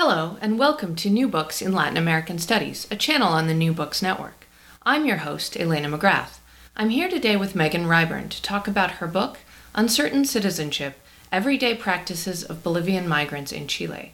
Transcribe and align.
Hello, 0.00 0.36
and 0.40 0.60
welcome 0.60 0.94
to 0.94 1.10
New 1.10 1.26
Books 1.26 1.60
in 1.60 1.72
Latin 1.72 1.96
American 1.96 2.38
Studies, 2.38 2.86
a 2.88 2.94
channel 2.94 3.32
on 3.32 3.48
the 3.48 3.52
New 3.52 3.72
Books 3.72 4.00
Network. 4.00 4.46
I'm 4.84 5.04
your 5.04 5.16
host, 5.16 5.56
Elena 5.56 5.88
McGrath. 5.88 6.38
I'm 6.76 6.90
here 6.90 7.08
today 7.08 7.34
with 7.34 7.56
Megan 7.56 7.86
Ryburn 7.86 8.28
to 8.28 8.40
talk 8.40 8.68
about 8.68 8.92
her 9.02 9.08
book, 9.08 9.38
Uncertain 9.74 10.24
Citizenship 10.24 11.00
Everyday 11.32 11.74
Practices 11.74 12.44
of 12.44 12.62
Bolivian 12.62 13.08
Migrants 13.08 13.50
in 13.50 13.66
Chile. 13.66 14.12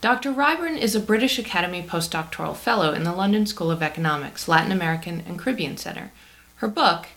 Dr. 0.00 0.32
Ryburn 0.32 0.78
is 0.78 0.94
a 0.94 1.00
British 1.00 1.38
Academy 1.38 1.82
postdoctoral 1.82 2.56
fellow 2.56 2.94
in 2.94 3.04
the 3.04 3.12
London 3.12 3.44
School 3.44 3.70
of 3.70 3.82
Economics, 3.82 4.48
Latin 4.48 4.72
American 4.72 5.22
and 5.28 5.38
Caribbean 5.38 5.76
Center. 5.76 6.12
Her 6.56 6.68
book 6.68 7.08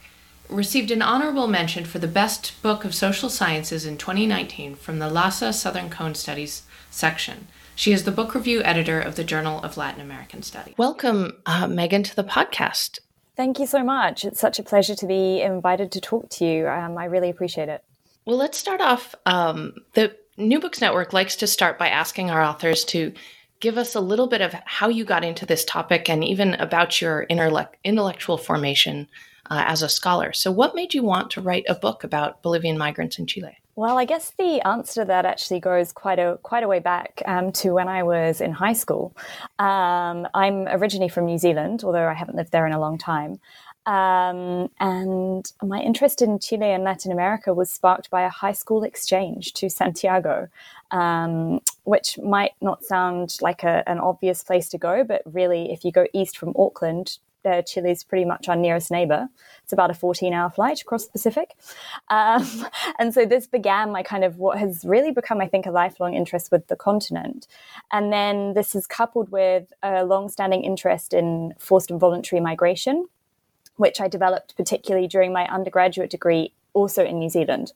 received 0.49 0.91
an 0.91 1.01
honorable 1.01 1.47
mention 1.47 1.85
for 1.85 1.99
the 1.99 2.05
Best 2.05 2.61
Book 2.61 2.83
of 2.83 2.93
Social 2.93 3.29
Sciences 3.29 3.85
in 3.85 3.97
2019 3.97 4.75
from 4.75 4.99
the 4.99 5.09
LASA 5.09 5.53
Southern 5.53 5.89
Cone 5.89 6.15
Studies 6.15 6.63
section. 6.91 7.47
She 7.79 7.93
is 7.93 8.03
the 8.03 8.11
book 8.11 8.35
review 8.35 8.61
editor 8.61 8.99
of 8.99 9.15
the 9.15 9.23
Journal 9.23 9.61
of 9.61 9.77
Latin 9.77 10.01
American 10.01 10.43
Studies. 10.43 10.73
Welcome, 10.77 11.37
uh, 11.45 11.65
Megan, 11.65 12.03
to 12.03 12.13
the 12.13 12.25
podcast. 12.25 12.99
Thank 13.37 13.57
you 13.57 13.65
so 13.65 13.85
much. 13.85 14.25
It's 14.25 14.41
such 14.41 14.59
a 14.59 14.63
pleasure 14.63 14.95
to 14.95 15.07
be 15.07 15.39
invited 15.41 15.89
to 15.93 16.01
talk 16.01 16.29
to 16.31 16.45
you. 16.45 16.67
Um, 16.67 16.97
I 16.97 17.05
really 17.05 17.29
appreciate 17.29 17.69
it. 17.69 17.81
Well, 18.25 18.35
let's 18.35 18.57
start 18.57 18.81
off. 18.81 19.15
Um, 19.25 19.75
the 19.93 20.13
New 20.35 20.59
Books 20.59 20.81
Network 20.81 21.13
likes 21.13 21.37
to 21.37 21.47
start 21.47 21.79
by 21.79 21.87
asking 21.87 22.29
our 22.29 22.41
authors 22.41 22.83
to 22.83 23.13
give 23.61 23.77
us 23.77 23.95
a 23.95 24.01
little 24.01 24.27
bit 24.27 24.41
of 24.41 24.53
how 24.65 24.89
you 24.89 25.05
got 25.05 25.23
into 25.23 25.45
this 25.45 25.63
topic 25.63 26.09
and 26.09 26.21
even 26.21 26.55
about 26.55 26.99
your 26.99 27.27
intellectual 27.29 28.37
formation 28.37 29.07
uh, 29.49 29.63
as 29.65 29.81
a 29.83 29.87
scholar. 29.87 30.33
So, 30.33 30.51
what 30.51 30.75
made 30.75 30.93
you 30.93 31.03
want 31.03 31.31
to 31.31 31.41
write 31.41 31.63
a 31.69 31.75
book 31.75 32.03
about 32.03 32.43
Bolivian 32.43 32.77
migrants 32.77 33.17
in 33.17 33.25
Chile? 33.25 33.57
Well, 33.79 33.97
I 33.97 34.03
guess 34.03 34.33
the 34.37 34.59
answer 34.67 35.03
to 35.03 35.05
that 35.05 35.25
actually 35.25 35.61
goes 35.61 35.93
quite 35.93 36.19
a 36.19 36.37
quite 36.43 36.63
a 36.63 36.67
way 36.67 36.79
back 36.79 37.23
um, 37.25 37.53
to 37.53 37.71
when 37.71 37.87
I 37.87 38.03
was 38.03 38.41
in 38.41 38.51
high 38.51 38.73
school. 38.73 39.15
Um, 39.57 40.27
I'm 40.33 40.67
originally 40.67 41.07
from 41.07 41.27
New 41.27 41.37
Zealand, 41.37 41.85
although 41.85 42.05
I 42.05 42.13
haven't 42.13 42.35
lived 42.35 42.51
there 42.51 42.67
in 42.67 42.73
a 42.73 42.79
long 42.79 42.97
time. 42.97 43.39
Um, 43.85 44.69
and 44.81 45.49
my 45.63 45.79
interest 45.79 46.21
in 46.21 46.39
Chile 46.39 46.69
and 46.69 46.83
Latin 46.83 47.13
America 47.13 47.53
was 47.53 47.71
sparked 47.71 48.09
by 48.09 48.23
a 48.23 48.29
high 48.29 48.51
school 48.51 48.83
exchange 48.83 49.53
to 49.53 49.69
Santiago, 49.69 50.49
um, 50.91 51.61
which 51.85 52.19
might 52.19 52.55
not 52.59 52.83
sound 52.83 53.37
like 53.39 53.63
a, 53.63 53.87
an 53.87 53.99
obvious 53.99 54.43
place 54.43 54.67
to 54.69 54.77
go, 54.77 55.05
but 55.05 55.21
really, 55.25 55.71
if 55.71 55.85
you 55.85 55.93
go 55.93 56.05
east 56.13 56.37
from 56.37 56.53
Auckland 56.59 57.17
uh, 57.45 57.61
Chile 57.61 57.91
is 57.91 58.03
pretty 58.03 58.25
much 58.25 58.47
our 58.49 58.55
nearest 58.55 58.91
neighbor. 58.91 59.29
It's 59.63 59.73
about 59.73 59.91
a 59.91 59.93
14 59.93 60.33
hour 60.33 60.49
flight 60.49 60.81
across 60.81 61.05
the 61.05 61.11
Pacific. 61.11 61.55
Um, 62.09 62.65
and 62.99 63.13
so 63.13 63.25
this 63.25 63.47
began 63.47 63.91
my 63.91 64.03
kind 64.03 64.23
of 64.23 64.37
what 64.37 64.57
has 64.57 64.83
really 64.83 65.11
become, 65.11 65.41
I 65.41 65.47
think, 65.47 65.65
a 65.65 65.71
lifelong 65.71 66.13
interest 66.13 66.51
with 66.51 66.67
the 66.67 66.75
continent. 66.75 67.47
And 67.91 68.11
then 68.11 68.53
this 68.53 68.75
is 68.75 68.87
coupled 68.87 69.31
with 69.31 69.71
a 69.83 70.03
long 70.03 70.29
standing 70.29 70.63
interest 70.63 71.13
in 71.13 71.53
forced 71.57 71.91
and 71.91 71.99
voluntary 71.99 72.41
migration, 72.41 73.07
which 73.75 74.01
I 74.01 74.07
developed 74.07 74.55
particularly 74.57 75.07
during 75.07 75.33
my 75.33 75.47
undergraduate 75.47 76.09
degree 76.09 76.53
also 76.73 77.03
in 77.03 77.19
New 77.19 77.29
Zealand. 77.29 77.73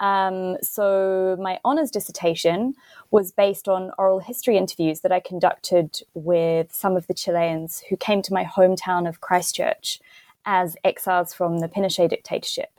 Um, 0.00 0.56
so 0.62 1.36
my 1.38 1.60
honors 1.62 1.90
dissertation 1.90 2.74
was 3.10 3.30
based 3.30 3.68
on 3.68 3.92
oral 3.98 4.20
history 4.20 4.56
interviews 4.56 5.00
that 5.00 5.12
I 5.12 5.20
conducted 5.20 6.02
with 6.14 6.74
some 6.74 6.96
of 6.96 7.06
the 7.06 7.14
Chileans 7.14 7.84
who 7.90 7.96
came 7.96 8.22
to 8.22 8.32
my 8.32 8.44
hometown 8.44 9.06
of 9.06 9.20
Christchurch 9.20 10.00
as 10.46 10.76
exiles 10.82 11.34
from 11.34 11.58
the 11.58 11.68
Pinochet 11.68 12.08
dictatorship. 12.08 12.70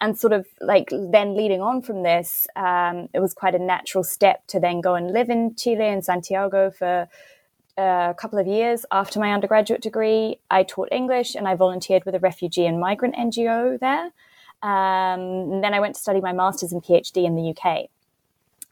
And 0.00 0.18
sort 0.18 0.32
of 0.32 0.46
like 0.60 0.88
then 0.90 1.36
leading 1.36 1.60
on 1.60 1.82
from 1.82 2.02
this, 2.02 2.48
um, 2.56 3.08
it 3.12 3.20
was 3.20 3.34
quite 3.34 3.54
a 3.54 3.58
natural 3.58 4.02
step 4.02 4.46
to 4.48 4.58
then 4.58 4.80
go 4.80 4.94
and 4.94 5.12
live 5.12 5.28
in 5.28 5.54
Chile 5.54 5.86
and 5.86 6.04
Santiago 6.04 6.70
for 6.70 7.08
uh, 7.76 8.08
a 8.10 8.14
couple 8.14 8.38
of 8.38 8.46
years 8.46 8.86
after 8.90 9.20
my 9.20 9.32
undergraduate 9.32 9.82
degree. 9.82 10.38
I 10.50 10.62
taught 10.62 10.88
English 10.90 11.34
and 11.34 11.46
I 11.46 11.54
volunteered 11.54 12.04
with 12.04 12.14
a 12.14 12.20
refugee 12.20 12.66
and 12.66 12.80
migrant 12.80 13.14
NGO 13.14 13.78
there. 13.78 14.10
Um, 14.64 15.60
then 15.60 15.74
I 15.74 15.80
went 15.80 15.94
to 15.94 16.00
study 16.00 16.22
my 16.22 16.32
master's 16.32 16.72
and 16.72 16.82
PhD 16.82 17.24
in 17.26 17.36
the 17.36 17.50
UK. 17.50 17.90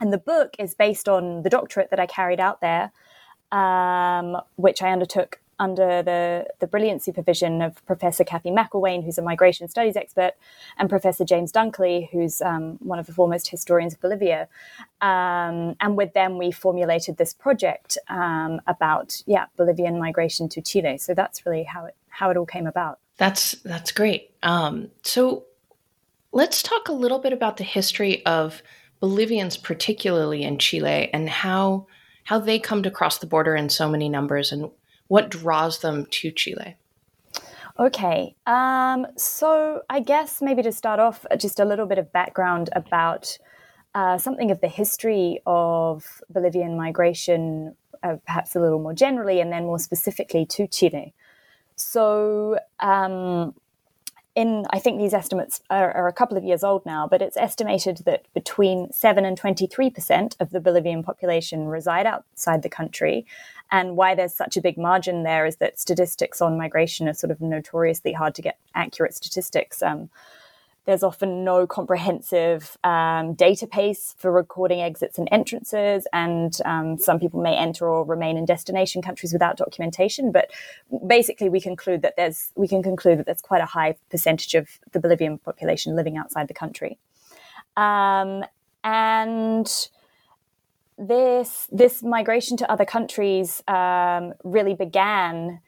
And 0.01 0.13
the 0.13 0.19
book 0.19 0.57
is 0.59 0.75
based 0.75 1.07
on 1.09 1.43
the 1.43 1.51
doctorate 1.51 1.91
that 1.91 2.01
I 2.01 2.07
carried 2.07 2.41
out 2.41 2.63
there, 2.63 2.91
um, 3.53 4.39
which 4.57 4.83
I 4.83 4.91
undertook 4.91 5.39
under 5.59 6.03
the, 6.03 6.47
the 6.61 6.67
brilliant 6.67 7.03
supervision 7.03 7.61
of 7.61 7.85
Professor 7.87 8.25
Cathy 8.25 8.51
McIlwaine, 8.51 9.05
who's 9.05 9.19
a 9.19 9.23
migration 9.23 9.69
studies 9.69 9.95
expert, 9.95 10.33
and 10.79 10.89
Professor 10.89 11.27
James 11.27 11.53
Dunkerley, 11.53 12.09
who's 12.11 12.41
um, 12.41 12.79
one 12.81 12.99
of 12.99 13.07
the 13.07 13.13
foremost 13.13 13.49
historians 13.49 13.93
of 13.93 14.01
Bolivia. 14.01 14.49
Um, 15.03 15.77
and 15.79 15.97
with 15.97 16.15
them, 16.15 16.39
we 16.39 16.51
formulated 16.51 17.19
this 17.19 17.35
project 17.35 17.99
um, 18.09 18.63
about 18.67 19.23
yeah 19.27 19.45
Bolivian 19.57 19.99
migration 19.99 20.49
to 20.49 20.63
Chile. 20.63 20.97
So 20.97 21.13
that's 21.13 21.45
really 21.45 21.65
how 21.65 21.85
it 21.85 21.95
how 22.09 22.31
it 22.31 22.37
all 22.39 22.47
came 22.47 22.67
about. 22.67 22.99
That's 23.19 23.53
that's 23.63 23.93
great. 23.93 24.33
Um, 24.43 24.91
so 25.03 25.45
Let's 26.35 26.63
talk 26.63 26.89
a 26.89 26.93
little 26.93 27.19
bit 27.19 27.35
about 27.35 27.59
the 27.59 27.65
history 27.65 28.25
of 28.25 28.63
Bolivians, 29.01 29.59
particularly 29.59 30.45
in 30.45 30.59
Chile, 30.59 31.11
and 31.13 31.29
how 31.29 31.87
how 32.25 32.39
they 32.39 32.59
come 32.59 32.83
to 32.85 32.91
cross 32.91 33.19
the 33.19 33.27
border 33.27 33.57
in 33.57 33.69
so 33.69 33.89
many 33.89 34.09
numbers, 34.09 34.53
and 34.53 34.71
what 35.09 35.29
draws 35.29 35.81
them 35.81 36.07
to 36.11 36.31
Chile. 36.31 36.77
Okay, 37.79 38.35
um, 38.47 39.07
so 39.17 39.83
I 39.91 40.01
guess 40.01 40.41
maybe 40.41 40.63
to 40.63 40.73
start 40.73 41.01
off, 41.01 41.27
just 41.39 41.59
a 41.59 41.65
little 41.65 41.87
bit 41.87 41.99
of 41.99 42.13
background 42.13 42.71
about 42.73 43.39
uh, 43.95 44.19
something 44.19 44.51
of 44.51 44.61
the 44.61 44.69
history 44.69 45.41
of 45.47 46.23
Bolivian 46.31 46.77
migration, 46.77 47.75
uh, 48.03 48.17
perhaps 48.27 48.55
a 48.55 48.61
little 48.61 48.79
more 48.79 48.95
generally, 48.95 49.41
and 49.41 49.53
then 49.53 49.65
more 49.65 49.79
specifically 49.79 50.47
to 50.47 50.67
Chile. 50.67 51.13
So, 51.77 52.59
um, 52.81 53.55
in 54.35 54.65
I 54.71 54.79
think 54.79 54.99
these 54.99 55.13
estimates 55.13 55.61
are, 55.69 55.93
are, 55.93 56.09
a 56.09 56.13
couple 56.13 56.39
of 56.39 56.45
years 56.45 56.65
old 56.65 56.87
now, 56.87 57.07
but 57.07 57.21
it's 57.21 57.37
estimated 57.37 57.99
that 58.07 58.25
between 58.33 58.91
7 58.91 59.25
and 59.25 59.39
23% 59.39 60.37
of 60.41 60.51
the 60.51 60.61
Bolivian 60.61 61.03
population 61.03 61.67
reside 61.67 62.07
outside 62.07 62.63
the 62.63 62.71
country. 62.71 63.27
And 63.71 63.97
why 63.97 64.15
there's 64.15 64.35
such 64.35 64.57
a 64.57 64.63
big 64.63 64.79
margin 64.79 65.23
there 65.23 65.45
is 65.45 65.57
that 65.57 65.79
statistics 65.79 66.41
on 66.41 66.57
migration 66.57 67.09
are 67.09 67.15
sort 67.15 67.31
of 67.31 67.41
notoriously 67.41 68.13
hard 68.13 68.35
to 68.37 68.43
get 68.43 68.59
accurate 68.75 69.15
statistics. 69.15 69.83
Um, 69.83 70.09
there's 70.85 71.03
often 71.03 71.45
no 71.45 71.67
comprehensive 71.67 72.77
um, 72.83 73.37
database 73.37 74.17
for 74.17 74.33
recording 74.33 74.81
exits 74.81 75.17
and 75.17 75.29
entrances, 75.31 76.07
and 76.13 76.59
um, 76.65 76.99
some 76.99 77.21
people 77.21 77.41
may 77.41 77.57
enter 77.57 77.89
or 77.89 78.05
remain 78.05 78.37
in 78.37 78.45
destination 78.45 79.01
countries 79.01 79.33
without 79.33 79.57
documentation. 79.57 80.33
But 80.33 80.51
basically, 81.07 81.49
we 81.49 81.61
conclude 81.61 82.03
that 82.03 82.15
there's 82.17 82.51
we 82.57 82.67
can 82.67 82.83
conclude 82.83 83.19
that 83.19 83.27
there's 83.27 83.41
quite 83.43 83.63
a 83.63 83.67
high 83.67 83.97
percentage 84.11 84.55
of 84.55 84.69
the 84.91 84.99
Bolivian 84.99 85.39
population 85.39 85.95
living 85.95 86.17
outside 86.17 86.49
the 86.49 86.55
country, 86.55 86.99
um, 87.77 88.45
and 88.83 89.89
this 90.99 91.69
this 91.71 92.03
migration 92.03 92.57
to 92.57 92.71
other 92.71 92.85
countries 92.85 93.63
um, 93.69 94.35
really 94.43 94.75
began 94.75 95.61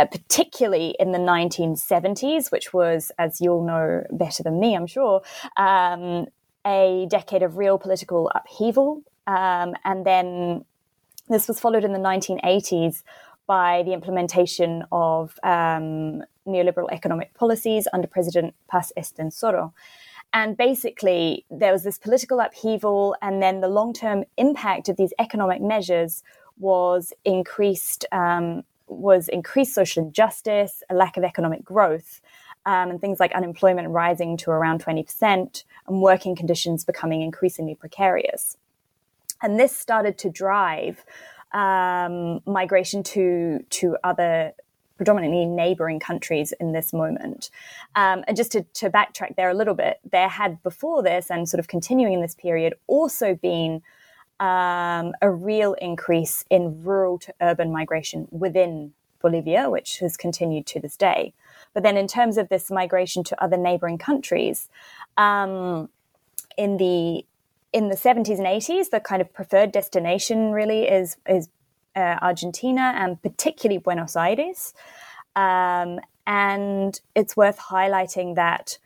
uh, 0.00 0.06
particularly 0.06 0.96
in 0.98 1.12
the 1.12 1.18
1970s, 1.18 2.50
which 2.50 2.72
was, 2.72 3.12
as 3.18 3.40
you'll 3.40 3.64
know 3.64 4.02
better 4.10 4.42
than 4.42 4.58
me, 4.58 4.74
I'm 4.74 4.86
sure, 4.86 5.20
um, 5.58 6.26
a 6.66 7.06
decade 7.10 7.42
of 7.42 7.56
real 7.56 7.78
political 7.78 8.30
upheaval 8.34 9.02
Um, 9.26 9.74
and 9.84 10.04
then 10.04 10.64
this 11.28 11.46
was 11.46 11.60
followed 11.60 11.84
in 11.84 11.92
the 11.92 11.98
1980s 11.98 13.02
by 13.46 13.82
the 13.84 13.92
implementation 13.92 14.84
of 14.90 15.38
um, 15.42 16.24
neoliberal 16.46 16.88
economic 16.90 17.34
policies 17.34 17.86
under 17.92 18.08
President 18.08 18.54
Paz 18.68 18.92
Estenssoro. 18.96 19.72
And 20.32 20.56
basically, 20.56 21.44
there 21.50 21.72
was 21.72 21.82
this 21.82 21.98
political 21.98 22.40
upheaval, 22.40 23.16
and 23.20 23.42
then 23.42 23.60
the 23.60 23.68
long 23.68 23.92
term 23.92 24.24
impact 24.36 24.88
of 24.88 24.96
these 24.96 25.12
economic 25.18 25.60
measures 25.60 26.22
was 26.58 27.12
increased 27.24 28.04
um, 28.12 28.62
was 28.90 29.28
increased 29.28 29.74
social 29.74 30.04
injustice, 30.04 30.82
a 30.90 30.94
lack 30.94 31.16
of 31.16 31.24
economic 31.24 31.64
growth, 31.64 32.20
um, 32.66 32.90
and 32.90 33.00
things 33.00 33.20
like 33.20 33.32
unemployment 33.32 33.88
rising 33.88 34.36
to 34.38 34.50
around 34.50 34.84
20%, 34.84 35.64
and 35.86 36.02
working 36.02 36.36
conditions 36.36 36.84
becoming 36.84 37.22
increasingly 37.22 37.74
precarious. 37.74 38.56
And 39.42 39.58
this 39.58 39.74
started 39.74 40.18
to 40.18 40.30
drive 40.30 41.04
um, 41.52 42.40
migration 42.46 43.02
to 43.02 43.64
to 43.70 43.96
other 44.04 44.52
predominantly 45.00 45.46
neighboring 45.46 45.98
countries 45.98 46.52
in 46.60 46.72
this 46.72 46.92
moment. 46.92 47.48
Um, 47.96 48.22
and 48.28 48.36
just 48.36 48.52
to, 48.52 48.64
to, 48.74 48.90
backtrack 48.90 49.34
there 49.34 49.48
a 49.48 49.54
little 49.54 49.72
bit, 49.72 49.98
there 50.12 50.28
had 50.28 50.62
before 50.62 51.02
this 51.02 51.30
and 51.30 51.48
sort 51.48 51.58
of 51.58 51.68
continuing 51.68 52.12
in 52.12 52.20
this 52.20 52.34
period 52.34 52.74
also 52.86 53.34
been 53.34 53.80
um, 54.40 55.12
a 55.20 55.30
real 55.30 55.74
increase 55.74 56.44
in 56.50 56.82
rural 56.82 57.18
to 57.18 57.34
urban 57.40 57.70
migration 57.70 58.26
within 58.30 58.92
Bolivia, 59.20 59.68
which 59.68 59.98
has 59.98 60.16
continued 60.16 60.66
to 60.66 60.80
this 60.80 60.96
day. 60.96 61.34
But 61.74 61.82
then, 61.82 61.96
in 61.96 62.08
terms 62.08 62.38
of 62.38 62.48
this 62.48 62.70
migration 62.70 63.22
to 63.24 63.44
other 63.44 63.58
neighboring 63.58 63.98
countries, 63.98 64.68
um, 65.16 65.90
in 66.56 66.78
the 66.78 67.24
in 67.72 67.88
the 67.88 67.96
70s 67.96 68.38
and 68.38 68.46
80s, 68.46 68.90
the 68.90 68.98
kind 68.98 69.22
of 69.22 69.32
preferred 69.32 69.72
destination 69.72 70.52
really 70.52 70.88
is 70.88 71.16
is 71.28 71.48
uh, 71.94 72.16
Argentina 72.22 72.94
and 72.96 73.20
particularly 73.22 73.78
Buenos 73.78 74.16
Aires. 74.16 74.72
Um, 75.36 76.00
and 76.26 77.00
it's 77.14 77.36
worth 77.36 77.58
highlighting 77.58 78.34
that 78.36 78.78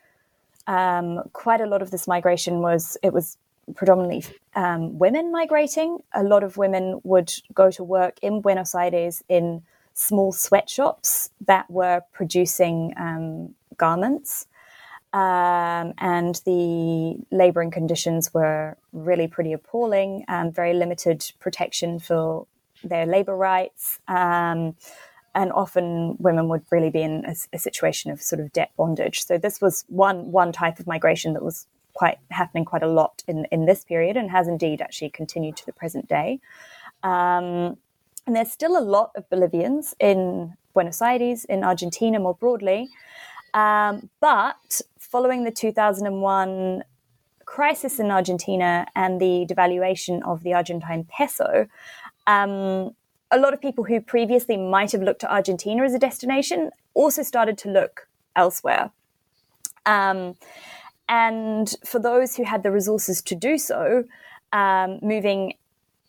um, 0.67 1.21
quite 1.33 1.61
a 1.61 1.65
lot 1.65 1.81
of 1.81 1.91
this 1.91 2.07
migration 2.07 2.59
was 2.59 2.97
it 3.03 3.13
was 3.13 3.37
predominantly 3.73 4.23
um, 4.55 4.97
women 4.99 5.31
migrating. 5.31 5.99
A 6.13 6.23
lot 6.23 6.43
of 6.43 6.57
women 6.57 6.99
would 7.03 7.33
go 7.53 7.71
to 7.71 7.83
work 7.83 8.19
in 8.21 8.41
Buenos 8.41 8.75
Aires 8.75 9.23
in 9.27 9.63
small 9.93 10.31
sweatshops 10.31 11.29
that 11.45 11.69
were 11.69 12.01
producing 12.13 12.93
um, 12.97 13.55
garments. 13.77 14.47
Um, 15.13 15.93
and 15.99 16.35
the 16.45 17.17
labouring 17.31 17.71
conditions 17.71 18.33
were 18.33 18.75
really 18.91 19.27
pretty 19.27 19.53
appalling, 19.53 20.25
um, 20.27 20.51
very 20.51 20.73
limited 20.73 21.31
protection 21.39 21.99
for 21.99 22.47
their 22.83 23.05
labour 23.05 23.35
rights. 23.35 23.99
Um, 24.09 24.75
and 25.33 25.51
often 25.53 26.17
women 26.19 26.49
would 26.49 26.63
really 26.69 26.89
be 26.89 27.01
in 27.01 27.23
a, 27.25 27.35
a, 27.53 27.59
situation 27.59 28.11
of 28.11 28.21
sort 28.21 28.39
of 28.39 28.51
debt 28.53 28.71
bondage. 28.77 29.25
So 29.25 29.37
this 29.37 29.61
was 29.61 29.85
one 29.87 30.31
one 30.31 30.51
type 30.51 30.79
of 30.79 30.87
migration 30.87 31.33
that 31.33 31.43
was 31.43 31.67
quite 31.95 32.19
happening 32.29 32.65
quite 32.65 32.83
a 32.83 32.87
lot 32.87 33.23
in 33.27 33.45
in 33.51 33.65
this 33.65 33.83
period, 33.83 34.15
and 34.17 34.29
has 34.29 34.47
indeed 34.47 34.81
actually 34.81 35.09
continued 35.09 35.57
to 35.57 35.65
the 35.65 35.73
present 35.73 36.07
day. 36.07 36.39
Um, 37.03 37.77
and 38.27 38.35
there's 38.35 38.51
still 38.51 38.77
a 38.77 38.85
lot 38.95 39.11
of 39.15 39.29
Bolivians 39.29 39.95
in 39.99 40.55
Buenos 40.73 41.01
Aires, 41.01 41.45
in 41.45 41.63
Argentina 41.63 42.19
more 42.19 42.35
broadly. 42.35 42.89
Um, 43.53 44.09
but 44.19 44.81
following 44.99 45.43
the 45.43 45.51
2001 45.51 46.83
crisis 47.45 47.99
in 47.99 48.11
Argentina 48.11 48.85
and 48.95 49.21
the 49.21 49.45
devaluation 49.49 50.21
of 50.23 50.43
the 50.43 50.53
Argentine 50.53 51.05
peso, 51.05 51.67
um, 52.27 52.95
a 53.31 53.39
lot 53.39 53.53
of 53.53 53.61
people 53.61 53.83
who 53.83 54.01
previously 54.01 54.57
might 54.57 54.91
have 54.91 55.01
looked 55.01 55.21
to 55.21 55.33
Argentina 55.33 55.83
as 55.83 55.93
a 55.93 55.99
destination 55.99 56.71
also 56.93 57.23
started 57.23 57.57
to 57.59 57.69
look 57.69 58.07
elsewhere. 58.35 58.91
Um, 59.85 60.35
and 61.07 61.73
for 61.85 61.99
those 61.99 62.35
who 62.35 62.43
had 62.43 62.63
the 62.63 62.71
resources 62.71 63.21
to 63.23 63.35
do 63.35 63.57
so, 63.57 64.05
um, 64.51 64.99
moving 65.01 65.53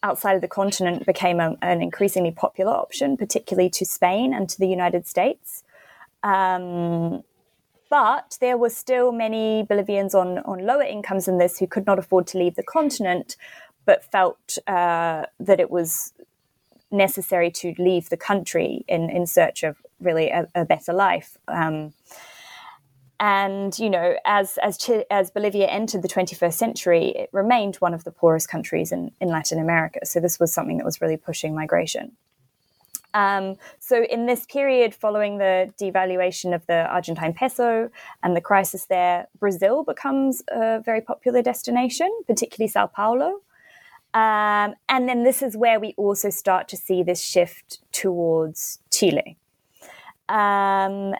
outside 0.02 0.34
of 0.34 0.40
the 0.40 0.48
continent 0.48 1.04
became 1.06 1.40
a, 1.40 1.56
an 1.62 1.82
increasingly 1.82 2.30
popular 2.30 2.72
option, 2.72 3.16
particularly 3.16 3.68
to 3.70 3.84
Spain 3.84 4.32
and 4.32 4.48
to 4.48 4.58
the 4.58 4.68
United 4.68 5.06
States. 5.06 5.64
Um, 6.22 7.22
but 7.88 8.36
there 8.40 8.56
were 8.56 8.70
still 8.70 9.12
many 9.12 9.62
Bolivians 9.62 10.14
on, 10.14 10.38
on 10.38 10.66
lower 10.66 10.82
incomes 10.82 11.26
than 11.26 11.38
this 11.38 11.58
who 11.58 11.66
could 11.66 11.86
not 11.86 11.98
afford 11.98 12.26
to 12.28 12.38
leave 12.38 12.56
the 12.56 12.62
continent, 12.62 13.36
but 13.84 14.04
felt 14.04 14.58
uh, 14.66 15.26
that 15.38 15.60
it 15.60 15.70
was 15.70 16.12
necessary 16.90 17.50
to 17.50 17.74
leave 17.78 18.08
the 18.08 18.16
country 18.16 18.84
in, 18.88 19.10
in 19.10 19.26
search 19.26 19.62
of 19.62 19.76
really 20.00 20.30
a, 20.30 20.48
a 20.54 20.64
better 20.64 20.92
life. 20.92 21.36
Um, 21.48 21.92
and 23.18 23.78
you 23.78 23.88
know, 23.88 24.16
as 24.24 24.58
as 24.62 24.78
as 25.10 25.30
Bolivia 25.30 25.66
entered 25.66 26.02
the 26.02 26.08
21st 26.08 26.54
century, 26.54 27.08
it 27.08 27.30
remained 27.32 27.76
one 27.76 27.94
of 27.94 28.04
the 28.04 28.10
poorest 28.10 28.48
countries 28.48 28.92
in, 28.92 29.10
in 29.20 29.28
Latin 29.28 29.58
America. 29.58 30.00
So 30.04 30.20
this 30.20 30.38
was 30.38 30.52
something 30.52 30.76
that 30.78 30.84
was 30.84 31.00
really 31.00 31.16
pushing 31.16 31.54
migration. 31.54 32.12
Um, 33.14 33.56
so 33.78 34.04
in 34.04 34.26
this 34.26 34.44
period 34.44 34.94
following 34.94 35.38
the 35.38 35.72
devaluation 35.80 36.54
of 36.54 36.66
the 36.66 36.86
Argentine 36.86 37.32
peso 37.32 37.88
and 38.22 38.36
the 38.36 38.42
crisis 38.42 38.84
there, 38.86 39.28
Brazil 39.38 39.84
becomes 39.84 40.42
a 40.50 40.82
very 40.84 41.00
popular 41.00 41.40
destination, 41.40 42.10
particularly 42.26 42.68
Sao 42.68 42.86
Paulo. 42.86 43.40
Um, 44.12 44.74
and 44.90 45.08
then 45.08 45.24
this 45.24 45.40
is 45.40 45.56
where 45.56 45.80
we 45.80 45.94
also 45.96 46.28
start 46.28 46.68
to 46.68 46.76
see 46.76 47.02
this 47.02 47.22
shift 47.22 47.80
towards 47.92 48.80
Chile. 48.90 49.38
Um, 50.28 51.14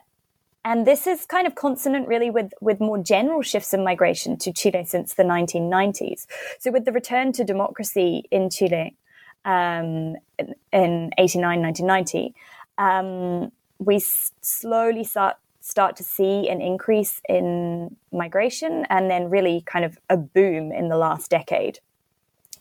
and 0.67 0.85
this 0.85 1.07
is 1.07 1.25
kind 1.27 1.47
of 1.47 1.55
consonant 1.55 2.09
really 2.09 2.29
with, 2.29 2.53
with 2.61 2.81
more 2.81 2.99
general 2.99 3.41
shifts 3.41 3.73
in 3.73 3.85
migration 3.85 4.37
to 4.39 4.53
Chile 4.53 4.85
since 4.85 5.15
the 5.15 5.23
1990s. 5.23 6.27
So, 6.59 6.73
with 6.73 6.85
the 6.85 6.91
return 6.91 7.31
to 7.35 7.45
democracy 7.45 8.25
in 8.33 8.51
Chile 8.51 8.97
um, 9.45 10.17
in, 10.41 10.57
in 10.73 11.11
89, 11.19 11.63
1990, 11.63 12.35
um, 12.79 13.53
we 13.79 13.97
s- 13.97 14.33
slowly 14.41 15.05
start, 15.05 15.37
start 15.61 15.95
to 15.97 16.03
see 16.03 16.49
an 16.49 16.61
increase 16.61 17.21
in 17.29 17.95
migration 18.11 18.87
and 18.91 19.09
then 19.09 19.31
really 19.31 19.63
kind 19.67 19.85
of 19.85 19.97
a 20.11 20.17
boom 20.17 20.73
in 20.73 20.89
the 20.89 20.97
last 20.97 21.31
decade. 21.31 21.79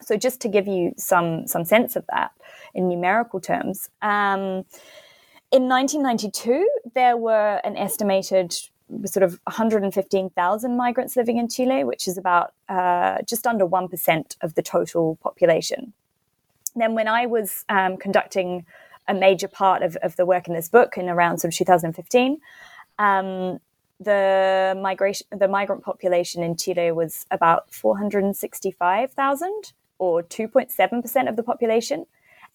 So, 0.01 0.15
just 0.15 0.39
to 0.41 0.47
give 0.47 0.67
you 0.67 0.93
some, 0.95 1.47
some 1.47 1.65
sense 1.65 1.95
of 1.95 2.05
that 2.13 2.33
in 2.75 2.87
numerical 2.87 3.39
terms, 3.41 3.89
um, 4.03 4.63
in 5.55 5.69
1992, 5.69 6.69
there 6.95 7.15
were 7.15 7.61
an 7.63 7.77
estimated 7.77 8.51
sort 9.05 9.23
of 9.23 9.39
115,000 9.45 10.75
migrants 10.75 11.15
living 11.15 11.37
in 11.37 11.47
Chile, 11.47 11.85
which 11.85 12.09
is 12.09 12.17
about 12.17 12.53
uh, 12.67 13.19
just 13.25 13.47
under 13.47 13.65
1% 13.65 14.35
of 14.41 14.53
the 14.55 14.61
total 14.61 15.15
population. 15.23 15.93
Then, 16.75 16.93
when 16.93 17.07
I 17.07 17.25
was 17.25 17.63
um, 17.69 17.95
conducting 17.95 18.65
a 19.07 19.13
major 19.13 19.47
part 19.47 19.81
of, 19.81 19.95
of, 20.03 20.17
the 20.17 20.25
work 20.25 20.49
in 20.49 20.53
this 20.53 20.67
book 20.67 20.97
in 20.97 21.07
around 21.07 21.37
sort 21.37 21.53
of 21.53 21.57
2015, 21.57 22.41
um, 22.99 23.59
the 24.01 24.77
migration, 24.81 25.25
the 25.31 25.47
migrant 25.47 25.85
population 25.85 26.43
in 26.43 26.57
Chile 26.57 26.91
was 26.91 27.25
about 27.31 27.73
465,000, 27.73 29.71
or 29.99 30.21
2.7% 30.21 31.29
of 31.29 31.37
the 31.37 31.43
population. 31.43 32.05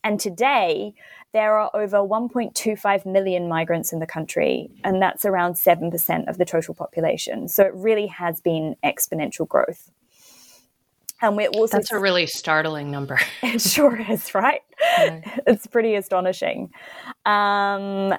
And 0.03 0.19
today, 0.19 0.95
there 1.33 1.59
are 1.59 1.71
over 1.75 1.99
1.25 1.99 3.07
million 3.07 3.49
migrants 3.49 3.93
in 3.93 4.01
the 4.01 4.07
country, 4.07 4.71
and 4.83 5.01
that's 5.01 5.25
around 5.25 5.55
7% 5.55 6.29
of 6.29 6.39
the 6.39 6.45
total 6.45 6.75
population. 6.75 7.49
So 7.49 7.65
it 7.65 7.75
really 7.75 8.09
has 8.09 8.41
been 8.41 8.77
exponential 8.85 9.47
growth. 9.47 9.91
And 11.23 11.37
we're 11.37 11.49
also 11.49 11.77
That's 11.77 11.93
a 11.93 11.99
really 11.99 12.27
startling 12.27 12.91
number. 12.91 13.21
it 13.43 13.61
sure 13.61 14.01
is, 14.11 14.35
right? 14.35 14.63
Yeah. 14.99 15.21
It's 15.47 15.67
pretty 15.67 15.95
astonishing. 15.95 16.71
Um, 17.27 18.15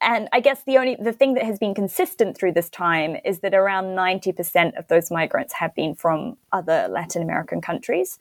and 0.00 0.28
I 0.32 0.40
guess 0.40 0.62
the 0.64 0.78
only 0.78 0.96
the 1.00 1.12
thing 1.12 1.34
that 1.34 1.42
has 1.42 1.58
been 1.58 1.74
consistent 1.74 2.36
through 2.36 2.52
this 2.52 2.70
time 2.70 3.16
is 3.24 3.40
that 3.40 3.54
around 3.54 3.96
90% 3.96 4.78
of 4.78 4.86
those 4.88 5.10
migrants 5.10 5.54
have 5.54 5.74
been 5.74 5.94
from 5.94 6.36
other 6.52 6.86
Latin 6.88 7.22
American 7.22 7.60
countries. 7.60 8.18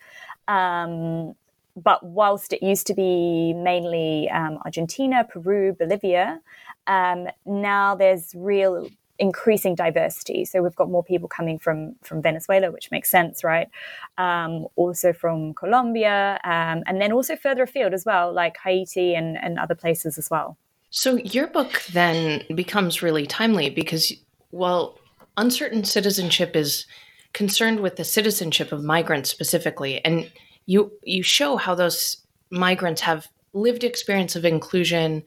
Um, 0.48 1.36
but 1.75 2.03
whilst 2.03 2.53
it 2.53 2.63
used 2.63 2.88
to 2.88 2.94
be 2.94 3.53
mainly 3.53 4.29
um, 4.29 4.60
Argentina, 4.65 5.27
Peru, 5.29 5.74
Bolivia, 5.74 6.41
um, 6.88 7.27
now 7.46 7.96
there's 7.96 8.34
real 8.36 8.88
increasing 9.17 9.75
diversity. 9.75 10.44
So 10.46 10.62
we've 10.62 10.75
got 10.75 10.89
more 10.89 11.03
people 11.03 11.27
coming 11.27 11.58
from 11.58 11.96
from 12.01 12.22
Venezuela, 12.22 12.72
which 12.72 12.91
makes 12.91 13.10
sense, 13.10 13.44
right? 13.44 13.70
Um, 14.17 14.67
also 14.75 15.13
from 15.13 15.53
Colombia, 15.53 16.39
um, 16.44 16.84
and 16.86 17.01
then 17.01 17.12
also 17.12 17.36
further 17.36 17.63
afield 17.63 17.94
as 17.94 18.05
well, 18.05 18.34
like 18.34 18.58
Haiti 18.63 19.15
and, 19.15 19.38
and 19.38 19.58
other 19.58 19.75
places 19.75 20.17
as 20.17 20.29
well. 20.29 20.58
So 20.89 21.17
your 21.17 21.48
book 21.48 21.82
then 21.91 22.44
becomes 22.55 23.01
really 23.01 23.25
timely 23.25 23.70
because, 23.70 24.13
well, 24.51 24.98
uncertain 25.38 25.84
citizenship 25.84 26.55
is 26.55 26.86
concerned 27.34 27.82
with 27.82 27.98
the 27.98 28.05
citizenship 28.05 28.72
of 28.72 28.84
migrants 28.84 29.29
specifically, 29.29 30.03
and 30.05 30.32
you 30.66 30.92
you 31.04 31.24
show 31.24 31.58
how 31.58 31.76
those 31.76 32.18
migrants 32.50 33.02
have 33.02 33.28
lived 33.54 33.84
experience 33.84 34.36
of 34.36 34.46
inclusion 34.46 35.24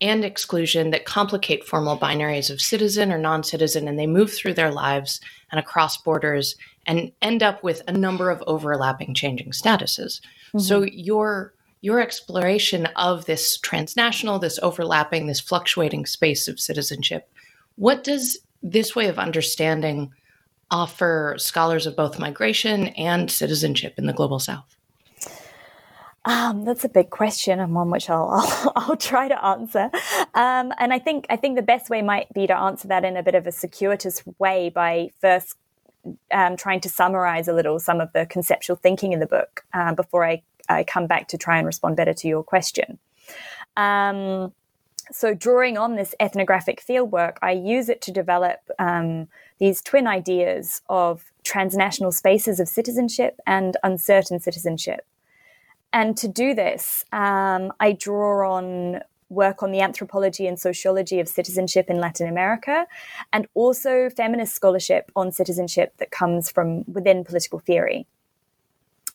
and 0.00 0.24
exclusion 0.24 0.90
that 0.90 1.04
complicate 1.04 1.64
formal 1.64 1.96
binaries 1.96 2.50
of 2.50 2.60
citizen 2.60 3.12
or 3.12 3.18
non-citizen 3.18 3.86
and 3.86 3.98
they 3.98 4.06
move 4.06 4.32
through 4.32 4.54
their 4.54 4.72
lives 4.72 5.20
and 5.50 5.60
across 5.60 5.96
borders 5.96 6.56
and 6.86 7.12
end 7.22 7.42
up 7.42 7.62
with 7.62 7.82
a 7.86 7.92
number 7.92 8.28
of 8.28 8.42
overlapping 8.48 9.14
changing 9.14 9.52
statuses. 9.52 10.20
Mm-hmm. 10.20 10.58
So 10.58 10.82
your 10.82 11.54
your 11.82 12.00
exploration 12.00 12.86
of 12.94 13.24
this 13.26 13.58
transnational, 13.58 14.38
this 14.38 14.58
overlapping, 14.62 15.26
this 15.26 15.40
fluctuating 15.40 16.06
space 16.06 16.46
of 16.46 16.60
citizenship, 16.60 17.28
what 17.74 18.04
does 18.04 18.38
this 18.62 18.94
way 18.94 19.08
of 19.08 19.18
understanding 19.18 20.12
offer 20.70 21.34
scholars 21.38 21.86
of 21.86 21.96
both 21.96 22.20
migration 22.20 22.88
and 22.88 23.30
citizenship 23.30 23.94
in 23.98 24.06
the 24.06 24.12
global 24.12 24.38
south? 24.38 24.76
Um, 26.24 26.64
that's 26.64 26.84
a 26.84 26.88
big 26.88 27.10
question 27.10 27.58
and 27.58 27.74
one 27.74 27.90
which 27.90 28.08
I'll, 28.08 28.28
I'll, 28.32 28.72
I'll 28.76 28.96
try 28.96 29.28
to 29.28 29.44
answer. 29.44 29.90
Um, 30.34 30.72
and 30.78 30.92
I 30.92 30.98
think 30.98 31.26
I 31.30 31.36
think 31.36 31.56
the 31.56 31.62
best 31.62 31.90
way 31.90 32.02
might 32.02 32.32
be 32.32 32.46
to 32.46 32.56
answer 32.56 32.88
that 32.88 33.04
in 33.04 33.16
a 33.16 33.22
bit 33.22 33.34
of 33.34 33.46
a 33.46 33.52
circuitous 33.52 34.22
way 34.38 34.70
by 34.70 35.10
first 35.20 35.56
um, 36.32 36.56
trying 36.56 36.80
to 36.80 36.88
summarize 36.88 37.48
a 37.48 37.52
little 37.52 37.78
some 37.78 38.00
of 38.00 38.12
the 38.12 38.26
conceptual 38.26 38.76
thinking 38.76 39.12
in 39.12 39.20
the 39.20 39.26
book 39.26 39.64
uh, 39.72 39.94
before 39.94 40.24
I, 40.24 40.42
I 40.68 40.84
come 40.84 41.06
back 41.06 41.28
to 41.28 41.38
try 41.38 41.58
and 41.58 41.66
respond 41.66 41.96
better 41.96 42.14
to 42.14 42.28
your 42.28 42.42
question. 42.42 42.98
Um, 43.76 44.52
so, 45.10 45.34
drawing 45.34 45.76
on 45.76 45.96
this 45.96 46.14
ethnographic 46.20 46.82
fieldwork, 46.88 47.36
I 47.42 47.52
use 47.52 47.88
it 47.88 48.00
to 48.02 48.12
develop 48.12 48.60
um, 48.78 49.28
these 49.58 49.82
twin 49.82 50.06
ideas 50.06 50.80
of 50.88 51.30
transnational 51.44 52.12
spaces 52.12 52.60
of 52.60 52.68
citizenship 52.68 53.40
and 53.46 53.76
uncertain 53.82 54.40
citizenship. 54.40 55.04
And 55.92 56.16
to 56.16 56.28
do 56.28 56.54
this, 56.54 57.04
um, 57.12 57.72
I 57.80 57.92
draw 57.92 58.54
on 58.54 59.00
work 59.28 59.62
on 59.62 59.72
the 59.72 59.80
anthropology 59.80 60.46
and 60.46 60.58
sociology 60.58 61.18
of 61.18 61.26
citizenship 61.26 61.88
in 61.88 61.98
Latin 61.98 62.28
America, 62.28 62.86
and 63.32 63.46
also 63.54 64.10
feminist 64.10 64.54
scholarship 64.54 65.10
on 65.16 65.32
citizenship 65.32 65.94
that 65.98 66.10
comes 66.10 66.50
from 66.50 66.84
within 66.86 67.24
political 67.24 67.58
theory. 67.58 68.06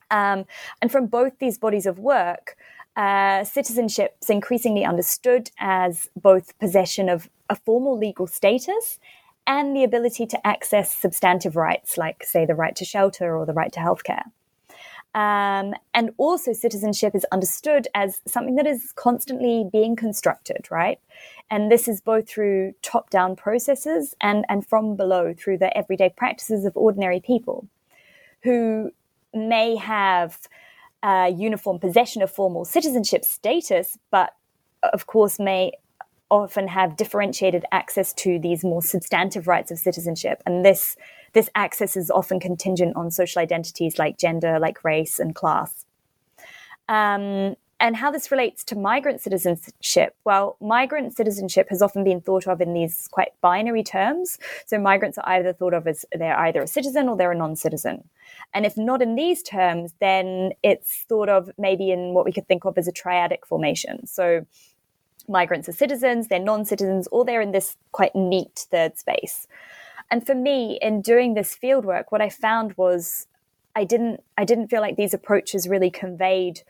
Um, 0.10 0.46
and 0.82 0.92
from 0.92 1.06
both 1.08 1.38
these 1.40 1.58
bodies 1.58 1.86
of 1.86 2.00
work, 2.00 2.58
uh, 2.96 3.44
citizenship 3.44 4.18
is 4.22 4.30
increasingly 4.30 4.84
understood 4.84 5.52
as 5.60 6.10
both 6.16 6.58
possession 6.58 7.10
of 7.10 7.30
a 7.50 7.56
formal 7.56 7.96
legal 7.98 8.26
status 8.26 9.00
and 9.46 9.76
the 9.76 9.84
ability 9.84 10.26
to 10.26 10.48
access 10.48 10.94
substantive 10.94 11.56
rights, 11.56 11.98
like, 11.98 12.24
say, 12.24 12.46
the 12.46 12.56
right 12.56 12.76
to 12.76 12.86
shelter 12.86 13.38
or 13.38 13.46
the 13.46 13.54
right 13.54 13.72
to 13.72 13.80
healthcare. 13.80 14.24
Um, 15.16 15.74
and 15.94 16.12
also, 16.18 16.54
citizenship 16.54 17.16
is 17.16 17.26
understood 17.32 17.88
as 17.96 18.22
something 18.28 18.56
that 18.56 18.68
is 18.68 18.92
constantly 18.96 19.66
being 19.72 19.96
constructed, 19.96 20.68
right? 20.70 21.00
And 21.50 21.72
this 21.72 21.88
is 21.88 22.02
both 22.02 22.30
through 22.30 22.74
top 22.82 23.10
down 23.10 23.36
processes 23.36 24.14
and, 24.22 24.46
and 24.50 24.68
from 24.68 24.96
below 24.96 25.34
through 25.34 25.58
the 25.58 25.76
everyday 25.76 26.10
practices 26.10 26.66
of 26.66 26.76
ordinary 26.76 27.20
people 27.20 27.68
who 28.44 28.92
may 29.34 29.76
have 29.76 30.40
uh, 31.04 31.32
uniform 31.36 31.80
possession 31.80 32.22
of 32.22 32.32
formal 32.32 32.66
citizenship 32.66 33.24
status, 33.24 33.98
but 34.12 34.36
of 34.94 35.08
course 35.08 35.40
may 35.40 35.72
often 36.30 36.68
have 36.68 36.98
differentiated 36.98 37.64
access 37.72 38.14
to 38.14 38.40
these 38.40 38.64
more 38.64 38.82
substantive 38.82 39.48
rights 39.48 39.72
of 39.72 39.80
citizenship. 39.80 40.42
And 40.46 40.66
this 40.66 40.98
this 41.38 41.50
access 41.54 41.96
is 41.96 42.10
often 42.10 42.40
contingent 42.40 42.96
on 42.96 43.12
social 43.12 43.40
identities 43.40 44.00
like 44.00 44.18
gender, 44.18 44.58
like 44.58 44.84
race, 44.84 45.20
and 45.20 45.36
class. 45.36 45.86
Um, 46.90 47.56
and 47.80 47.96
how 47.96 48.10
this 48.10 48.32
relates 48.32 48.64
to 48.64 48.76
migrant 48.76 49.22
citizenship? 49.22 50.16
Well, 50.24 50.58
migrant 50.60 51.16
citizenship 51.16 51.68
has 51.70 51.84
often 51.84 52.04
been 52.04 52.22
thought 52.22 52.48
of 52.48 52.60
in 52.60 52.74
these 52.74 53.08
quite 53.12 53.34
binary 53.40 53.84
terms. 53.84 54.40
So 54.66 54.80
migrants 54.80 55.20
are 55.20 55.30
either 55.30 55.54
thought 55.54 55.76
of 55.76 55.86
as 55.86 56.06
they're 56.12 56.40
either 56.40 56.64
a 56.64 56.68
citizen 56.68 57.08
or 57.08 57.16
they're 57.16 57.34
a 57.34 57.38
non 57.38 57.56
citizen. 57.56 58.04
And 58.56 58.66
if 58.66 58.76
not 58.76 59.04
in 59.04 59.14
these 59.14 59.44
terms, 59.44 59.94
then 60.00 60.54
it's 60.64 61.06
thought 61.08 61.30
of 61.30 61.52
maybe 61.60 61.92
in 61.92 62.16
what 62.16 62.26
we 62.26 62.32
could 62.32 62.48
think 62.48 62.66
of 62.66 62.80
as 62.80 62.88
a 62.88 62.92
triadic 62.92 63.46
formation. 63.46 64.08
So 64.08 64.44
migrants 65.30 65.70
are 65.70 65.74
citizens, 65.74 66.30
they're 66.30 66.40
non 66.40 66.66
citizens, 66.66 67.08
or 67.12 67.26
they're 67.26 67.42
in 67.42 67.52
this 67.52 67.76
quite 67.92 68.16
neat 68.16 68.66
third 68.72 68.98
space. 68.98 69.48
And 70.10 70.26
for 70.26 70.36
me, 70.36 70.80
in 70.82 71.02
doing 71.02 71.34
this 71.34 71.56
field 71.56 71.86
work, 71.86 72.12
what 72.12 72.22
I 72.22 72.30
found 72.30 72.74
was 72.78 73.28
I 73.76 73.84
didn't 73.84 74.24
I 74.38 74.46
didn't 74.46 74.70
feel 74.70 74.82
like 74.82 74.96
these 74.96 75.14
approaches 75.14 75.68
really 75.68 75.92
conveyed 75.92 76.62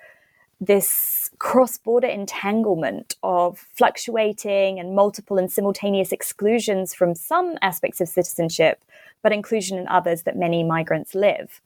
this 0.60 1.30
cross-border 1.38 2.08
entanglement 2.08 3.16
of 3.22 3.60
fluctuating 3.76 4.80
and 4.80 4.96
multiple 4.96 5.38
and 5.38 5.52
simultaneous 5.52 6.12
exclusions 6.12 6.96
from 6.96 7.14
some 7.14 7.58
aspects 7.62 8.02
of 8.02 8.08
citizenship, 8.08 8.84
but 9.22 9.32
inclusion 9.32 9.78
in 9.78 9.88
others 9.88 10.24
that 10.24 10.36
many 10.36 10.64
migrants 10.64 11.14
live. 11.14 11.62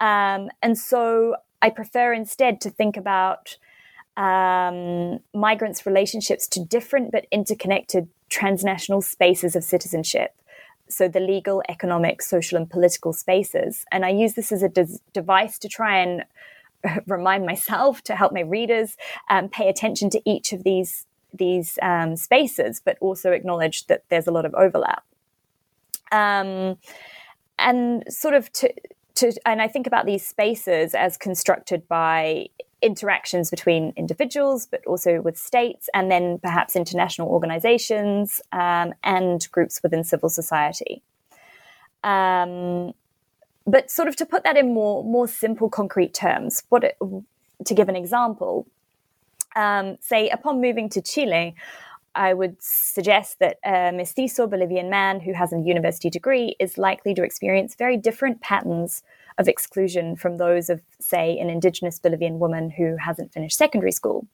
Um, 0.00 0.50
and 0.62 0.76
so 0.76 1.36
I 1.62 1.70
prefer 1.70 2.12
instead 2.12 2.60
to 2.62 2.70
think 2.70 2.96
about 2.96 3.56
um, 4.16 5.20
migrants' 5.32 5.86
relationships 5.86 6.48
to 6.48 6.64
different 6.64 7.12
but 7.12 7.26
interconnected 7.30 8.08
transnational 8.28 9.00
spaces 9.00 9.54
of 9.54 9.62
citizenship 9.62 10.34
so 10.88 11.08
the 11.08 11.20
legal, 11.20 11.62
economic, 11.68 12.22
social, 12.22 12.56
and 12.56 12.68
political 12.68 13.12
spaces. 13.12 13.84
And 13.92 14.04
I 14.04 14.10
use 14.10 14.34
this 14.34 14.52
as 14.52 14.62
a 14.62 14.68
de- 14.68 14.98
device 15.12 15.58
to 15.60 15.68
try 15.68 15.98
and 15.98 16.24
remind 17.06 17.46
myself 17.46 18.02
to 18.02 18.16
help 18.16 18.32
my 18.32 18.40
readers 18.40 18.96
um, 19.30 19.48
pay 19.48 19.68
attention 19.68 20.10
to 20.10 20.22
each 20.24 20.52
of 20.52 20.64
these 20.64 21.04
these 21.34 21.78
um, 21.82 22.16
spaces, 22.16 22.80
but 22.82 22.96
also 23.00 23.32
acknowledge 23.32 23.86
that 23.86 24.02
there's 24.08 24.26
a 24.26 24.30
lot 24.30 24.46
of 24.46 24.54
overlap. 24.54 25.04
Um, 26.10 26.78
and 27.58 28.02
sort 28.08 28.32
of 28.34 28.50
to 28.54 28.72
to, 29.16 29.32
and 29.44 29.60
I 29.60 29.66
think 29.66 29.86
about 29.86 30.06
these 30.06 30.24
spaces 30.24 30.94
as 30.94 31.16
constructed 31.16 31.88
by 31.88 32.48
interactions 32.80 33.50
between 33.50 33.92
individuals, 33.96 34.66
but 34.66 34.84
also 34.86 35.20
with 35.20 35.36
states, 35.36 35.88
and 35.94 36.10
then 36.10 36.38
perhaps 36.38 36.76
international 36.76 37.28
organizations 37.28 38.40
um, 38.52 38.94
and 39.02 39.48
groups 39.50 39.82
within 39.82 40.04
civil 40.04 40.28
society. 40.28 41.02
Um, 42.04 42.92
but 43.66 43.90
sort 43.90 44.08
of 44.08 44.16
to 44.16 44.26
put 44.26 44.44
that 44.44 44.56
in 44.56 44.72
more 44.72 45.04
more 45.04 45.28
simple, 45.28 45.68
concrete 45.68 46.14
terms, 46.14 46.62
what 46.68 46.84
it, 46.84 46.96
to 47.64 47.74
give 47.74 47.88
an 47.88 47.96
example, 47.96 48.66
um, 49.56 49.98
say 50.00 50.28
upon 50.28 50.60
moving 50.60 50.88
to 50.90 51.02
Chile, 51.02 51.54
I 52.14 52.34
would 52.34 52.56
suggest 52.60 53.38
that 53.40 53.58
a 53.64 53.92
mestizo 53.92 54.46
Bolivian 54.46 54.88
man 54.88 55.20
who 55.20 55.32
has 55.34 55.52
a 55.52 55.58
university 55.58 56.10
degree 56.10 56.56
is 56.58 56.78
likely 56.78 57.14
to 57.14 57.22
experience 57.22 57.74
very 57.74 57.96
different 57.96 58.40
patterns 58.40 59.02
of 59.38 59.48
exclusion 59.48 60.16
from 60.16 60.36
those 60.36 60.68
of, 60.68 60.82
say, 61.00 61.38
an 61.38 61.48
indigenous 61.48 61.98
Bolivian 61.98 62.38
woman 62.38 62.70
who 62.70 62.96
hasn't 62.96 63.32
finished 63.32 63.56
secondary 63.56 63.92
school. 63.92 64.26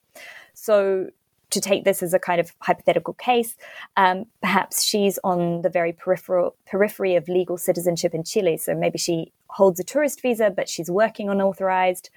So, 0.53 1.09
to 1.51 1.61
take 1.61 1.85
this 1.85 2.03
as 2.03 2.13
a 2.13 2.19
kind 2.19 2.41
of 2.41 2.53
hypothetical 2.59 3.13
case, 3.13 3.55
um, 3.97 4.25
perhaps 4.41 4.83
she's 4.83 5.19
on 5.23 5.61
the 5.61 5.69
very 5.69 5.93
peripheral 5.93 6.55
periphery 6.65 7.15
of 7.15 7.29
legal 7.29 7.57
citizenship 7.57 8.13
in 8.13 8.23
Chile. 8.23 8.57
So 8.57 8.73
maybe 8.73 8.97
she 8.97 9.31
holds 9.47 9.79
a 9.79 9.83
tourist 9.83 10.21
visa, 10.21 10.49
but 10.49 10.67
she's 10.67 10.89
working 10.89 11.29
unauthorized. 11.29 12.09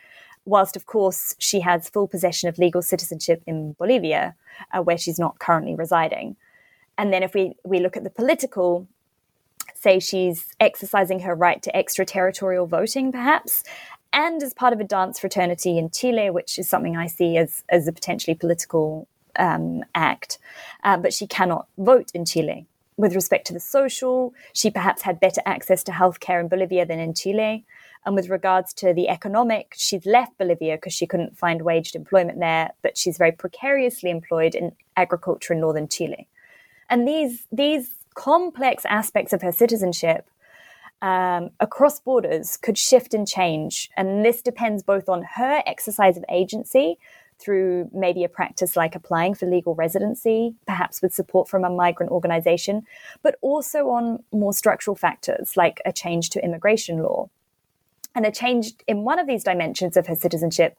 Whilst, 0.44 0.76
of 0.76 0.86
course, 0.86 1.36
she 1.38 1.60
has 1.60 1.90
full 1.90 2.08
possession 2.08 2.48
of 2.48 2.58
legal 2.58 2.80
citizenship 2.80 3.42
in 3.46 3.74
Bolivia, 3.74 4.34
uh, 4.72 4.82
where 4.82 4.98
she's 4.98 5.18
not 5.18 5.38
currently 5.38 5.74
residing. 5.74 6.36
And 6.96 7.12
then, 7.12 7.22
if 7.22 7.34
we, 7.34 7.54
we 7.64 7.80
look 7.80 7.96
at 7.96 8.04
the 8.04 8.10
political 8.10 8.88
say 9.80 9.98
she's 10.00 10.54
exercising 10.60 11.20
her 11.20 11.34
right 11.34 11.62
to 11.62 11.76
extraterritorial 11.76 12.66
voting, 12.66 13.12
perhaps, 13.12 13.62
and 14.12 14.42
as 14.42 14.54
part 14.54 14.72
of 14.72 14.80
a 14.80 14.84
dance 14.84 15.18
fraternity 15.18 15.78
in 15.78 15.90
Chile, 15.90 16.30
which 16.30 16.58
is 16.58 16.68
something 16.68 16.96
I 16.96 17.06
see 17.06 17.36
as, 17.36 17.62
as 17.68 17.86
a 17.86 17.92
potentially 17.92 18.34
political 18.34 19.06
um, 19.38 19.84
act. 19.94 20.38
Uh, 20.82 20.96
but 20.96 21.12
she 21.12 21.26
cannot 21.26 21.68
vote 21.76 22.10
in 22.14 22.24
Chile. 22.24 22.66
With 22.96 23.14
respect 23.14 23.46
to 23.46 23.52
the 23.52 23.60
social, 23.60 24.34
she 24.52 24.70
perhaps 24.70 25.02
had 25.02 25.20
better 25.20 25.40
access 25.46 25.84
to 25.84 25.92
healthcare 25.92 26.40
in 26.40 26.48
Bolivia 26.48 26.84
than 26.84 26.98
in 26.98 27.14
Chile. 27.14 27.64
And 28.04 28.14
with 28.14 28.28
regards 28.28 28.72
to 28.74 28.92
the 28.92 29.08
economic, 29.08 29.74
she's 29.76 30.06
left 30.06 30.38
Bolivia 30.38 30.76
because 30.76 30.94
she 30.94 31.06
couldn't 31.06 31.38
find 31.38 31.62
waged 31.62 31.94
employment 31.94 32.40
there, 32.40 32.70
but 32.82 32.96
she's 32.96 33.18
very 33.18 33.32
precariously 33.32 34.10
employed 34.10 34.54
in 34.54 34.72
agriculture 34.96 35.52
in 35.52 35.60
northern 35.60 35.88
Chile. 35.88 36.26
And 36.90 37.06
these, 37.06 37.46
these 37.52 37.90
complex 38.18 38.84
aspects 38.86 39.32
of 39.32 39.42
her 39.42 39.52
citizenship 39.52 40.28
um, 41.00 41.50
across 41.60 42.00
borders 42.00 42.56
could 42.56 42.76
shift 42.76 43.14
and 43.14 43.28
change. 43.28 43.90
And 43.96 44.24
this 44.24 44.42
depends 44.42 44.82
both 44.82 45.08
on 45.08 45.22
her 45.36 45.62
exercise 45.66 46.16
of 46.16 46.24
agency 46.28 46.98
through 47.38 47.88
maybe 47.92 48.24
a 48.24 48.28
practice 48.28 48.74
like 48.74 48.96
applying 48.96 49.34
for 49.34 49.46
legal 49.46 49.76
residency, 49.76 50.56
perhaps 50.66 51.00
with 51.00 51.14
support 51.14 51.48
from 51.48 51.62
a 51.64 51.70
migrant 51.70 52.10
organization, 52.10 52.82
but 53.22 53.36
also 53.40 53.90
on 53.90 54.24
more 54.32 54.52
structural 54.52 54.96
factors 54.96 55.56
like 55.56 55.80
a 55.86 55.92
change 55.92 56.30
to 56.30 56.44
immigration 56.44 56.98
law. 56.98 57.30
And 58.16 58.26
a 58.26 58.32
change 58.32 58.72
in 58.88 59.04
one 59.04 59.20
of 59.20 59.28
these 59.28 59.44
dimensions 59.44 59.96
of 59.96 60.08
her 60.08 60.16
citizenship 60.16 60.76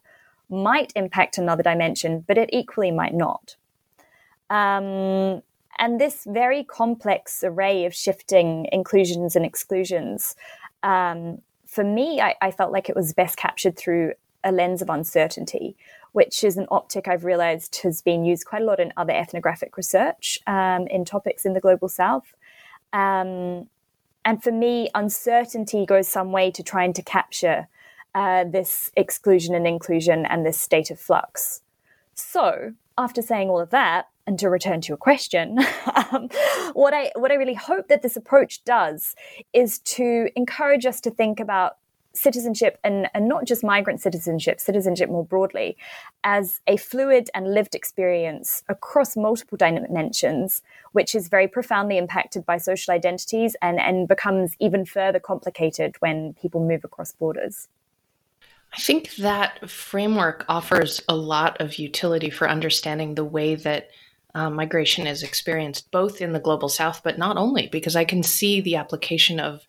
might 0.50 0.92
impact 0.94 1.38
another 1.38 1.64
dimension, 1.64 2.26
but 2.28 2.38
it 2.38 2.50
equally 2.52 2.92
might 2.92 3.14
not. 3.14 3.56
Um, 4.50 5.42
and 5.80 6.00
this 6.00 6.26
very 6.28 6.64
complex 6.64 7.44
array 7.44 7.86
of 7.86 7.96
shifting 7.96 8.68
inclusions 8.72 9.36
and 9.36 9.46
exclusions, 9.46 10.36
um, 10.84 11.42
for 11.66 11.84
me, 11.84 12.20
I, 12.20 12.36
I, 12.42 12.52
felt 12.52 12.72
like 12.72 12.90
it 12.90 12.96
was 12.96 13.14
best 13.14 13.38
captured 13.38 13.78
through 13.78 14.14
a 14.44 14.52
lens 14.52 14.82
of 14.82 14.90
uncertainty, 14.90 15.76
which 16.14 16.44
is 16.44 16.58
an 16.58 16.68
optic 16.72 17.08
I've 17.08 17.26
realized 17.26 17.82
has 17.84 18.02
been 18.02 18.26
used 18.26 18.46
quite 18.46 18.62
a 18.62 18.66
lot 18.66 18.80
in 18.80 18.94
other 18.98 19.14
ethnographic 19.14 19.78
research 19.78 20.40
um, 20.48 20.88
in 20.88 21.06
topics 21.06 21.46
in 21.46 21.54
the 21.54 21.60
global 21.60 21.90
south. 21.90 22.34
Um, 22.94 23.68
and 24.26 24.42
for 24.42 24.52
me, 24.52 24.90
uncertainty 24.96 25.86
goes 25.86 26.08
some 26.08 26.32
way 26.32 26.52
to 26.52 26.64
trying 26.64 26.94
to 26.94 27.02
capture 27.02 27.68
uh, 28.16 28.46
this 28.46 28.92
exclusion 28.98 29.54
and 29.54 29.68
inclusion 29.68 30.26
and 30.26 30.46
this 30.46 30.60
state 30.60 30.92
of 30.92 31.00
flux. 31.00 31.62
So, 32.16 32.74
after 33.00 33.22
saying 33.22 33.50
all 33.50 33.62
of 33.62 33.70
that, 33.70 34.10
and 34.28 34.38
to 34.38 34.50
return 34.50 34.82
to 34.82 34.90
your 34.90 34.98
question, 34.98 35.58
um, 36.12 36.30
what 36.74 36.94
I 36.94 37.12
what 37.16 37.32
I 37.32 37.36
really 37.36 37.56
hope 37.56 37.88
that 37.88 38.04
this 38.04 38.16
approach 38.16 38.64
does 38.64 39.16
is 39.54 39.80
to 39.80 40.30
encourage 40.36 40.86
us 40.86 41.02
to 41.02 41.10
think 41.10 41.40
about 41.40 41.78
citizenship 42.14 42.78
and, 42.84 43.08
and 43.14 43.28
not 43.28 43.46
just 43.46 43.64
migrant 43.64 44.02
citizenship, 44.02 44.60
citizenship 44.60 45.10
more 45.10 45.24
broadly, 45.24 45.78
as 46.24 46.60
a 46.68 46.76
fluid 46.76 47.30
and 47.34 47.54
lived 47.54 47.76
experience 47.76 48.64
across 48.68 49.16
multiple 49.16 49.58
dimensions, 49.58 50.62
which 50.92 51.16
is 51.16 51.30
very 51.30 51.48
profoundly 51.48 51.98
impacted 51.98 52.46
by 52.46 52.58
social 52.58 52.94
identities 52.94 53.56
and, 53.62 53.80
and 53.80 54.08
becomes 54.08 54.56
even 54.60 54.86
further 54.86 55.20
complicated 55.20 55.96
when 56.00 56.34
people 56.34 56.68
move 56.68 56.84
across 56.84 57.14
borders. 57.14 57.70
I 58.74 58.82
think 58.82 59.16
that 59.16 59.70
framework 59.70 60.46
offers 60.48 61.02
a 61.10 61.16
lot 61.16 61.60
of 61.60 61.80
utility 61.80 62.30
for 62.30 62.50
understanding 62.50 63.16
the 63.16 63.26
way 63.26 63.56
that 63.56 63.90
uh, 64.36 64.50
migration 64.50 65.08
is 65.08 65.24
experienced, 65.24 65.90
both 65.92 66.22
in 66.22 66.34
the 66.34 66.40
global 66.40 66.70
south, 66.70 67.02
but 67.04 67.18
not 67.18 67.36
only, 67.38 67.68
because 67.68 67.96
I 67.96 68.06
can 68.06 68.22
see 68.24 68.62
the 68.62 68.76
application 68.76 69.40
of 69.40 69.66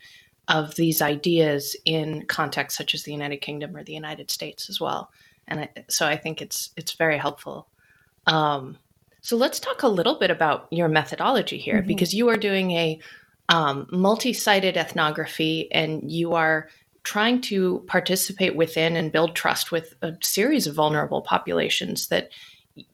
of 0.49 0.75
these 0.75 1.00
ideas 1.00 1.76
in 1.85 2.26
contexts 2.26 2.76
such 2.76 2.92
as 2.92 3.04
the 3.04 3.12
United 3.12 3.37
Kingdom 3.37 3.76
or 3.76 3.85
the 3.85 3.92
United 3.92 4.33
States 4.33 4.69
as 4.69 4.80
well. 4.80 5.12
And 5.47 5.61
I, 5.61 5.69
so 5.88 6.07
I 6.07 6.16
think 6.16 6.42
it's 6.42 6.71
it's 6.76 6.92
very 6.92 7.19
helpful. 7.19 7.69
Um, 8.26 8.76
so 9.23 9.37
let's 9.37 9.61
talk 9.61 9.83
a 9.83 9.88
little 9.88 10.19
bit 10.19 10.30
about 10.30 10.66
your 10.71 10.88
methodology 10.88 11.59
here, 11.59 11.78
mm-hmm. 11.78 11.87
because 11.87 12.14
you 12.14 12.28
are 12.28 12.37
doing 12.37 12.73
a 12.73 13.00
um, 13.49 13.87
multi-sited 13.90 14.76
ethnography, 14.76 15.73
and 15.73 16.11
you 16.11 16.35
are 16.35 16.69
trying 17.02 17.40
to 17.40 17.83
participate 17.87 18.57
within 18.57 18.97
and 18.97 19.12
build 19.12 19.35
trust 19.35 19.73
with 19.73 19.95
a 20.02 20.14
series 20.23 20.66
of 20.66 20.75
vulnerable 20.75 21.23
populations 21.23 22.09
that 22.09 22.30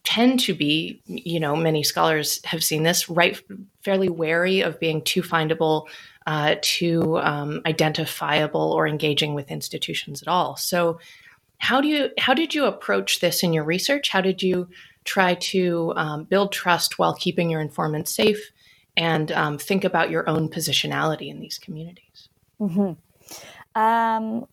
tend 0.05 0.41
to 0.41 0.55
be, 0.55 1.01
you 1.07 1.41
know, 1.41 1.57
many 1.57 1.83
scholars 1.83 2.43
have 2.45 2.63
seen 2.63 2.83
this, 2.83 3.09
right, 3.09 3.41
fairly 3.83 4.09
wary 4.09 4.61
of 4.61 4.81
being 4.81 5.03
too 5.03 5.23
findable, 5.23 5.87
uh, 6.27 6.57
too 6.63 7.19
um, 7.19 7.61
identifiable, 7.67 8.73
or 8.73 8.87
engaging 8.87 9.35
with 9.35 9.51
institutions 9.51 10.23
at 10.23 10.29
all. 10.29 10.57
So, 10.57 10.99
how 11.59 11.81
do 11.81 11.89
you 11.89 12.11
how 12.19 12.35
did 12.35 12.55
you 12.55 12.67
approach 12.67 13.21
this 13.21 13.43
in 13.43 13.53
your 13.53 13.65
research? 13.65 14.11
How 14.11 14.21
did 14.21 14.43
you 14.43 14.69
try 15.05 15.35
to 15.35 15.93
um, 15.97 16.25
build 16.25 16.53
trust 16.53 16.99
while 16.99 17.15
keeping 17.15 17.49
your 17.49 17.61
informants 17.61 18.15
safe, 18.15 18.51
and 18.97 19.31
um, 19.33 19.59
think 19.59 19.85
about 19.85 20.11
your 20.11 20.29
own 20.29 20.49
positionality 20.49 21.29
in 21.29 21.41
these 21.41 21.59
communities? 21.59 22.29
Mm-hmm. 22.61 22.93
Um, 23.77 24.47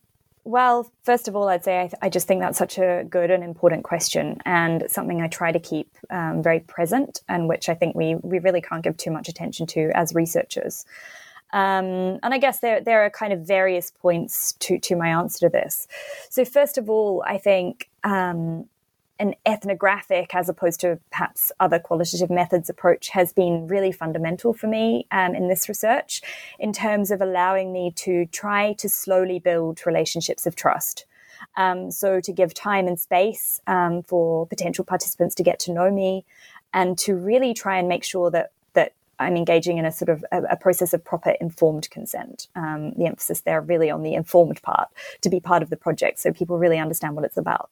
well, 0.44 0.92
first 1.02 1.26
of 1.26 1.34
all, 1.34 1.48
I'd 1.48 1.64
say 1.64 1.80
I, 1.80 1.86
th- 1.86 1.94
I, 2.02 2.10
just 2.10 2.28
think 2.28 2.42
that's 2.42 2.58
such 2.58 2.76
a 2.76 3.04
good 3.08 3.30
and 3.30 3.42
important 3.42 3.82
question, 3.82 4.42
and 4.44 4.84
something 4.88 5.22
I 5.22 5.28
try 5.28 5.50
to 5.50 5.58
keep 5.58 5.88
um, 6.10 6.42
very 6.42 6.60
present, 6.60 7.22
and 7.26 7.48
which 7.48 7.70
I 7.70 7.74
think 7.74 7.96
we 7.96 8.16
we 8.16 8.38
really 8.38 8.60
can't 8.60 8.84
give 8.84 8.98
too 8.98 9.10
much 9.10 9.28
attention 9.30 9.66
to 9.68 9.90
as 9.94 10.14
researchers. 10.14 10.84
Um, 11.54 12.18
and 12.22 12.34
I 12.34 12.38
guess 12.38 12.60
there 12.60 12.82
there 12.82 13.06
are 13.06 13.10
kind 13.10 13.32
of 13.32 13.40
various 13.40 13.90
points 13.90 14.52
to 14.60 14.78
to 14.80 14.96
my 14.96 15.08
answer 15.08 15.46
to 15.46 15.48
this. 15.48 15.88
So 16.28 16.44
first 16.44 16.76
of 16.76 16.90
all, 16.90 17.24
I 17.26 17.38
think 17.38 17.88
um, 18.02 18.68
an 19.18 19.34
ethnographic 19.46 20.34
as 20.34 20.48
opposed 20.48 20.80
to 20.80 20.98
perhaps 21.10 21.52
other 21.60 21.78
qualitative 21.78 22.30
methods 22.30 22.68
approach 22.68 23.10
has 23.10 23.32
been 23.32 23.66
really 23.68 23.92
fundamental 23.92 24.52
for 24.52 24.66
me 24.66 25.06
um, 25.12 25.34
in 25.34 25.48
this 25.48 25.68
research 25.68 26.20
in 26.58 26.72
terms 26.72 27.10
of 27.10 27.20
allowing 27.20 27.72
me 27.72 27.92
to 27.92 28.26
try 28.26 28.72
to 28.74 28.88
slowly 28.88 29.38
build 29.38 29.80
relationships 29.86 30.46
of 30.46 30.56
trust. 30.56 31.06
Um, 31.56 31.90
so, 31.90 32.20
to 32.20 32.32
give 32.32 32.54
time 32.54 32.86
and 32.88 32.98
space 32.98 33.60
um, 33.66 34.02
for 34.02 34.46
potential 34.46 34.84
participants 34.84 35.34
to 35.36 35.42
get 35.42 35.58
to 35.60 35.72
know 35.72 35.90
me 35.90 36.24
and 36.72 36.96
to 36.98 37.14
really 37.14 37.54
try 37.54 37.78
and 37.78 37.88
make 37.88 38.02
sure 38.02 38.30
that, 38.30 38.52
that 38.72 38.94
I'm 39.18 39.36
engaging 39.36 39.78
in 39.78 39.84
a 39.84 39.92
sort 39.92 40.08
of 40.08 40.24
a, 40.32 40.42
a 40.44 40.56
process 40.56 40.92
of 40.92 41.04
proper 41.04 41.30
informed 41.40 41.90
consent. 41.90 42.48
Um, 42.56 42.92
the 42.92 43.06
emphasis 43.06 43.42
there 43.42 43.60
really 43.60 43.90
on 43.90 44.02
the 44.02 44.14
informed 44.14 44.62
part 44.62 44.88
to 45.20 45.28
be 45.28 45.38
part 45.38 45.62
of 45.62 45.70
the 45.70 45.76
project 45.76 46.18
so 46.18 46.32
people 46.32 46.58
really 46.58 46.78
understand 46.78 47.14
what 47.14 47.24
it's 47.24 47.36
about. 47.36 47.70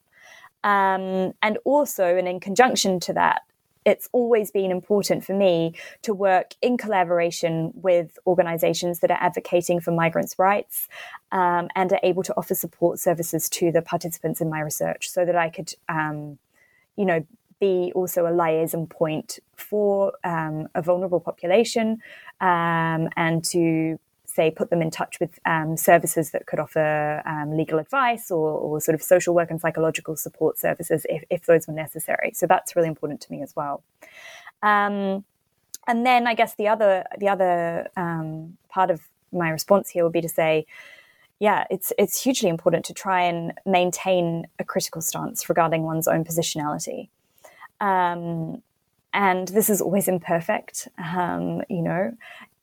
Um, 0.63 1.33
and 1.41 1.57
also, 1.65 2.15
and 2.15 2.27
in 2.27 2.39
conjunction 2.39 2.99
to 3.01 3.13
that, 3.13 3.43
it's 3.85 4.07
always 4.11 4.51
been 4.51 4.71
important 4.71 5.25
for 5.25 5.33
me 5.33 5.73
to 6.03 6.13
work 6.13 6.53
in 6.61 6.77
collaboration 6.77 7.71
with 7.75 8.17
organizations 8.25 8.99
that 8.99 9.11
are 9.11 9.17
advocating 9.19 9.79
for 9.79 9.91
migrants' 9.91 10.39
rights 10.39 10.87
um, 11.31 11.67
and 11.75 11.91
are 11.91 11.99
able 12.03 12.23
to 12.23 12.33
offer 12.37 12.55
support 12.55 12.99
services 12.99 13.49
to 13.49 13.71
the 13.71 13.81
participants 13.81 14.39
in 14.39 14.49
my 14.49 14.61
research 14.61 15.09
so 15.09 15.25
that 15.25 15.35
I 15.35 15.49
could, 15.49 15.73
um, 15.89 16.37
you 16.95 17.05
know, 17.05 17.25
be 17.59 17.91
also 17.95 18.25
a 18.25 18.33
liaison 18.33 18.87
point 18.87 19.39
for 19.55 20.13
um, 20.23 20.67
a 20.75 20.81
vulnerable 20.81 21.19
population 21.19 21.99
um, 22.41 23.09
and 23.15 23.43
to 23.43 23.99
say, 24.33 24.51
put 24.51 24.69
them 24.69 24.81
in 24.81 24.91
touch 24.91 25.19
with 25.19 25.39
um, 25.45 25.77
services 25.77 26.31
that 26.31 26.45
could 26.47 26.59
offer 26.59 27.21
um, 27.25 27.55
legal 27.55 27.79
advice 27.79 28.31
or, 28.31 28.57
or, 28.57 28.81
sort 28.81 28.95
of 28.95 29.01
social 29.01 29.33
work 29.33 29.51
and 29.51 29.61
psychological 29.61 30.15
support 30.15 30.57
services 30.57 31.05
if, 31.09 31.23
if, 31.29 31.45
those 31.45 31.67
were 31.67 31.73
necessary. 31.73 32.31
So 32.33 32.47
that's 32.47 32.75
really 32.75 32.87
important 32.87 33.21
to 33.21 33.31
me 33.31 33.41
as 33.41 33.55
well. 33.55 33.83
Um, 34.61 35.23
and 35.87 36.05
then 36.05 36.27
I 36.27 36.33
guess 36.33 36.55
the 36.55 36.67
other 36.67 37.03
the 37.17 37.27
other 37.27 37.89
um, 37.97 38.57
part 38.69 38.89
of 38.89 39.01
my 39.31 39.49
response 39.49 39.89
here 39.89 40.03
would 40.03 40.13
be 40.13 40.21
to 40.21 40.29
say, 40.29 40.65
yeah, 41.39 41.65
it's 41.69 41.91
it's 41.97 42.21
hugely 42.21 42.49
important 42.49 42.85
to 42.85 42.93
try 42.93 43.21
and 43.23 43.53
maintain 43.65 44.47
a 44.59 44.63
critical 44.63 45.01
stance 45.01 45.49
regarding 45.49 45.83
one's 45.83 46.07
own 46.07 46.23
positionality. 46.23 47.09
Um, 47.81 48.63
and 49.13 49.47
this 49.49 49.69
is 49.69 49.81
always 49.81 50.07
imperfect, 50.07 50.87
um, 50.97 51.61
you 51.69 51.81
know, 51.81 52.11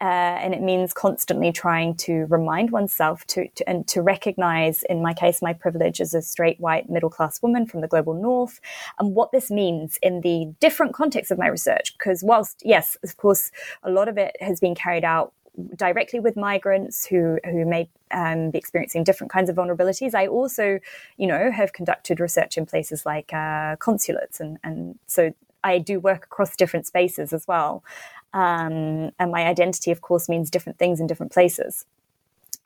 uh, 0.00 0.38
and 0.42 0.54
it 0.54 0.62
means 0.62 0.94
constantly 0.94 1.52
trying 1.52 1.94
to 1.94 2.24
remind 2.30 2.70
oneself 2.70 3.26
to, 3.26 3.46
to, 3.48 3.68
and 3.68 3.86
to 3.86 4.00
recognize, 4.00 4.82
in 4.84 5.02
my 5.02 5.12
case, 5.12 5.42
my 5.42 5.52
privilege 5.52 6.00
as 6.00 6.14
a 6.14 6.22
straight 6.22 6.58
white 6.58 6.88
middle 6.88 7.10
class 7.10 7.42
woman 7.42 7.66
from 7.66 7.82
the 7.82 7.88
global 7.88 8.14
north, 8.14 8.60
and 8.98 9.14
what 9.14 9.30
this 9.30 9.50
means 9.50 9.98
in 10.02 10.22
the 10.22 10.52
different 10.58 10.94
context 10.94 11.30
of 11.30 11.38
my 11.38 11.46
research. 11.46 11.92
Because 11.98 12.24
whilst 12.24 12.62
yes, 12.64 12.96
of 13.02 13.16
course, 13.18 13.52
a 13.82 13.90
lot 13.90 14.08
of 14.08 14.16
it 14.16 14.36
has 14.40 14.58
been 14.58 14.74
carried 14.74 15.04
out 15.04 15.34
directly 15.76 16.18
with 16.18 16.34
migrants 16.36 17.04
who 17.04 17.38
who 17.44 17.66
may 17.66 17.88
um, 18.12 18.50
be 18.50 18.58
experiencing 18.58 19.04
different 19.04 19.30
kinds 19.30 19.50
of 19.50 19.56
vulnerabilities. 19.56 20.14
I 20.14 20.26
also, 20.28 20.80
you 21.18 21.26
know, 21.26 21.50
have 21.50 21.74
conducted 21.74 22.20
research 22.20 22.56
in 22.56 22.64
places 22.64 23.04
like 23.04 23.34
uh, 23.34 23.76
consulates, 23.76 24.40
and 24.40 24.58
and 24.64 24.98
so 25.06 25.34
I 25.62 25.78
do 25.78 26.00
work 26.00 26.24
across 26.24 26.56
different 26.56 26.86
spaces 26.86 27.32
as 27.32 27.46
well. 27.46 27.84
Um, 28.32 29.10
and 29.18 29.30
my 29.30 29.46
identity, 29.46 29.90
of 29.90 30.00
course, 30.00 30.28
means 30.28 30.50
different 30.50 30.78
things 30.78 31.00
in 31.00 31.06
different 31.06 31.32
places. 31.32 31.86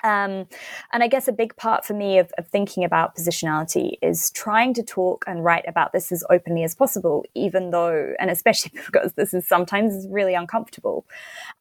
Um, 0.02 0.46
and 0.92 1.02
I 1.02 1.08
guess 1.08 1.28
a 1.28 1.32
big 1.32 1.56
part 1.56 1.86
for 1.86 1.94
me 1.94 2.18
of, 2.18 2.30
of, 2.36 2.46
thinking 2.48 2.84
about 2.84 3.16
positionality 3.16 3.92
is 4.02 4.30
trying 4.32 4.74
to 4.74 4.82
talk 4.82 5.24
and 5.26 5.42
write 5.42 5.64
about 5.66 5.92
this 5.94 6.12
as 6.12 6.22
openly 6.28 6.62
as 6.62 6.74
possible, 6.74 7.24
even 7.34 7.70
though, 7.70 8.12
and 8.20 8.30
especially 8.30 8.72
because 8.86 9.14
this 9.14 9.32
is 9.32 9.48
sometimes 9.48 10.06
really 10.10 10.34
uncomfortable. 10.34 11.06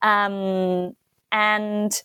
Um, 0.02 0.94
and 1.32 2.04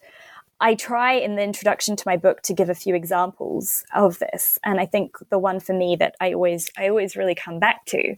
I 0.60 0.76
try 0.76 1.14
in 1.14 1.34
the 1.34 1.42
introduction 1.42 1.96
to 1.96 2.02
my 2.06 2.16
book 2.16 2.42
to 2.42 2.54
give 2.54 2.68
a 2.68 2.74
few 2.74 2.94
examples 2.94 3.84
of 3.94 4.20
this, 4.20 4.60
and 4.64 4.80
I 4.80 4.86
think 4.86 5.16
the 5.30 5.38
one 5.38 5.58
for 5.60 5.72
me 5.72 5.96
that 5.96 6.16
I 6.20 6.32
always 6.32 6.70
I 6.76 6.88
always 6.88 7.16
really 7.16 7.34
come 7.34 7.58
back 7.58 7.84
to 7.86 8.16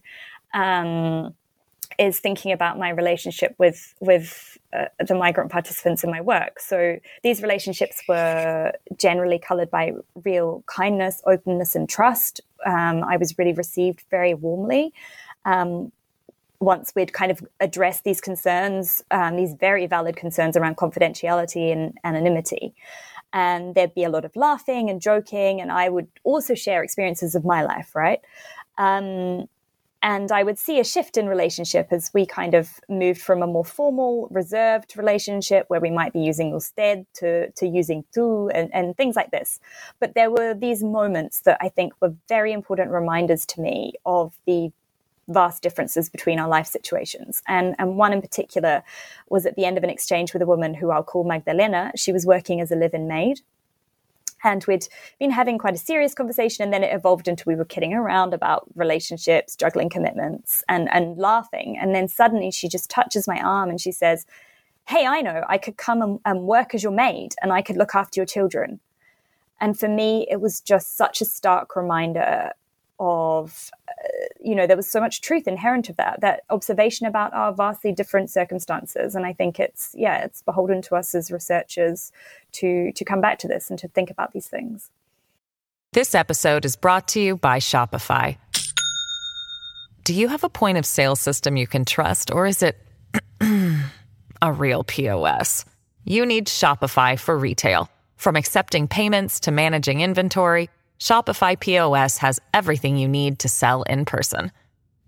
um, 0.53 1.33
is 1.99 2.19
thinking 2.19 2.51
about 2.51 2.77
my 2.79 2.89
relationship 2.89 3.53
with 3.57 3.93
with 3.99 4.57
uh, 4.73 4.85
the 5.05 5.15
migrant 5.15 5.51
participants 5.51 6.03
in 6.03 6.09
my 6.09 6.21
work. 6.21 6.59
So 6.59 6.97
these 7.23 7.41
relationships 7.41 8.01
were 8.07 8.71
generally 8.97 9.39
colored 9.39 9.69
by 9.69 9.93
real 10.23 10.63
kindness, 10.67 11.21
openness, 11.25 11.75
and 11.75 11.89
trust. 11.89 12.41
Um, 12.65 13.03
I 13.03 13.17
was 13.17 13.37
really 13.37 13.53
received 13.53 14.05
very 14.09 14.33
warmly. 14.33 14.93
Um, 15.45 15.91
once 16.59 16.93
we'd 16.95 17.11
kind 17.11 17.31
of 17.31 17.43
addressed 17.59 18.03
these 18.03 18.21
concerns, 18.21 19.03
um, 19.11 19.35
these 19.35 19.53
very 19.55 19.87
valid 19.87 20.15
concerns 20.15 20.55
around 20.55 20.77
confidentiality 20.77 21.71
and 21.71 21.97
anonymity. 22.03 22.75
and 23.33 23.75
there'd 23.75 23.95
be 23.95 24.03
a 24.03 24.09
lot 24.09 24.25
of 24.25 24.35
laughing 24.35 24.89
and 24.89 25.01
joking, 25.01 25.61
and 25.61 25.71
I 25.71 25.89
would 25.89 26.07
also 26.23 26.55
share 26.55 26.83
experiences 26.83 27.35
of 27.35 27.45
my 27.45 27.63
life, 27.63 27.95
right? 27.95 28.19
Um, 28.77 29.47
and 30.03 30.31
I 30.31 30.43
would 30.43 30.57
see 30.57 30.79
a 30.79 30.83
shift 30.83 31.15
in 31.15 31.27
relationship 31.27 31.87
as 31.91 32.09
we 32.13 32.25
kind 32.25 32.55
of 32.55 32.79
moved 32.89 33.21
from 33.21 33.43
a 33.43 33.47
more 33.47 33.65
formal, 33.65 34.27
reserved 34.31 34.97
relationship 34.97 35.65
where 35.67 35.79
we 35.79 35.91
might 35.91 36.11
be 36.11 36.21
using 36.21 36.51
usted 36.51 37.05
to, 37.15 37.51
to 37.51 37.67
using 37.67 38.03
tú 38.15 38.49
and, 38.53 38.73
and 38.73 38.97
things 38.97 39.15
like 39.15 39.31
this. 39.31 39.59
But 39.99 40.15
there 40.15 40.31
were 40.31 40.55
these 40.55 40.83
moments 40.83 41.41
that 41.41 41.57
I 41.61 41.69
think 41.69 41.93
were 42.01 42.15
very 42.27 42.51
important 42.51 42.89
reminders 42.91 43.45
to 43.47 43.61
me 43.61 43.93
of 44.05 44.33
the 44.47 44.71
vast 45.27 45.61
differences 45.61 46.09
between 46.09 46.39
our 46.39 46.49
life 46.49 46.67
situations. 46.67 47.43
And, 47.47 47.75
and 47.77 47.95
one 47.95 48.11
in 48.11 48.21
particular 48.21 48.83
was 49.29 49.45
at 49.45 49.55
the 49.55 49.65
end 49.65 49.77
of 49.77 49.83
an 49.83 49.89
exchange 49.89 50.33
with 50.33 50.41
a 50.41 50.47
woman 50.47 50.73
who 50.73 50.89
I'll 50.89 51.03
call 51.03 51.23
Magdalena. 51.23 51.91
She 51.95 52.11
was 52.11 52.25
working 52.25 52.59
as 52.59 52.71
a 52.71 52.75
live 52.75 52.95
in 52.95 53.07
maid 53.07 53.41
and 54.43 54.63
we'd 54.67 54.87
been 55.19 55.31
having 55.31 55.57
quite 55.57 55.75
a 55.75 55.77
serious 55.77 56.13
conversation 56.13 56.63
and 56.63 56.73
then 56.73 56.83
it 56.83 56.93
evolved 56.93 57.27
into 57.27 57.43
we 57.47 57.55
were 57.55 57.65
kidding 57.65 57.93
around 57.93 58.33
about 58.33 58.67
relationships 58.75 59.55
juggling 59.55 59.89
commitments 59.89 60.63
and 60.67 60.89
and 60.91 61.17
laughing. 61.17 61.77
And 61.79 61.93
then 61.95 62.07
suddenly 62.07 62.51
she 62.51 62.67
just 62.67 62.89
touches 62.89 63.27
my 63.27 63.39
arm 63.39 63.69
and 63.69 63.79
she 63.79 63.91
says 63.91 64.25
hey 64.87 65.05
i 65.05 65.21
know 65.21 65.43
i 65.47 65.57
could 65.57 65.77
come 65.77 66.01
and, 66.01 66.19
and 66.25 66.41
work 66.41 66.73
as 66.73 66.81
your 66.81 66.91
maid 66.91 67.35
and 67.41 67.53
i 67.53 67.61
could 67.61 67.77
look 67.77 67.95
after 67.95 68.19
your 68.19 68.25
children. 68.25 68.79
And 69.59 69.77
for 69.79 69.87
me 69.87 70.27
it 70.29 70.41
was 70.41 70.59
just 70.61 70.97
such 70.97 71.21
a 71.21 71.25
stark 71.25 71.75
reminder 71.75 72.51
of 72.99 73.71
uh, 73.89 74.07
you 74.41 74.55
know 74.55 74.67
there 74.67 74.77
was 74.77 74.89
so 74.89 74.99
much 74.99 75.21
truth 75.21 75.47
inherent 75.47 75.89
of 75.89 75.97
that 75.97 76.21
that 76.21 76.43
observation 76.49 77.05
about 77.05 77.33
our 77.33 77.53
vastly 77.53 77.91
different 77.91 78.29
circumstances. 78.29 79.15
And 79.15 79.25
i 79.25 79.33
think 79.33 79.59
it's 79.59 79.95
yeah 79.97 80.23
it's 80.23 80.41
beholden 80.41 80.81
to 80.83 80.95
us 80.95 81.13
as 81.15 81.31
researchers 81.31 82.11
to 82.53 82.91
to 82.93 83.05
come 83.05 83.21
back 83.21 83.39
to 83.39 83.47
this 83.47 83.69
and 83.69 83.79
to 83.79 83.87
think 83.87 84.09
about 84.09 84.33
these 84.33 84.47
things. 84.47 84.89
This 85.93 86.15
episode 86.15 86.65
is 86.65 86.75
brought 86.75 87.07
to 87.09 87.19
you 87.19 87.37
by 87.37 87.59
shopify. 87.59 88.37
Do 90.03 90.13
you 90.13 90.29
have 90.29 90.43
a 90.43 90.49
point 90.49 90.77
of 90.77 90.85
sale 90.85 91.15
system 91.15 91.57
you 91.57 91.67
can 91.67 91.85
trust 91.85 92.31
or 92.31 92.47
is 92.47 92.63
it 92.63 92.77
a 94.41 94.51
real 94.51 94.83
pos 94.83 95.65
you 96.03 96.25
need 96.25 96.47
shopify 96.47 97.19
for 97.19 97.37
retail. 97.37 97.89
From 98.17 98.35
accepting 98.35 98.87
payments 98.87 99.39
to 99.41 99.51
managing 99.51 100.01
inventory 100.01 100.69
Shopify 101.01 101.59
POS 101.59 102.19
has 102.19 102.39
everything 102.53 102.95
you 102.95 103.07
need 103.07 103.39
to 103.39 103.49
sell 103.49 103.81
in 103.83 104.05
person. 104.05 104.51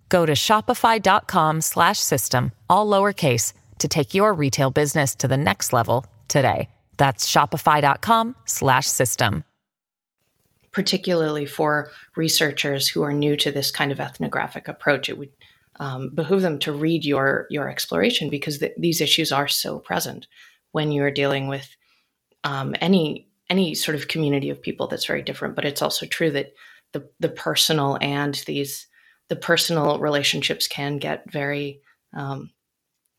Go 0.09 0.25
to 0.25 0.33
shopify.com/system 0.33 2.51
all 2.67 2.87
lowercase 2.87 3.53
to 3.77 3.87
take 3.87 4.15
your 4.15 4.33
retail 4.33 4.71
business 4.71 5.13
to 5.15 5.27
the 5.27 5.37
next 5.37 5.71
level 5.71 6.03
today. 6.27 6.67
That's 6.97 7.31
shopify.com/system. 7.31 9.43
Particularly 10.71 11.45
for 11.45 11.91
researchers 12.15 12.87
who 12.87 13.03
are 13.03 13.13
new 13.13 13.37
to 13.37 13.51
this 13.51 13.69
kind 13.69 13.91
of 13.91 13.99
ethnographic 13.99 14.67
approach, 14.67 15.09
it 15.09 15.19
would 15.19 15.29
um, 15.79 16.09
behoove 16.09 16.41
them 16.41 16.57
to 16.59 16.73
read 16.73 17.05
your 17.05 17.45
your 17.51 17.69
exploration 17.69 18.31
because 18.31 18.57
th- 18.57 18.73
these 18.79 18.99
issues 18.99 19.31
are 19.31 19.47
so 19.47 19.77
present 19.77 20.25
when 20.71 20.91
you 20.91 21.03
are 21.03 21.11
dealing 21.11 21.47
with 21.47 21.77
um, 22.43 22.73
any 22.81 23.27
any 23.53 23.75
sort 23.75 23.93
of 23.93 24.07
community 24.07 24.49
of 24.49 24.59
people 24.59 24.87
that's 24.87 25.05
very 25.05 25.21
different. 25.21 25.55
But 25.55 25.65
it's 25.65 25.83
also 25.83 26.07
true 26.07 26.31
that 26.31 26.53
the 26.93 27.07
the 27.19 27.29
personal 27.29 27.99
and 28.01 28.33
these 28.47 28.87
the 29.29 29.35
personal 29.35 29.99
relationships 29.99 30.67
can 30.67 30.97
get 30.97 31.31
very 31.31 31.81
um, 32.15 32.49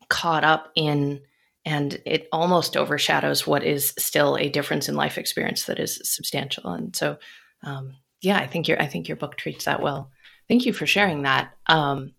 caught 0.09 0.45
up 0.45 0.73
in 0.75 1.21
and 1.65 2.01
it 2.05 2.29
almost 2.33 2.77
overshadows 2.77 3.47
what 3.47 3.65
is 3.65 3.95
still 3.99 4.37
a 4.37 4.49
difference 4.49 4.89
in 4.89 4.97
life 4.97 5.17
experience 5.17 5.65
that 5.65 5.79
is 5.79 6.01
substantial 6.03 6.71
and 6.71 6.95
so 6.97 7.17
um, 7.63 7.95
yeah 8.21 8.39
i 8.39 8.47
think 8.47 8.69
your 8.69 8.81
i 8.83 8.87
think 8.87 9.09
your 9.09 9.17
book 9.17 9.37
treats 9.37 9.65
that 9.65 9.81
well 9.81 10.11
thank 10.49 10.67
you 10.67 10.73
for 10.73 10.87
sharing 10.87 11.23
that 11.23 11.53
um, 11.69 12.13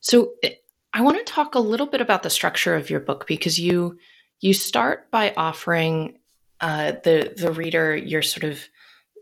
so 0.00 0.32
eh, 0.42 0.54
i 0.92 1.02
want 1.02 1.18
to 1.18 1.32
talk 1.32 1.54
a 1.54 1.60
little 1.60 1.86
bit 1.86 2.00
about 2.00 2.22
the 2.22 2.30
structure 2.30 2.76
of 2.76 2.90
your 2.90 3.00
book 3.00 3.26
because 3.26 3.58
you 3.58 3.98
you 4.40 4.54
start 4.54 5.10
by 5.10 5.34
offering 5.36 6.19
uh, 6.60 6.92
the 7.04 7.34
the 7.36 7.52
reader 7.52 7.96
your 7.96 8.22
sort 8.22 8.44
of 8.44 8.60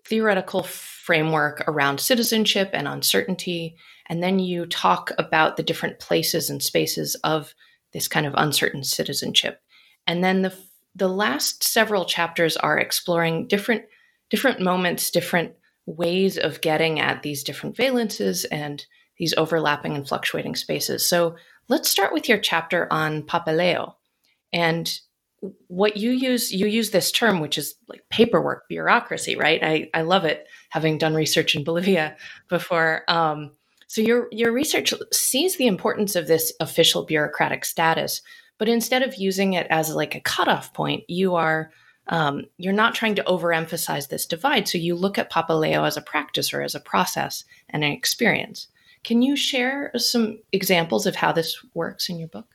theoretical 0.06 0.62
framework 0.62 1.62
around 1.68 2.00
citizenship 2.00 2.70
and 2.72 2.88
uncertainty, 2.88 3.76
and 4.08 4.22
then 4.22 4.38
you 4.38 4.66
talk 4.66 5.12
about 5.18 5.56
the 5.56 5.62
different 5.62 5.98
places 5.98 6.50
and 6.50 6.62
spaces 6.62 7.14
of 7.24 7.54
this 7.92 8.08
kind 8.08 8.26
of 8.26 8.34
uncertain 8.36 8.84
citizenship, 8.84 9.60
and 10.06 10.22
then 10.22 10.42
the 10.42 10.54
the 10.94 11.08
last 11.08 11.62
several 11.62 12.04
chapters 12.04 12.56
are 12.56 12.78
exploring 12.78 13.46
different 13.46 13.84
different 14.30 14.60
moments, 14.60 15.10
different 15.10 15.52
ways 15.86 16.36
of 16.36 16.60
getting 16.60 17.00
at 17.00 17.22
these 17.22 17.42
different 17.42 17.76
valences 17.76 18.44
and 18.50 18.84
these 19.18 19.34
overlapping 19.36 19.94
and 19.94 20.06
fluctuating 20.06 20.54
spaces. 20.54 21.06
So 21.06 21.36
let's 21.68 21.88
start 21.88 22.12
with 22.12 22.28
your 22.28 22.38
chapter 22.38 22.92
on 22.92 23.22
Papeleo. 23.22 23.94
And 24.52 24.98
what 25.68 25.96
you 25.96 26.10
use 26.10 26.52
you 26.52 26.66
use 26.66 26.90
this 26.90 27.12
term 27.12 27.40
which 27.40 27.58
is 27.58 27.74
like 27.88 28.02
paperwork 28.10 28.68
bureaucracy 28.68 29.36
right? 29.36 29.62
I, 29.62 29.90
I 29.94 30.02
love 30.02 30.24
it 30.24 30.46
having 30.70 30.98
done 30.98 31.14
research 31.14 31.54
in 31.54 31.64
bolivia 31.64 32.16
before. 32.48 33.04
Um, 33.08 33.52
so 33.86 34.00
your 34.00 34.28
your 34.32 34.52
research 34.52 34.92
sees 35.12 35.56
the 35.56 35.66
importance 35.66 36.16
of 36.16 36.26
this 36.26 36.52
official 36.60 37.04
bureaucratic 37.04 37.64
status 37.64 38.20
but 38.58 38.68
instead 38.68 39.02
of 39.02 39.14
using 39.14 39.52
it 39.52 39.66
as 39.70 39.94
like 39.94 40.14
a 40.14 40.20
cutoff 40.20 40.72
point 40.74 41.04
you 41.08 41.36
are 41.36 41.70
um, 42.08 42.46
you're 42.56 42.72
not 42.72 42.94
trying 42.94 43.14
to 43.16 43.24
overemphasize 43.24 44.08
this 44.08 44.26
divide. 44.26 44.66
So 44.66 44.78
you 44.78 44.94
look 44.94 45.18
at 45.18 45.30
papeleo 45.30 45.86
as 45.86 45.96
a 45.96 46.02
practice 46.02 46.52
or 46.52 46.62
as 46.62 46.74
a 46.74 46.80
process 46.80 47.44
and 47.68 47.84
an 47.84 47.92
experience. 47.92 48.68
Can 49.04 49.22
you 49.22 49.36
share 49.36 49.92
some 49.96 50.38
examples 50.52 51.06
of 51.06 51.16
how 51.16 51.32
this 51.32 51.62
works 51.74 52.08
in 52.08 52.18
your 52.18 52.28
book 52.28 52.46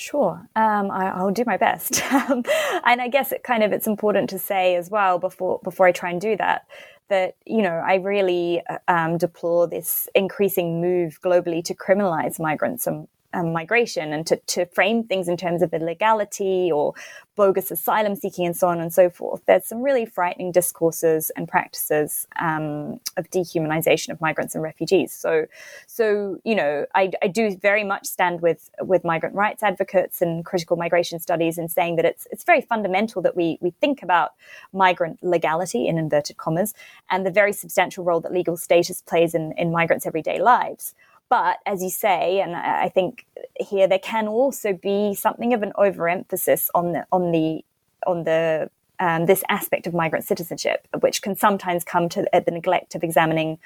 Sure, 0.00 0.48
um, 0.54 0.92
I, 0.92 1.20
will 1.20 1.32
do 1.32 1.42
my 1.44 1.56
best, 1.56 2.00
um, 2.12 2.44
and 2.84 3.02
I 3.02 3.08
guess 3.08 3.32
it 3.32 3.42
kind 3.42 3.64
of 3.64 3.72
it's 3.72 3.88
important 3.88 4.30
to 4.30 4.38
say 4.38 4.76
as 4.76 4.88
well 4.90 5.18
before 5.18 5.58
before 5.64 5.88
I 5.88 5.90
try 5.90 6.10
and 6.10 6.20
do 6.20 6.36
that 6.36 6.68
that 7.08 7.34
you 7.44 7.62
know 7.62 7.82
I 7.84 7.96
really 7.96 8.62
um, 8.86 9.18
deplore 9.18 9.66
this 9.66 10.08
increasing 10.14 10.80
move 10.80 11.18
globally 11.20 11.64
to 11.64 11.74
criminalize 11.74 12.38
migrants 12.38 12.86
and 12.86 13.08
um, 13.34 13.52
migration 13.52 14.12
and 14.12 14.26
to, 14.26 14.36
to 14.46 14.66
frame 14.66 15.04
things 15.04 15.28
in 15.28 15.36
terms 15.36 15.62
of 15.62 15.74
illegality 15.74 16.70
or 16.72 16.94
bogus 17.36 17.70
asylum 17.70 18.16
seeking 18.16 18.46
and 18.46 18.56
so 18.56 18.66
on 18.66 18.80
and 18.80 18.92
so 18.92 19.08
forth. 19.08 19.42
There's 19.46 19.64
some 19.64 19.80
really 19.80 20.04
frightening 20.04 20.50
discourses 20.50 21.30
and 21.36 21.46
practices 21.46 22.26
um, 22.40 22.98
of 23.16 23.30
dehumanization 23.30 24.08
of 24.08 24.20
migrants 24.20 24.54
and 24.54 24.62
refugees. 24.62 25.12
So, 25.12 25.46
so 25.86 26.38
you 26.44 26.54
know, 26.54 26.86
I, 26.94 27.12
I, 27.22 27.28
do 27.28 27.54
very 27.56 27.84
much 27.84 28.06
stand 28.06 28.40
with 28.40 28.70
with 28.80 29.04
migrant 29.04 29.36
rights 29.36 29.62
advocates 29.62 30.20
and 30.20 30.44
critical 30.44 30.76
migration 30.76 31.20
studies 31.20 31.58
in 31.58 31.68
saying 31.68 31.96
that 31.96 32.04
it's 32.04 32.26
it's 32.32 32.42
very 32.42 32.60
fundamental 32.60 33.22
that 33.22 33.36
we 33.36 33.58
we 33.60 33.70
think 33.70 34.02
about 34.02 34.32
migrant 34.72 35.22
legality 35.22 35.86
in 35.86 35.98
inverted 35.98 36.38
commas 36.38 36.74
and 37.10 37.24
the 37.24 37.30
very 37.30 37.52
substantial 37.52 38.02
role 38.02 38.20
that 38.20 38.32
legal 38.32 38.56
status 38.56 39.02
plays 39.02 39.34
in 39.34 39.52
in 39.52 39.70
migrants' 39.70 40.06
everyday 40.06 40.40
lives. 40.40 40.94
But 41.28 41.58
as 41.66 41.82
you 41.82 41.90
say, 41.90 42.40
and 42.40 42.56
I 42.56 42.88
think 42.88 43.26
here 43.60 43.86
there 43.86 43.98
can 43.98 44.28
also 44.28 44.72
be 44.72 45.14
something 45.14 45.52
of 45.52 45.62
an 45.62 45.72
overemphasis 45.76 46.70
on 46.74 46.92
the 46.92 47.06
on 47.12 47.32
the 47.32 47.64
on 48.06 48.24
the 48.24 48.70
um, 49.00 49.26
this 49.26 49.44
aspect 49.48 49.86
of 49.86 49.94
migrant 49.94 50.24
citizenship, 50.24 50.88
which 51.00 51.22
can 51.22 51.36
sometimes 51.36 51.84
come 51.84 52.08
to 52.10 52.34
at 52.34 52.46
the 52.46 52.50
neglect 52.50 52.94
of 52.94 53.04
examining 53.04 53.58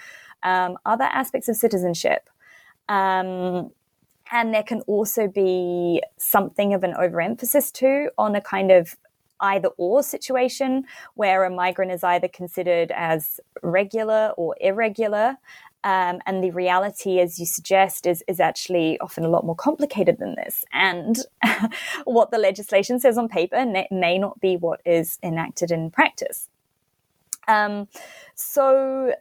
um, 0.42 0.76
other 0.84 1.04
aspects 1.04 1.48
of 1.48 1.56
citizenship. 1.56 2.28
Um, 2.88 3.70
and 4.30 4.52
there 4.52 4.62
can 4.62 4.80
also 4.82 5.28
be 5.28 6.02
something 6.16 6.74
of 6.74 6.84
an 6.84 6.94
overemphasis 6.94 7.70
too 7.70 8.10
on 8.18 8.34
a 8.34 8.40
kind 8.40 8.70
of 8.70 8.96
either 9.40 9.68
or 9.76 10.02
situation 10.02 10.84
where 11.14 11.44
a 11.44 11.50
migrant 11.50 11.90
is 11.90 12.02
either 12.04 12.28
considered 12.28 12.92
as 12.94 13.40
regular 13.62 14.32
or 14.36 14.56
irregular 14.60 15.36
um, 15.84 16.20
and 16.26 16.42
the 16.42 16.50
reality, 16.50 17.18
as 17.20 17.38
you 17.40 17.46
suggest, 17.46 18.06
is, 18.06 18.22
is 18.28 18.40
actually 18.40 18.98
often 19.00 19.24
a 19.24 19.28
lot 19.28 19.44
more 19.44 19.56
complicated 19.56 20.18
than 20.18 20.36
this. 20.36 20.64
And 20.72 21.18
what 22.04 22.30
the 22.30 22.38
legislation 22.38 23.00
says 23.00 23.18
on 23.18 23.28
paper 23.28 23.64
may 23.90 24.18
not 24.18 24.40
be 24.40 24.56
what 24.56 24.80
is 24.84 25.18
enacted 25.22 25.70
in 25.70 25.90
practice. 25.90 26.48
Um, 27.48 27.88
so 28.34 29.14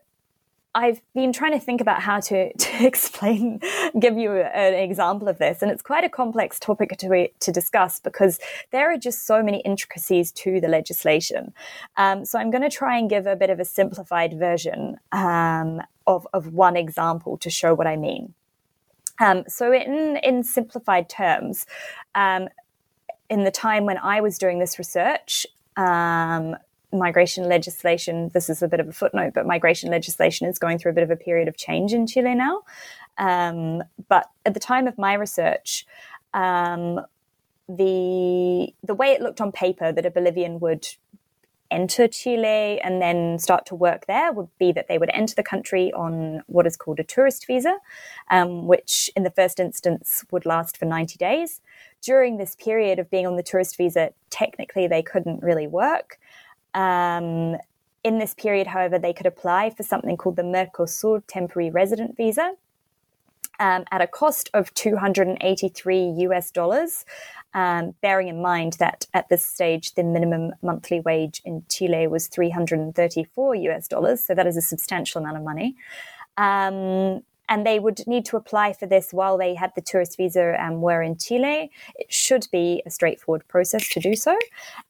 I've 0.74 1.02
been 1.14 1.34
trying 1.34 1.52
to 1.52 1.60
think 1.60 1.82
about 1.82 2.02
how 2.02 2.20
to, 2.22 2.54
to 2.58 2.86
explain, 2.86 3.60
give 4.00 4.18
you 4.18 4.32
an 4.38 4.74
example 4.74 5.28
of 5.28 5.38
this. 5.38 5.62
And 5.62 5.72
it's 5.72 5.82
quite 5.82 6.04
a 6.04 6.10
complex 6.10 6.60
topic 6.60 6.98
to, 6.98 7.28
to 7.28 7.52
discuss 7.52 8.00
because 8.00 8.40
there 8.72 8.92
are 8.92 8.98
just 8.98 9.26
so 9.26 9.44
many 9.44 9.60
intricacies 9.62 10.32
to 10.34 10.62
the 10.62 10.68
legislation. 10.68 11.54
Um, 11.98 12.26
so 12.26 12.40
I'm 12.40 12.52
going 12.52 12.64
to 12.64 12.70
try 12.70 12.98
and 12.98 13.10
give 13.10 13.28
a 13.28 13.36
bit 13.36 13.50
of 13.50 13.60
a 13.60 13.66
simplified 13.66 14.38
version 14.38 14.98
um, 15.12 15.82
of, 16.08 16.28
of 16.34 16.54
one 16.54 16.78
example 16.78 17.38
to 17.40 17.50
show 17.50 17.74
what 17.74 17.88
I 17.88 17.98
mean. 17.98 18.34
Um, 19.20 19.44
so, 19.48 19.72
in, 19.72 20.18
in 20.24 20.44
simplified 20.44 21.08
terms, 21.08 21.68
um, 22.16 22.50
in 23.30 23.44
the 23.44 23.52
time 23.52 23.86
when 23.86 24.00
I 24.00 24.20
was 24.20 24.40
doing 24.40 24.58
this 24.58 24.80
research, 24.80 25.46
um, 25.78 26.56
migration 26.94 27.48
legislation, 27.48 28.30
this 28.34 28.50
is 28.50 28.62
a 28.62 28.68
bit 28.68 28.80
of 28.80 28.88
a 28.88 28.92
footnote, 28.92 29.34
but 29.34 29.46
migration 29.46 29.90
legislation 29.90 30.48
is 30.48 30.60
going 30.60 30.78
through 30.78 30.92
a 30.92 30.96
bit 30.96 31.04
of 31.04 31.12
a 31.12 31.16
period 31.16 31.48
of 31.48 31.58
change 31.58 31.94
in 31.94 32.08
Chile 32.08 32.36
now. 32.36 32.62
Um, 33.18 33.84
but 34.10 34.30
at 34.46 34.54
the 34.54 34.60
time 34.60 34.88
of 34.88 34.98
my 34.98 35.14
research, 35.14 35.86
um, 36.34 37.00
the 37.68 38.74
the 38.84 38.94
way 38.94 39.12
it 39.12 39.22
looked 39.22 39.40
on 39.40 39.52
paper 39.52 39.92
that 39.92 40.06
a 40.06 40.12
Bolivian 40.12 40.60
would 40.60 40.88
enter 41.72 42.08
Chile 42.08 42.80
and 42.82 43.02
then 43.02 43.40
start 43.40 43.66
to 43.68 43.76
work 43.76 44.06
there 44.06 44.32
would 44.32 44.50
be 44.60 44.72
that 44.74 44.88
they 44.88 44.98
would 44.98 45.10
enter 45.14 45.34
the 45.34 45.44
country 45.44 45.92
on 45.94 46.44
what 46.48 46.68
is 46.68 46.76
called 46.76 47.00
a 47.00 47.04
tourist 47.04 47.48
visa, 47.48 47.78
um, 48.30 48.68
which 48.68 49.10
in 49.16 49.24
the 49.24 49.32
first 49.32 49.60
instance 49.60 50.24
would 50.32 50.46
last 50.46 50.78
for 50.78 50.86
90 50.86 51.18
days. 51.18 51.62
During 52.02 52.38
this 52.38 52.56
period 52.56 53.00
of 53.00 53.10
being 53.10 53.26
on 53.26 53.38
the 53.38 53.44
tourist 53.44 53.78
visa, 53.78 54.12
technically 54.30 54.88
they 54.88 55.02
couldn't 55.02 55.42
really 55.42 55.68
work. 55.68 56.20
Um, 56.74 57.58
in 58.04 58.18
this 58.18 58.34
period, 58.34 58.68
however, 58.68 58.98
they 58.98 59.14
could 59.14 59.26
apply 59.26 59.70
for 59.70 59.84
something 59.84 60.18
called 60.18 60.36
the 60.36 60.44
Mercosur 60.44 61.22
temporary 61.28 61.70
resident 61.70 62.18
visa. 62.18 62.54
Um, 63.60 63.84
at 63.92 64.02
a 64.02 64.08
cost 64.08 64.50
of 64.56 64.74
283 64.74 66.04
US 66.18 66.50
dollars, 66.50 67.06
um, 67.54 67.94
bearing 68.02 68.28
in 68.28 68.42
mind 68.42 68.74
that 68.80 69.06
at 69.14 69.30
this 69.30 69.46
stage 69.46 69.94
the 69.94 70.04
minimum 70.04 70.54
monthly 70.64 71.00
wage 71.00 71.44
in 71.46 71.64
Chile 71.70 72.08
was 72.08 72.28
334 72.28 73.56
US 73.56 73.88
dollars, 73.88 74.24
so 74.24 74.34
that 74.34 74.48
is 74.48 74.58
a 74.58 74.62
substantial 74.62 75.22
amount 75.22 75.38
of 75.38 75.44
money. 75.44 75.76
Um, 76.38 77.22
and 77.52 77.68
they 77.68 77.80
would 77.80 78.08
need 78.08 78.24
to 78.24 78.38
apply 78.38 78.72
for 78.72 78.86
this 78.86 79.12
while 79.12 79.38
they 79.38 79.54
had 79.56 79.74
the 79.76 79.82
tourist 79.82 80.16
visa 80.16 80.56
and 80.58 80.76
um, 80.76 80.82
were 80.82 81.02
in 81.02 81.18
Chile. 81.18 81.70
It 81.96 82.12
should 82.12 82.48
be 82.50 82.82
a 82.86 82.90
straightforward 82.90 83.46
process 83.50 83.90
to 83.90 84.00
do 84.00 84.16
so. 84.16 84.32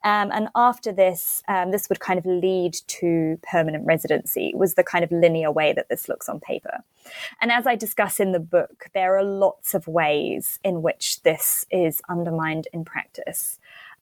Um, 0.03 0.29
and 0.31 0.47
after 0.55 0.91
this, 0.91 1.41
um, 1.47 1.71
this 1.71 1.89
would 1.89 1.99
kind 1.99 2.19
of 2.19 2.25
lead 2.27 2.75
to 2.99 3.39
permanent 3.41 3.83
residency, 3.87 4.53
was 4.55 4.75
the 4.75 4.83
kind 4.83 5.03
of 5.03 5.11
linear 5.11 5.51
way 5.51 5.73
that 5.73 5.89
this 5.89 6.07
looks 6.07 6.29
on 6.29 6.39
paper. 6.39 6.83
And 7.41 7.51
as 7.51 7.65
I 7.65 7.75
discuss 7.75 8.19
in 8.19 8.31
the 8.31 8.39
book, 8.39 8.89
there 8.93 9.17
are 9.17 9.23
lots 9.23 9.73
of 9.73 9.87
ways 9.87 10.59
in 10.63 10.83
which 10.83 11.23
this 11.23 11.65
is 11.71 11.99
undermined 12.09 12.67
in 12.71 12.85
practice. 12.85 13.57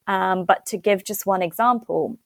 Um, 0.06 0.43
but 0.43 0.65
to 0.65 0.76
give 0.76 1.06
just 1.06 1.26
one 1.26 1.41
example, 1.41 2.17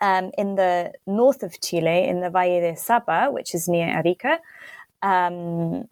um, 0.00 0.30
in 0.38 0.54
the 0.54 0.92
north 1.06 1.42
of 1.42 1.60
Chile, 1.60 2.06
in 2.06 2.20
the 2.20 2.30
Valle 2.30 2.60
de 2.60 2.72
Azapa, 2.72 3.32
which 3.32 3.52
is 3.52 3.68
near 3.68 3.88
Arica, 3.88 4.38
um, 5.02 5.88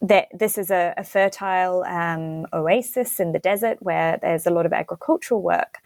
that 0.00 0.28
this 0.32 0.58
is 0.58 0.70
a, 0.70 0.94
a 0.96 1.04
fertile 1.04 1.82
um, 1.84 2.46
oasis 2.52 3.20
in 3.20 3.32
the 3.32 3.38
desert 3.38 3.78
where 3.80 4.18
there's 4.20 4.46
a 4.46 4.50
lot 4.50 4.66
of 4.66 4.72
agricultural 4.72 5.42
work 5.42 5.78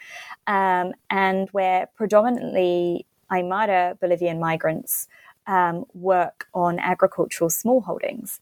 um, 0.47 0.93
and 1.11 1.49
where 1.51 1.89
predominantly 1.95 3.07
Aymara 3.31 3.99
Bolivian 4.01 4.41
migrants 4.41 5.09
um, 5.47 5.85
work 5.95 6.47
on 6.53 6.79
agricultural 6.79 7.51
smallholdings. 7.51 8.41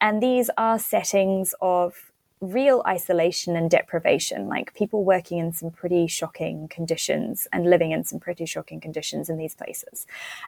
And 0.00 0.22
these 0.22 0.50
are 0.58 0.78
settings 0.78 1.54
of 1.60 2.12
real 2.40 2.82
isolation 2.86 3.56
and 3.56 3.70
deprivation, 3.70 4.48
like 4.48 4.74
people 4.74 5.04
working 5.04 5.38
in 5.38 5.52
some 5.52 5.70
pretty 5.70 6.06
shocking 6.06 6.68
conditions 6.68 7.48
and 7.52 7.68
living 7.68 7.92
in 7.92 8.04
some 8.04 8.20
pretty 8.20 8.44
shocking 8.44 8.80
conditions 8.80 9.30
in 9.30 9.38
these 9.38 9.54
places. 9.54 10.06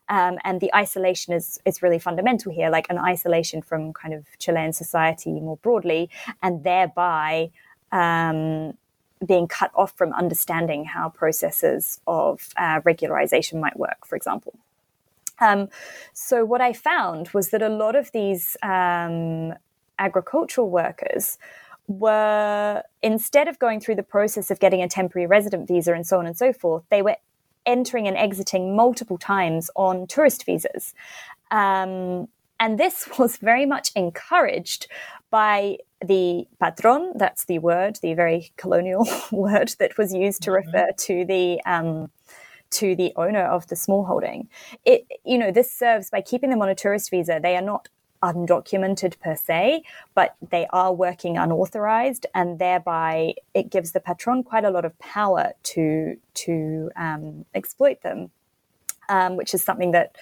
Um, 0.09 0.39
and 0.45 0.61
the 0.61 0.75
isolation 0.75 1.33
is, 1.33 1.59
is 1.65 1.83
really 1.83 1.99
fundamental 1.99 2.53
here, 2.53 2.71
like 2.71 2.87
an 2.91 2.99
isolation 2.99 3.63
from 3.63 3.93
kind 3.93 4.15
of 4.15 4.27
Chilean 4.39 4.73
society 4.73 5.33
more 5.33 5.57
broadly, 5.59 6.11
and 6.43 6.65
thereby 6.65 7.51
um, 7.93 8.75
being 9.25 9.49
cut 9.49 9.71
off 9.75 9.97
from 9.97 10.13
understanding 10.13 10.85
how 10.85 11.09
processes 11.09 12.01
of 12.07 12.49
uh, 12.57 12.81
regularization 12.81 13.61
might 13.61 13.79
work, 13.79 14.07
for 14.07 14.17
example. 14.17 14.59
Um, 15.39 15.69
so, 16.13 16.45
what 16.45 16.61
I 16.61 16.73
found 16.73 17.29
was 17.31 17.51
that 17.51 17.63
a 17.63 17.69
lot 17.69 17.95
of 17.95 18.11
these 18.13 18.57
um, 18.63 19.53
agricultural 19.99 20.71
workers 20.71 21.39
were 21.89 22.83
instead 23.03 23.49
of 23.49 23.59
going 23.59 23.81
through 23.81 23.95
the 23.95 24.03
process 24.03 24.51
of 24.51 24.59
getting 24.61 24.83
a 24.83 24.89
temporary 24.89 25.27
resident 25.27 25.69
visa 25.69 25.93
and 25.93 26.07
so 26.07 26.19
on 26.19 26.27
and 26.27 26.37
so 26.37 26.53
forth, 26.53 26.85
they 26.91 27.03
were 27.03 27.17
entering 27.65 28.07
and 28.07 28.17
exiting 28.17 28.75
multiple 28.77 29.19
times 29.19 29.71
on 29.77 30.07
tourist 30.07 30.45
visas. 30.47 30.95
Um, 31.51 32.29
and 32.59 32.79
this 32.79 33.09
was 33.19 33.37
very 33.37 33.67
much 33.67 33.91
encouraged 33.95 34.89
by 35.31 35.79
the 36.05 36.47
patron, 36.61 37.13
that's 37.17 37.47
the 37.47 37.59
word, 37.59 37.99
the 38.03 38.15
very 38.15 38.53
colonial 38.57 39.09
word 39.33 39.75
that 39.79 39.99
was 39.99 40.13
used 40.15 40.43
to 40.43 40.51
mm-hmm. 40.51 40.67
refer 40.67 40.93
to 40.93 41.25
the 41.25 41.61
um, 41.67 42.11
to 42.69 42.97
the 42.97 43.13
owner 43.17 43.45
of 43.45 43.67
the 43.69 43.77
small 43.77 44.05
holding. 44.05 44.49
It, 44.85 45.07
you 45.25 45.39
know, 45.39 45.53
this 45.53 45.71
serves 45.71 46.11
by 46.11 46.21
keeping 46.21 46.51
them 46.51 46.61
on 46.63 46.69
a 46.69 46.75
tourist 46.75 47.11
visa. 47.11 47.39
They 47.41 47.57
are 47.57 47.63
not 47.63 47.89
undocumented 48.23 49.19
per 49.21 49.37
se, 49.37 49.83
but 50.15 50.37
they 50.51 50.67
are 50.71 50.93
working 50.93 51.37
unauthorized, 51.37 52.27
and 52.35 52.59
thereby 52.59 53.35
it 53.55 53.71
gives 53.71 53.93
the 53.93 54.01
patron 54.01 54.43
quite 54.43 54.65
a 54.65 54.71
lot 54.71 54.85
of 54.85 54.99
power 54.99 55.53
to 55.63 56.17
to 56.35 56.91
um, 56.97 57.45
exploit 57.55 58.03
them, 58.03 58.31
um, 59.09 59.37
which 59.37 59.55
is 59.55 59.63
something 59.63 59.93
that 59.93 60.17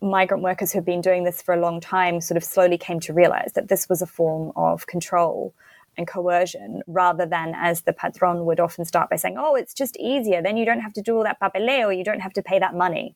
migrant 0.00 0.42
workers 0.42 0.72
who've 0.72 0.84
been 0.84 1.00
doing 1.00 1.24
this 1.24 1.40
for 1.40 1.54
a 1.54 1.60
long 1.60 1.80
time 1.80 2.20
sort 2.20 2.36
of 2.36 2.44
slowly 2.44 2.76
came 2.76 2.98
to 3.00 3.12
realize 3.12 3.52
that 3.54 3.68
this 3.68 3.88
was 3.88 4.02
a 4.02 4.06
form 4.06 4.52
of 4.56 4.86
control 4.86 5.54
and 5.96 6.06
coercion 6.06 6.82
rather 6.86 7.26
than 7.26 7.54
as 7.56 7.82
the 7.82 7.92
patron 7.92 8.44
would 8.44 8.58
often 8.58 8.84
start 8.84 9.10
by 9.10 9.16
saying, 9.16 9.36
oh, 9.38 9.54
it's 9.54 9.74
just 9.74 9.96
easier. 9.98 10.42
Then 10.42 10.56
you 10.56 10.64
don't 10.64 10.80
have 10.80 10.92
to 10.94 11.02
do 11.02 11.16
all 11.16 11.22
that 11.22 11.38
papeleo. 11.40 11.96
You 11.96 12.04
don't 12.04 12.20
have 12.20 12.32
to 12.34 12.42
pay 12.42 12.58
that 12.58 12.74
money. 12.74 13.14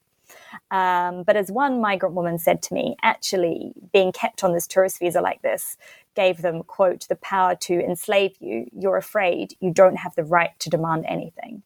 Um, 0.70 1.22
but 1.22 1.36
as 1.36 1.50
one 1.50 1.80
migrant 1.80 2.14
woman 2.14 2.38
said 2.38 2.62
to 2.62 2.74
me, 2.74 2.96
actually 3.02 3.72
being 3.92 4.12
kept 4.12 4.44
on 4.44 4.52
this 4.52 4.66
tourist 4.66 4.98
visa 4.98 5.20
like 5.20 5.42
this 5.42 5.76
gave 6.14 6.42
them, 6.42 6.62
quote, 6.62 7.06
the 7.08 7.16
power 7.16 7.54
to 7.54 7.74
enslave 7.74 8.36
you. 8.40 8.66
You're 8.76 8.96
afraid 8.96 9.54
you 9.60 9.72
don't 9.72 9.96
have 9.96 10.14
the 10.14 10.24
right 10.24 10.58
to 10.60 10.70
demand 10.70 11.04
anything. 11.06 11.62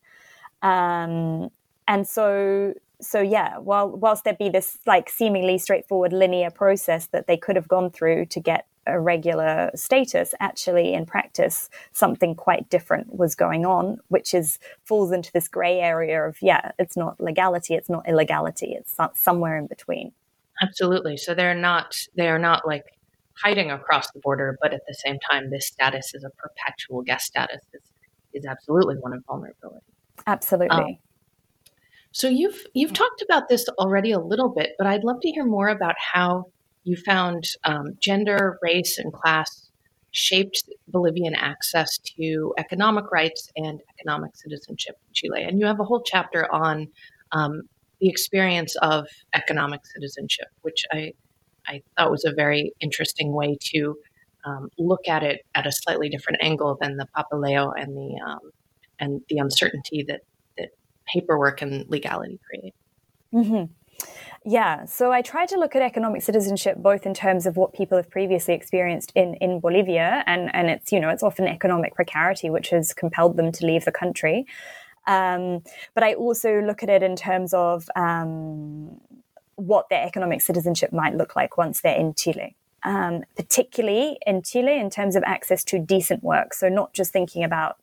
Um, 0.62 1.50
and 1.88 2.06
so 2.06 2.74
so 3.02 3.20
yeah, 3.20 3.56
while 3.58 3.88
whilst 3.88 4.24
there 4.24 4.34
be 4.34 4.48
this 4.48 4.78
like 4.86 5.08
seemingly 5.08 5.58
straightforward 5.58 6.12
linear 6.12 6.50
process 6.50 7.06
that 7.08 7.26
they 7.26 7.36
could 7.36 7.56
have 7.56 7.68
gone 7.68 7.90
through 7.90 8.26
to 8.26 8.40
get 8.40 8.66
a 8.86 8.98
regular 8.98 9.70
status, 9.74 10.34
actually 10.40 10.92
in 10.94 11.06
practice, 11.06 11.68
something 11.92 12.34
quite 12.34 12.68
different 12.70 13.14
was 13.16 13.34
going 13.34 13.66
on, 13.66 13.98
which 14.08 14.34
is 14.34 14.58
falls 14.84 15.12
into 15.12 15.30
this 15.32 15.48
gray 15.48 15.80
area 15.80 16.22
of 16.22 16.38
yeah, 16.42 16.72
it's 16.78 16.96
not 16.96 17.20
legality, 17.20 17.74
it's 17.74 17.88
not 17.88 18.08
illegality, 18.08 18.72
it's 18.72 18.96
somewhere 19.14 19.56
in 19.56 19.66
between. 19.66 20.12
Absolutely. 20.62 21.16
So 21.16 21.34
they're 21.34 21.54
not 21.54 21.96
they 22.16 22.28
are 22.28 22.38
not 22.38 22.66
like 22.66 22.84
hiding 23.42 23.70
across 23.70 24.10
the 24.12 24.20
border, 24.20 24.58
but 24.60 24.72
at 24.72 24.82
the 24.86 24.94
same 24.94 25.18
time, 25.30 25.50
this 25.50 25.66
status 25.66 26.14
is 26.14 26.24
a 26.24 26.30
perpetual 26.30 27.02
guest 27.02 27.26
status 27.26 27.62
is, 27.72 27.82
is 28.34 28.44
absolutely 28.44 28.96
one 28.96 29.12
of 29.12 29.24
vulnerability. 29.26 29.84
Absolutely. 30.26 30.76
Um, 30.76 30.98
so 32.12 32.28
you've 32.28 32.66
you've 32.74 32.92
talked 32.92 33.22
about 33.22 33.48
this 33.48 33.68
already 33.78 34.12
a 34.12 34.18
little 34.18 34.48
bit, 34.48 34.72
but 34.78 34.86
I'd 34.86 35.04
love 35.04 35.20
to 35.22 35.30
hear 35.30 35.44
more 35.44 35.68
about 35.68 35.94
how 35.98 36.46
you 36.84 36.96
found 36.96 37.44
um, 37.64 37.96
gender, 38.00 38.58
race, 38.62 38.98
and 38.98 39.12
class 39.12 39.70
shaped 40.12 40.64
Bolivian 40.88 41.34
access 41.34 41.98
to 41.98 42.52
economic 42.58 43.10
rights 43.12 43.48
and 43.56 43.80
economic 43.98 44.36
citizenship 44.36 44.96
in 45.08 45.14
Chile. 45.14 45.44
And 45.44 45.60
you 45.60 45.66
have 45.66 45.78
a 45.78 45.84
whole 45.84 46.02
chapter 46.04 46.52
on 46.52 46.88
um, 47.32 47.62
the 48.00 48.08
experience 48.08 48.74
of 48.76 49.06
economic 49.34 49.86
citizenship, 49.86 50.48
which 50.62 50.84
I 50.92 51.12
I 51.66 51.82
thought 51.96 52.10
was 52.10 52.24
a 52.24 52.32
very 52.34 52.72
interesting 52.80 53.32
way 53.32 53.56
to 53.74 53.96
um, 54.44 54.70
look 54.78 55.06
at 55.06 55.22
it 55.22 55.42
at 55.54 55.66
a 55.66 55.72
slightly 55.72 56.08
different 56.08 56.38
angle 56.42 56.76
than 56.80 56.96
the 56.96 57.06
papeleo 57.16 57.72
and 57.76 57.96
the 57.96 58.20
um, 58.26 58.50
and 58.98 59.20
the 59.28 59.38
uncertainty 59.38 60.04
that 60.08 60.22
that 60.56 60.70
paperwork 61.06 61.62
and 61.62 61.88
legality 61.88 62.40
create. 62.48 62.74
Mm-hmm. 63.32 63.72
Yeah, 64.44 64.86
so 64.86 65.12
I 65.12 65.20
try 65.20 65.44
to 65.46 65.58
look 65.58 65.76
at 65.76 65.82
economic 65.82 66.22
citizenship 66.22 66.78
both 66.78 67.04
in 67.04 67.12
terms 67.12 67.44
of 67.44 67.56
what 67.58 67.74
people 67.74 67.98
have 67.98 68.08
previously 68.08 68.54
experienced 68.54 69.12
in, 69.14 69.34
in 69.34 69.60
Bolivia, 69.60 70.24
and, 70.26 70.54
and 70.54 70.70
it's, 70.70 70.92
you 70.92 70.98
know, 70.98 71.10
it's 71.10 71.22
often 71.22 71.46
economic 71.46 71.94
precarity 71.94 72.48
which 72.48 72.70
has 72.70 72.94
compelled 72.94 73.36
them 73.36 73.52
to 73.52 73.66
leave 73.66 73.84
the 73.84 73.92
country. 73.92 74.46
Um, 75.06 75.62
but 75.94 76.04
I 76.04 76.14
also 76.14 76.60
look 76.62 76.82
at 76.82 76.88
it 76.88 77.02
in 77.02 77.16
terms 77.16 77.52
of 77.52 77.90
um, 77.96 78.98
what 79.56 79.90
their 79.90 80.06
economic 80.06 80.40
citizenship 80.40 80.90
might 80.90 81.14
look 81.14 81.36
like 81.36 81.58
once 81.58 81.82
they're 81.82 81.96
in 81.96 82.14
Chile. 82.14 82.56
Um, 82.82 83.24
particularly 83.36 84.18
in 84.26 84.40
Chile, 84.40 84.80
in 84.80 84.88
terms 84.88 85.16
of 85.16 85.22
access 85.24 85.62
to 85.64 85.78
decent 85.78 86.22
work. 86.22 86.54
So, 86.54 86.70
not 86.70 86.94
just 86.94 87.12
thinking 87.12 87.44
about 87.44 87.76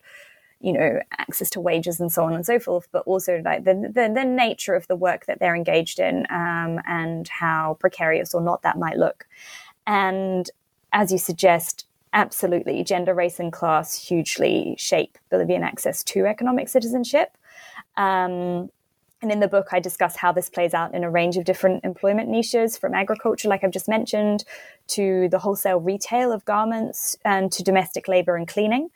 you 0.60 0.74
know, 0.74 1.00
access 1.17 1.50
to 1.52 1.60
wages 1.60 2.00
and 2.00 2.12
so 2.12 2.24
on 2.24 2.34
and 2.34 2.46
so 2.46 2.60
forth, 2.60 2.88
but 2.91 3.04
also 3.06 3.41
like 3.46 3.63
the, 3.63 3.74
the, 3.74 4.12
the 4.13 4.26
nature 4.26 4.74
of 4.74 4.88
the 4.88 4.96
work 4.96 5.26
that 5.28 5.39
they're 5.39 5.56
engaged 5.56 6.00
in 6.00 6.26
um, 6.30 6.80
and 6.88 7.28
how 7.28 7.78
precarious 7.80 8.34
or 8.34 8.41
not 8.41 8.63
that 8.63 8.78
might 8.78 8.98
look. 8.98 9.28
And 9.86 10.50
as 10.93 11.12
you 11.12 11.17
suggest, 11.17 11.86
absolutely, 12.13 12.84
gender, 12.84 13.13
race, 13.13 13.39
and 13.39 13.54
class 13.54 13.98
hugely 13.98 14.76
shape 14.78 15.17
Bolivian 15.30 15.63
access 15.63 16.04
to 16.06 16.26
economic 16.26 16.70
citizenship. 16.70 17.38
Um, 17.96 18.70
and 19.22 19.32
in 19.32 19.39
the 19.39 19.48
book, 19.48 19.70
I 19.72 19.80
discuss 19.80 20.15
how 20.15 20.32
this 20.32 20.50
plays 20.50 20.76
out 20.76 20.93
in 20.93 21.04
a 21.04 21.10
range 21.10 21.38
of 21.38 21.43
different 21.43 21.84
employment 21.84 22.30
niches, 22.30 22.78
from 22.78 22.93
agriculture, 22.93 23.48
like 23.48 23.63
I've 23.63 23.72
just 23.72 23.88
mentioned, 23.88 24.43
to 24.89 25.28
the 25.30 25.39
wholesale 25.39 25.80
retail 25.80 26.32
of 26.32 26.46
garments, 26.46 27.17
and 27.26 27.52
to 27.52 27.63
domestic 27.63 28.08
labor 28.08 28.36
and 28.36 28.48
cleaning. 28.48 28.89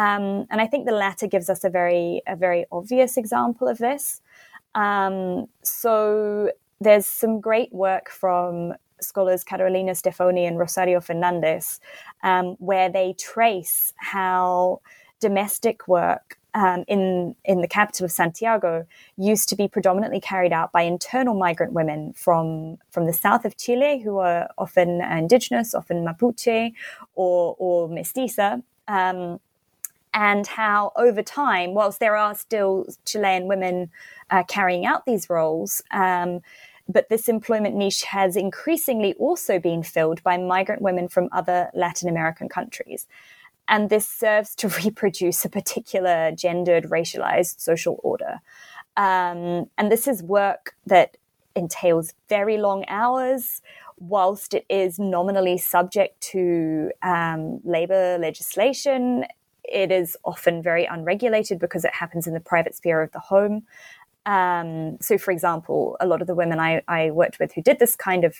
Um, 0.00 0.46
and 0.50 0.62
I 0.62 0.66
think 0.66 0.86
the 0.86 0.92
latter 0.92 1.26
gives 1.26 1.50
us 1.50 1.62
a 1.62 1.68
very 1.68 2.22
a 2.26 2.34
very 2.34 2.64
obvious 2.72 3.18
example 3.18 3.68
of 3.68 3.76
this. 3.78 4.22
Um, 4.74 5.46
so 5.62 6.50
there's 6.80 7.06
some 7.06 7.40
great 7.40 7.70
work 7.72 8.08
from 8.08 8.74
scholars 9.02 9.44
Carolina 9.44 9.92
Stefoni 9.92 10.48
and 10.48 10.58
Rosario 10.58 11.00
Fernandez, 11.00 11.80
um, 12.22 12.56
where 12.58 12.88
they 12.88 13.14
trace 13.18 13.92
how 13.96 14.80
domestic 15.20 15.86
work 15.86 16.38
um, 16.54 16.84
in 16.88 17.36
in 17.44 17.60
the 17.60 17.68
capital 17.68 18.06
of 18.06 18.12
Santiago 18.12 18.86
used 19.18 19.50
to 19.50 19.56
be 19.56 19.68
predominantly 19.68 20.20
carried 20.20 20.52
out 20.52 20.72
by 20.72 20.82
internal 20.82 21.34
migrant 21.34 21.74
women 21.74 22.14
from 22.14 22.78
from 22.90 23.04
the 23.04 23.12
south 23.12 23.44
of 23.44 23.58
Chile, 23.58 24.00
who 24.00 24.16
are 24.16 24.48
often 24.56 25.02
indigenous, 25.02 25.74
often 25.74 26.06
Mapuche 26.06 26.72
or 27.14 27.54
or 27.58 27.86
mestiza. 27.90 28.62
Um, 28.88 29.40
and 30.12 30.46
how 30.46 30.92
over 30.96 31.22
time, 31.22 31.74
whilst 31.74 32.00
there 32.00 32.16
are 32.16 32.34
still 32.34 32.86
Chilean 33.04 33.46
women 33.46 33.90
uh, 34.30 34.42
carrying 34.44 34.86
out 34.86 35.06
these 35.06 35.30
roles, 35.30 35.82
um, 35.90 36.40
but 36.88 37.08
this 37.08 37.28
employment 37.28 37.76
niche 37.76 38.02
has 38.04 38.36
increasingly 38.36 39.14
also 39.14 39.58
been 39.58 39.82
filled 39.82 40.22
by 40.22 40.36
migrant 40.36 40.82
women 40.82 41.08
from 41.08 41.28
other 41.32 41.70
Latin 41.74 42.08
American 42.08 42.48
countries. 42.48 43.06
And 43.68 43.88
this 43.88 44.08
serves 44.08 44.54
to 44.56 44.68
reproduce 44.84 45.44
a 45.44 45.48
particular 45.48 46.32
gendered, 46.32 46.84
racialized 46.84 47.60
social 47.60 48.00
order. 48.02 48.40
Um, 48.96 49.70
and 49.78 49.90
this 49.90 50.08
is 50.08 50.22
work 50.22 50.74
that 50.86 51.16
entails 51.54 52.12
very 52.28 52.58
long 52.58 52.84
hours, 52.88 53.62
whilst 53.98 54.54
it 54.54 54.64
is 54.68 54.98
nominally 54.98 55.58
subject 55.58 56.20
to 56.20 56.90
um, 57.02 57.60
labor 57.64 58.18
legislation. 58.18 59.24
It 59.70 59.92
is 59.92 60.16
often 60.24 60.62
very 60.62 60.84
unregulated 60.84 61.58
because 61.58 61.84
it 61.84 61.94
happens 61.94 62.26
in 62.26 62.34
the 62.34 62.40
private 62.40 62.74
sphere 62.74 63.02
of 63.02 63.12
the 63.12 63.20
home. 63.20 63.66
Um, 64.26 64.98
so, 65.00 65.16
for 65.16 65.30
example, 65.30 65.96
a 66.00 66.06
lot 66.06 66.20
of 66.20 66.26
the 66.26 66.34
women 66.34 66.60
I, 66.60 66.82
I, 66.86 67.10
worked 67.10 67.38
with 67.38 67.54
who 67.54 67.62
did 67.62 67.78
this 67.78 67.96
kind 67.96 68.24
of 68.24 68.36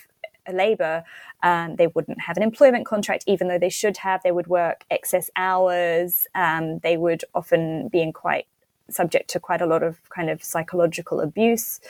labor, 0.52 1.04
um, 1.42 1.76
they 1.76 1.86
wouldn't 1.86 2.20
have 2.20 2.36
an 2.36 2.42
employment 2.42 2.84
contract, 2.84 3.24
even 3.26 3.48
though 3.48 3.58
they 3.58 3.70
should 3.70 3.96
have. 3.98 4.22
They 4.22 4.32
would 4.32 4.46
work 4.46 4.84
excess 4.90 5.30
hours. 5.36 6.26
Um, 6.34 6.80
they 6.80 6.96
would 6.96 7.24
often 7.34 7.88
be 7.88 8.02
in 8.02 8.12
quite 8.12 8.46
subject 8.90 9.30
to 9.30 9.40
quite 9.40 9.60
a 9.60 9.66
lot 9.66 9.82
of 9.82 9.98
kind 10.10 10.28
of 10.28 10.42
psychological 10.42 11.20
abuse. 11.20 11.80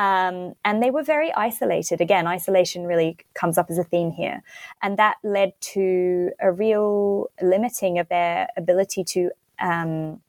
Um, 0.00 0.54
and 0.64 0.82
they 0.82 0.90
were 0.90 1.02
very 1.02 1.30
isolated. 1.34 2.00
Again, 2.00 2.26
isolation 2.26 2.84
really 2.86 3.18
comes 3.34 3.58
up 3.58 3.66
as 3.68 3.76
a 3.76 3.84
theme 3.84 4.12
here. 4.12 4.42
And 4.80 4.96
that 4.96 5.18
led 5.22 5.52
to 5.74 6.30
a 6.40 6.50
real 6.50 7.26
limiting 7.42 7.98
of 7.98 8.08
their 8.08 8.48
ability 8.56 9.04
to 9.04 9.30
um, 9.58 10.22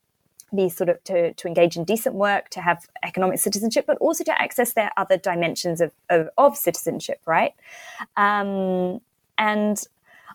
be 0.53 0.67
sort 0.67 0.89
of 0.89 1.01
to, 1.05 1.33
to 1.35 1.47
engage 1.47 1.77
in 1.77 1.85
decent 1.85 2.15
work, 2.15 2.49
to 2.49 2.59
have 2.59 2.85
economic 3.01 3.39
citizenship, 3.39 3.85
but 3.87 3.97
also 3.99 4.25
to 4.25 4.41
access 4.41 4.73
their 4.73 4.91
other 4.97 5.15
dimensions 5.15 5.79
of, 5.79 5.93
of, 6.09 6.27
of 6.37 6.57
citizenship, 6.57 7.21
right? 7.25 7.53
Um, 8.17 8.99
and 9.37 9.81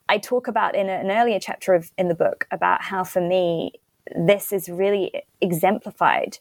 I 0.09 0.17
talk 0.17 0.49
about 0.49 0.75
in 0.75 0.89
an 0.89 1.11
earlier 1.11 1.41
chapter 1.41 1.75
of 1.75 1.93
in 1.99 2.09
the 2.09 2.15
book 2.15 2.47
about 2.51 2.81
how 2.81 3.05
for 3.05 3.21
me 3.21 3.73
this 4.17 4.51
is 4.51 4.71
really 4.71 5.13
exemplified 5.43 6.39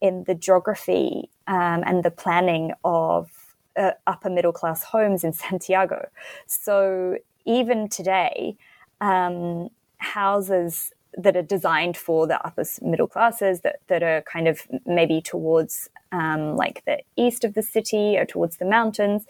in 0.00 0.24
the 0.24 0.34
geography 0.34 1.30
um, 1.46 1.82
and 1.86 2.04
the 2.04 2.10
planning 2.10 2.72
of 2.84 3.30
uh, 3.76 3.92
upper 4.06 4.30
middle 4.30 4.52
class 4.52 4.84
homes 4.84 5.24
in 5.24 5.32
Santiago. 5.44 6.08
So 6.46 7.18
even 7.44 7.88
today, 7.88 8.56
um, 9.00 9.68
houses 9.98 10.92
that 11.14 11.36
are 11.36 11.42
designed 11.42 11.96
for 11.96 12.26
the 12.26 12.44
upper 12.46 12.64
middle 12.82 13.06
classes 13.06 13.60
that, 13.60 13.80
that 13.88 14.02
are 14.02 14.22
kind 14.22 14.46
of 14.46 14.66
maybe 14.86 15.20
towards 15.20 15.88
um, 16.12 16.56
like 16.56 16.84
the 16.84 16.98
east 17.16 17.44
of 17.44 17.54
the 17.54 17.62
city 17.62 18.16
or 18.16 18.24
towards 18.24 18.56
the 18.58 18.64
mountains 18.64 19.26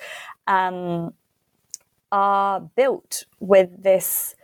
um, 0.46 1.12
are 2.12 2.60
built 2.60 3.24
with 3.40 3.82
this 3.82 4.34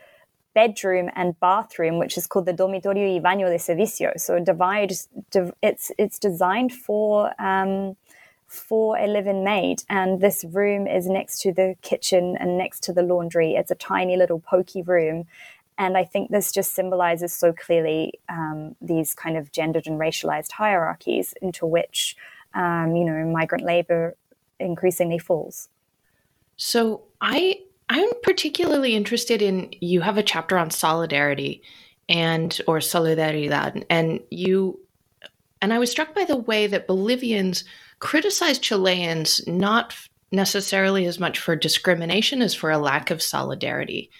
bedroom 0.56 1.10
and 1.14 1.38
bathroom, 1.38 1.98
which 1.98 2.16
is 2.16 2.26
called 2.26 2.46
the 2.46 2.54
dormitorio 2.60 3.06
y 3.14 3.20
baño 3.20 3.46
de 3.54 3.58
servicio. 3.58 4.08
So 4.16 4.40
divide, 4.40 4.92
it's 5.62 5.92
it's 5.98 6.18
designed 6.18 6.72
for 6.72 7.30
um, 7.50 7.96
for 8.48 8.96
a 8.96 9.06
live-in 9.06 9.44
maid, 9.44 9.78
and 9.88 10.20
this 10.20 10.44
room 10.58 10.86
is 10.86 11.04
next 11.18 11.42
to 11.42 11.52
the 11.52 11.68
kitchen 11.82 12.36
and 12.40 12.56
next 12.56 12.78
to 12.84 12.92
the 12.92 13.02
laundry. 13.02 13.50
It's 13.60 13.72
a 13.72 13.74
tiny 13.94 14.16
little 14.16 14.40
pokey 14.40 14.82
room, 14.82 15.26
and 15.76 15.96
I 16.02 16.04
think 16.04 16.30
this 16.30 16.52
just 16.52 16.74
symbolizes 16.74 17.32
so 17.42 17.52
clearly 17.52 18.00
um, 18.28 18.76
these 18.80 19.14
kind 19.14 19.36
of 19.36 19.52
gendered 19.52 19.86
and 19.86 20.00
racialized 20.00 20.52
hierarchies 20.52 21.34
into 21.42 21.66
which, 21.66 22.16
um, 22.54 22.96
you 22.96 23.04
know, 23.04 23.26
migrant 23.26 23.64
labor 23.64 24.16
increasingly 24.58 25.18
falls. 25.18 25.68
So 26.56 27.02
I 27.20 27.60
I'm 27.88 28.08
particularly 28.22 28.94
interested 28.94 29.42
in 29.42 29.72
you 29.80 30.00
have 30.00 30.18
a 30.18 30.22
chapter 30.22 30.58
on 30.58 30.70
solidarity 30.70 31.62
and 32.08 32.60
or 32.66 32.78
solidaridad 32.78 33.84
and 33.90 34.20
you 34.30 34.80
and 35.62 35.72
I 35.72 35.78
was 35.78 35.90
struck 35.90 36.14
by 36.14 36.24
the 36.24 36.36
way 36.36 36.66
that 36.66 36.86
Bolivians 36.86 37.64
criticize 37.98 38.58
Chileans 38.58 39.40
not 39.46 39.94
necessarily 40.30 41.06
as 41.06 41.18
much 41.18 41.38
for 41.38 41.56
discrimination 41.56 42.42
as 42.42 42.54
for 42.54 42.70
a 42.70 42.78
lack 42.78 43.10
of 43.10 43.22
solidarity. 43.22 44.10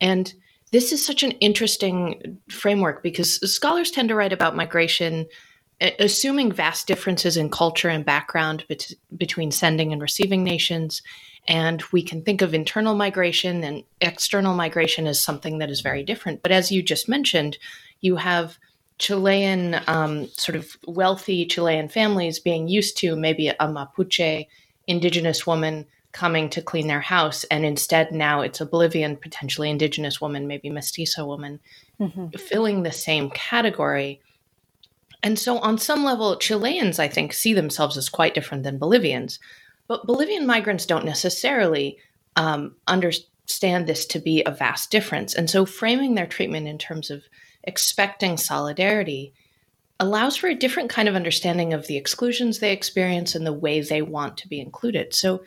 And 0.00 0.32
this 0.72 0.92
is 0.92 1.04
such 1.04 1.22
an 1.22 1.32
interesting 1.32 2.38
framework 2.48 3.02
because 3.02 3.36
scholars 3.52 3.90
tend 3.90 4.08
to 4.08 4.14
write 4.14 4.32
about 4.32 4.56
migration 4.56 5.26
assuming 5.98 6.52
vast 6.52 6.86
differences 6.86 7.36
in 7.36 7.50
culture 7.50 7.88
and 7.88 8.04
background 8.04 8.64
bet- 8.68 8.92
between 9.16 9.50
sending 9.50 9.92
and 9.92 10.02
receiving 10.02 10.44
nations. 10.44 11.02
And 11.48 11.82
we 11.92 12.02
can 12.02 12.22
think 12.22 12.42
of 12.42 12.54
internal 12.54 12.94
migration 12.94 13.64
and 13.64 13.82
external 14.00 14.54
migration 14.54 15.06
as 15.06 15.20
something 15.20 15.58
that 15.58 15.70
is 15.70 15.80
very 15.80 16.02
different. 16.02 16.42
But 16.42 16.52
as 16.52 16.70
you 16.70 16.82
just 16.82 17.08
mentioned, 17.08 17.58
you 18.00 18.16
have 18.16 18.58
Chilean, 18.98 19.80
um, 19.86 20.28
sort 20.36 20.56
of 20.56 20.76
wealthy 20.86 21.46
Chilean 21.46 21.88
families 21.88 22.38
being 22.38 22.68
used 22.68 22.98
to 22.98 23.16
maybe 23.16 23.48
a 23.48 23.54
Mapuche 23.60 24.46
indigenous 24.86 25.46
woman 25.46 25.86
coming 26.12 26.50
to 26.50 26.62
clean 26.62 26.88
their 26.88 27.00
house 27.00 27.44
and 27.44 27.64
instead 27.64 28.10
now 28.10 28.40
it's 28.40 28.60
a 28.60 28.66
bolivian 28.66 29.16
potentially 29.16 29.70
indigenous 29.70 30.20
woman 30.20 30.46
maybe 30.46 30.68
mestizo 30.68 31.24
woman 31.24 31.60
mm-hmm. 32.00 32.28
filling 32.36 32.82
the 32.82 32.90
same 32.90 33.30
category 33.30 34.20
and 35.22 35.38
so 35.38 35.58
on 35.58 35.78
some 35.78 36.02
level 36.02 36.36
chileans 36.36 36.98
i 36.98 37.06
think 37.06 37.32
see 37.32 37.52
themselves 37.52 37.96
as 37.96 38.08
quite 38.08 38.34
different 38.34 38.64
than 38.64 38.78
bolivians 38.78 39.38
but 39.90 40.06
bolivian 40.06 40.46
migrants 40.46 40.86
don't 40.86 41.04
necessarily 41.04 41.98
um, 42.36 42.76
understand 42.86 43.88
this 43.88 44.06
to 44.06 44.20
be 44.20 44.42
a 44.44 44.52
vast 44.52 44.90
difference 44.90 45.34
and 45.34 45.50
so 45.50 45.66
framing 45.66 46.14
their 46.14 46.26
treatment 46.26 46.68
in 46.68 46.78
terms 46.78 47.10
of 47.10 47.24
expecting 47.64 48.36
solidarity 48.36 49.34
allows 49.98 50.36
for 50.36 50.46
a 50.46 50.54
different 50.54 50.88
kind 50.88 51.08
of 51.08 51.16
understanding 51.16 51.74
of 51.74 51.86
the 51.88 51.96
exclusions 51.96 52.58
they 52.60 52.72
experience 52.72 53.34
and 53.34 53.44
the 53.44 53.52
way 53.52 53.80
they 53.80 54.00
want 54.00 54.36
to 54.36 54.48
be 54.48 54.60
included 54.60 55.12
so 55.12 55.42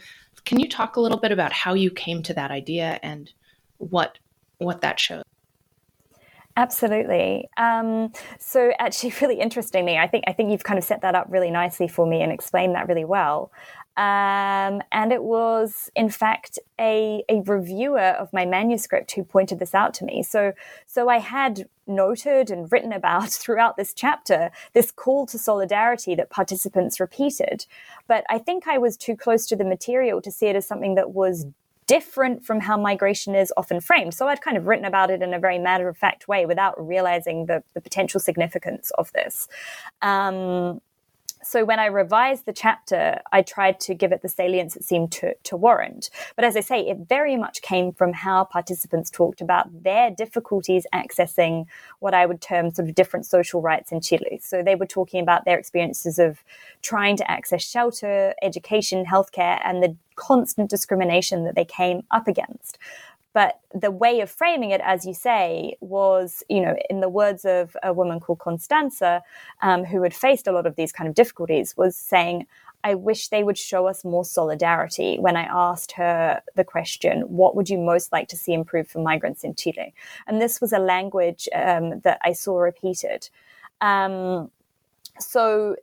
can 0.46 0.60
you 0.60 0.68
talk 0.68 0.98
a 0.98 1.02
little 1.02 1.20
bit 1.20 1.32
about 1.32 1.54
how 1.54 1.74
you 1.74 1.90
came 1.90 2.22
to 2.24 2.34
that 2.34 2.52
idea 2.52 3.00
and 3.02 3.32
what 3.78 4.18
what 4.58 4.82
that 4.82 5.00
shows? 5.00 5.24
Absolutely. 6.56 7.50
Um, 7.58 8.12
so, 8.40 8.72
actually, 8.78 9.14
really 9.22 9.40
interestingly, 9.40 9.98
I 9.98 10.08
think 10.08 10.26
I 10.28 10.34
think 10.34 10.52
you've 10.52 10.64
kind 10.64 10.78
of 10.78 10.84
set 10.84 11.02
that 11.02 11.16
up 11.16 11.28
really 11.30 11.52
nicely 11.52 11.88
for 11.88 12.06
me 12.06 12.22
and 12.22 12.32
explained 12.32 12.76
that 12.76 12.88
really 12.88 13.06
well. 13.06 13.52
Um, 13.96 14.82
and 14.92 15.12
it 15.12 15.24
was, 15.24 15.92
in 15.96 16.10
fact, 16.10 16.58
a, 16.80 17.24
a 17.30 17.42
reviewer 17.42 18.00
of 18.00 18.34
my 18.34 18.46
manuscript 18.46 19.12
who 19.12 19.24
pointed 19.24 19.60
this 19.60 19.76
out 19.76 19.94
to 19.96 20.06
me. 20.06 20.24
So, 20.24 20.54
so 20.88 21.10
I 21.10 21.20
had 21.20 21.68
noted 21.86 22.50
and 22.50 22.72
written 22.72 22.92
about 22.92 23.30
throughout 23.32 23.78
this 23.78 23.94
chapter 23.94 24.52
this 24.74 24.92
call 24.92 25.26
to 25.28 25.38
solidarity 25.38 26.16
that 26.16 26.30
participants 26.30 27.00
repeated. 27.00 27.66
But 28.08 28.24
I 28.30 28.40
think 28.40 28.68
I 28.68 28.78
was 28.78 28.98
too 28.98 29.16
close 29.16 29.46
to 29.48 29.56
the 29.56 29.66
material 29.66 30.22
to 30.22 30.32
see 30.32 30.48
it 30.48 30.56
as 30.56 30.68
something 30.68 30.96
that 30.96 31.12
was 31.12 31.46
different 31.86 32.46
from 32.46 32.62
how 32.62 32.78
migration 32.78 33.36
is 33.36 33.54
often 33.58 33.82
framed. 33.82 34.14
So 34.14 34.28
I'd 34.28 34.42
kind 34.42 34.58
of 34.58 34.66
written 34.68 34.86
about 34.86 35.12
it 35.12 35.22
in 35.22 35.34
a 35.34 35.40
very 35.40 35.60
matter 35.60 35.90
of 35.90 35.98
fact 35.98 36.28
way 36.28 36.46
without 36.46 36.76
realizing 36.84 37.46
the, 37.46 37.62
the 37.74 37.82
potential 37.82 38.20
significance 38.20 38.92
of 38.98 39.12
this. 39.12 39.48
Um, 40.02 40.82
so 41.44 41.66
when 41.66 41.80
I 41.80 41.86
revised 41.86 42.46
the 42.46 42.54
chapter, 42.54 43.22
I 43.32 43.42
tried 43.42 43.80
to 43.82 43.94
give 43.94 44.12
it 44.12 44.22
the 44.22 44.30
salience 44.30 44.76
it 44.76 44.84
seemed 44.84 45.12
to, 45.14 45.36
to 45.36 45.58
warrant. 45.58 46.10
But 46.36 46.46
as 46.46 46.56
I 46.56 46.62
say, 46.62 46.82
it 46.82 46.98
very 47.10 47.36
much 47.36 47.62
came 47.62 47.92
from 47.92 48.14
how 48.14 48.46
participants 48.46 49.10
talked 49.10 49.42
about 49.42 49.84
their 49.84 50.12
difficulties 50.12 50.86
accessing 50.94 51.66
what 52.00 52.14
I 52.14 52.26
would 52.26 52.42
term 52.42 52.72
sort 52.72 52.90
of 52.90 52.96
different 52.96 53.26
social 53.26 53.62
rights 53.62 53.92
in 53.92 54.02
Chile. 54.02 54.40
So 54.42 54.64
they 54.64 54.76
were 54.76 54.86
talking 54.86 55.22
about 55.22 55.46
their 55.46 55.58
experiences 55.58 56.20
of 56.20 56.44
trying 56.82 57.18
to 57.18 57.32
access 57.32 57.64
shelter, 57.64 58.34
education, 58.42 59.06
healthcare, 59.06 59.60
and 59.64 59.84
the 59.84 59.96
constant 60.16 60.70
discrimination 60.70 61.44
that 61.46 61.56
they 61.56 61.66
came 61.66 62.04
up 62.12 62.28
against. 62.28 62.78
But 63.34 63.60
the 63.74 63.92
way 63.92 64.22
of 64.22 64.30
framing 64.30 64.70
it, 64.70 64.82
as 64.84 65.06
you 65.06 65.14
say, 65.14 65.76
was, 65.82 66.44
you 66.50 66.62
know, 66.62 66.76
in 66.90 67.00
the 67.02 67.10
words 67.10 67.46
of 67.46 67.76
a 67.82 67.92
woman 67.92 68.20
called 68.20 68.40
Constanza, 68.40 69.24
um, 69.62 69.86
who 69.86 70.04
had 70.04 70.14
faced 70.14 70.48
a 70.48 70.52
lot 70.52 70.68
of 70.68 70.76
these 70.76 70.92
kind 70.92 71.08
of 71.08 71.16
difficulties, 71.16 71.76
was 71.76 71.96
saying, 71.96 72.46
I 72.84 72.96
wish 72.96 73.30
they 73.30 73.44
would 73.44 73.58
show 73.58 73.88
us 73.88 74.04
more 74.04 74.26
solidarity 74.26 75.18
when 75.18 75.38
I 75.38 75.44
asked 75.44 75.94
her 75.94 76.42
the 76.56 76.66
question, 76.66 77.22
what 77.22 77.56
would 77.56 77.70
you 77.70 77.78
most 77.78 78.12
like 78.12 78.28
to 78.28 78.38
see 78.38 78.54
improved 78.54 78.92
for 78.92 79.00
migrants 79.00 79.44
in 79.44 79.56
Chile? 79.56 79.94
And 80.28 80.42
this 80.42 80.60
was 80.60 80.74
a 80.74 80.80
language 80.80 81.48
um, 81.56 82.02
that 82.02 82.20
I 82.24 82.34
saw 82.34 82.60
repeated. 82.60 83.30
Um, 83.80 84.52
so 85.18 85.78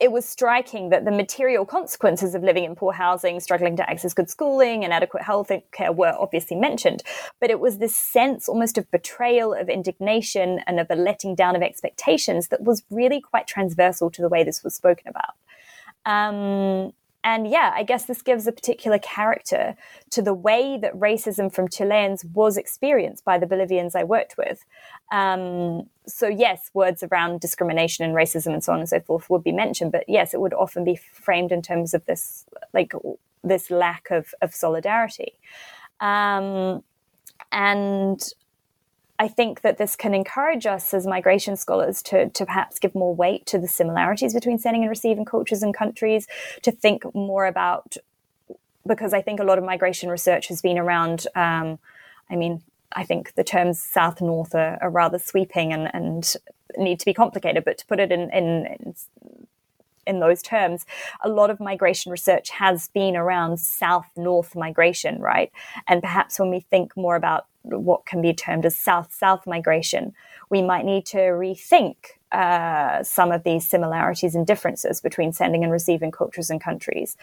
it 0.00 0.12
was 0.12 0.24
striking 0.24 0.90
that 0.90 1.04
the 1.04 1.10
material 1.10 1.64
consequences 1.64 2.34
of 2.34 2.42
living 2.42 2.64
in 2.64 2.76
poor 2.76 2.92
housing, 2.92 3.40
struggling 3.40 3.76
to 3.76 3.90
access 3.90 4.14
good 4.14 4.30
schooling, 4.30 4.84
and 4.84 4.92
adequate 4.92 5.24
health 5.24 5.50
care 5.72 5.92
were 5.92 6.14
obviously 6.18 6.56
mentioned. 6.56 7.02
But 7.40 7.50
it 7.50 7.58
was 7.58 7.78
this 7.78 7.96
sense 7.96 8.48
almost 8.48 8.78
of 8.78 8.90
betrayal, 8.90 9.54
of 9.54 9.68
indignation, 9.68 10.60
and 10.66 10.78
of 10.78 10.86
a 10.90 10.94
letting 10.94 11.34
down 11.34 11.56
of 11.56 11.62
expectations 11.62 12.48
that 12.48 12.62
was 12.62 12.84
really 12.90 13.20
quite 13.20 13.46
transversal 13.46 14.10
to 14.10 14.22
the 14.22 14.28
way 14.28 14.44
this 14.44 14.62
was 14.62 14.74
spoken 14.74 15.08
about. 15.08 15.34
Um, 16.06 16.92
and 17.24 17.48
yeah, 17.48 17.72
I 17.74 17.82
guess 17.82 18.04
this 18.04 18.22
gives 18.22 18.46
a 18.46 18.52
particular 18.52 18.98
character 18.98 19.74
to 20.10 20.22
the 20.22 20.34
way 20.34 20.78
that 20.80 20.94
racism 20.94 21.52
from 21.52 21.68
Chileans 21.68 22.24
was 22.24 22.56
experienced 22.56 23.24
by 23.24 23.38
the 23.38 23.46
Bolivians 23.46 23.94
I 23.94 24.04
worked 24.04 24.36
with. 24.38 24.64
Um, 25.10 25.88
so, 26.06 26.28
yes, 26.28 26.70
words 26.74 27.02
around 27.02 27.40
discrimination 27.40 28.04
and 28.04 28.14
racism 28.14 28.52
and 28.52 28.62
so 28.62 28.72
on 28.72 28.78
and 28.78 28.88
so 28.88 29.00
forth 29.00 29.28
would 29.28 29.42
be 29.42 29.52
mentioned, 29.52 29.92
but 29.92 30.04
yes, 30.08 30.32
it 30.32 30.40
would 30.40 30.54
often 30.54 30.84
be 30.84 30.96
framed 30.96 31.50
in 31.50 31.60
terms 31.60 31.92
of 31.92 32.06
this, 32.06 32.46
like, 32.72 32.92
this 33.42 33.70
lack 33.70 34.10
of, 34.10 34.32
of 34.40 34.54
solidarity. 34.54 35.38
Um, 36.00 36.82
and 37.50 38.20
I 39.18 39.28
think 39.28 39.62
that 39.62 39.78
this 39.78 39.96
can 39.96 40.14
encourage 40.14 40.64
us 40.64 40.94
as 40.94 41.06
migration 41.06 41.56
scholars 41.56 42.02
to, 42.04 42.28
to 42.28 42.46
perhaps 42.46 42.78
give 42.78 42.94
more 42.94 43.14
weight 43.14 43.46
to 43.46 43.58
the 43.58 43.66
similarities 43.66 44.32
between 44.32 44.58
sending 44.58 44.82
and 44.82 44.90
receiving 44.90 45.24
cultures 45.24 45.62
and 45.62 45.74
countries, 45.74 46.28
to 46.62 46.70
think 46.70 47.02
more 47.14 47.46
about, 47.46 47.96
because 48.86 49.12
I 49.12 49.20
think 49.20 49.40
a 49.40 49.44
lot 49.44 49.58
of 49.58 49.64
migration 49.64 50.08
research 50.08 50.46
has 50.48 50.62
been 50.62 50.78
around, 50.78 51.26
um, 51.34 51.80
I 52.30 52.36
mean, 52.36 52.62
I 52.92 53.04
think 53.04 53.34
the 53.34 53.44
terms 53.44 53.80
South 53.80 54.20
North 54.20 54.54
are, 54.54 54.78
are 54.80 54.90
rather 54.90 55.18
sweeping 55.18 55.72
and, 55.72 55.90
and, 55.94 56.34
need 56.76 57.00
to 57.00 57.06
be 57.06 57.14
complicated, 57.14 57.64
but 57.64 57.78
to 57.78 57.86
put 57.86 57.98
it 57.98 58.12
in, 58.12 58.30
in, 58.30 58.66
in 58.66 58.94
in 60.08 60.20
those 60.20 60.42
terms, 60.42 60.86
a 61.22 61.28
lot 61.28 61.50
of 61.50 61.60
migration 61.60 62.10
research 62.10 62.50
has 62.50 62.88
been 62.88 63.16
around 63.16 63.60
south 63.60 64.06
north 64.16 64.56
migration, 64.56 65.20
right? 65.20 65.52
And 65.86 66.02
perhaps 66.02 66.38
when 66.40 66.50
we 66.50 66.60
think 66.60 66.96
more 66.96 67.16
about 67.16 67.46
what 67.62 68.06
can 68.06 68.22
be 68.22 68.32
termed 68.32 68.64
as 68.64 68.76
south 68.76 69.12
south 69.12 69.46
migration, 69.46 70.14
we 70.50 70.62
might 70.62 70.84
need 70.84 71.04
to 71.06 71.18
rethink 71.18 71.96
uh, 72.32 73.02
some 73.02 73.32
of 73.32 73.42
these 73.42 73.66
similarities 73.66 74.34
and 74.34 74.46
differences 74.46 75.00
between 75.00 75.32
sending 75.32 75.62
and 75.62 75.72
receiving 75.72 76.10
cultures 76.10 76.50
and 76.50 76.60
countries, 76.62 77.16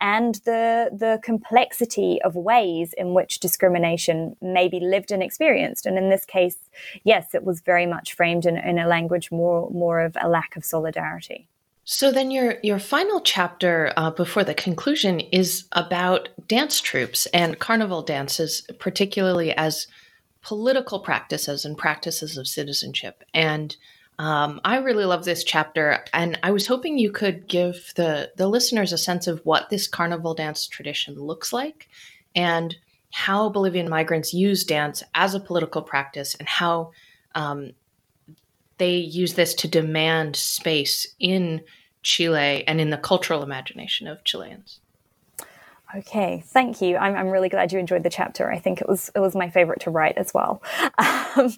and 0.00 0.36
the 0.44 0.90
the 0.92 1.20
complexity 1.22 2.20
of 2.22 2.34
ways 2.36 2.92
in 2.96 3.14
which 3.14 3.40
discrimination 3.40 4.36
may 4.40 4.68
be 4.68 4.80
lived 4.80 5.10
and 5.10 5.22
experienced. 5.22 5.86
And 5.86 5.98
in 5.98 6.10
this 6.10 6.24
case, 6.24 6.58
yes, 7.04 7.34
it 7.34 7.44
was 7.44 7.60
very 7.60 7.86
much 7.86 8.14
framed 8.14 8.46
in, 8.46 8.56
in 8.56 8.78
a 8.78 8.86
language 8.86 9.30
more 9.30 9.68
more 9.70 10.00
of 10.00 10.16
a 10.20 10.28
lack 10.28 10.56
of 10.56 10.64
solidarity. 10.64 11.48
So 11.84 12.12
then 12.12 12.30
your 12.30 12.56
your 12.62 12.78
final 12.78 13.20
chapter 13.20 13.92
uh, 13.96 14.10
before 14.10 14.44
the 14.44 14.54
conclusion 14.54 15.20
is 15.20 15.64
about 15.72 16.28
dance 16.46 16.80
troupes 16.80 17.26
and 17.26 17.58
carnival 17.58 18.02
dances, 18.02 18.62
particularly 18.78 19.52
as 19.52 19.88
political 20.42 21.00
practices 21.00 21.64
and 21.64 21.76
practices 21.76 22.36
of 22.36 22.46
citizenship. 22.46 23.24
And 23.34 23.76
um, 24.18 24.60
I 24.64 24.76
really 24.78 25.04
love 25.04 25.24
this 25.24 25.42
chapter, 25.42 26.04
and 26.12 26.38
I 26.42 26.52
was 26.52 26.68
hoping 26.68 26.98
you 26.98 27.10
could 27.10 27.48
give 27.48 27.92
the 27.96 28.30
the 28.36 28.46
listeners 28.46 28.92
a 28.92 28.98
sense 28.98 29.26
of 29.26 29.40
what 29.44 29.70
this 29.70 29.88
carnival 29.88 30.34
dance 30.34 30.68
tradition 30.68 31.18
looks 31.18 31.52
like, 31.52 31.88
and 32.36 32.76
how 33.10 33.48
Bolivian 33.48 33.88
migrants 33.88 34.32
use 34.32 34.62
dance 34.64 35.02
as 35.14 35.34
a 35.34 35.40
political 35.40 35.82
practice, 35.82 36.36
and 36.36 36.48
how 36.48 36.92
um, 37.34 37.72
they 38.78 38.96
use 38.96 39.34
this 39.34 39.54
to 39.54 39.68
demand 39.68 40.36
space 40.36 41.06
in 41.18 41.62
Chile 42.02 42.66
and 42.66 42.80
in 42.80 42.90
the 42.90 42.96
cultural 42.96 43.42
imagination 43.42 44.06
of 44.06 44.24
Chileans. 44.24 44.80
Okay, 45.94 46.42
thank 46.46 46.80
you. 46.80 46.96
I'm, 46.96 47.14
I'm 47.14 47.28
really 47.28 47.50
glad 47.50 47.70
you 47.70 47.78
enjoyed 47.78 48.02
the 48.02 48.10
chapter. 48.10 48.50
I 48.50 48.58
think 48.58 48.80
it 48.80 48.88
was 48.88 49.10
it 49.14 49.20
was 49.20 49.34
my 49.34 49.50
favorite 49.50 49.80
to 49.80 49.90
write 49.90 50.16
as 50.18 50.32
well. 50.34 50.62
Um, 51.34 51.50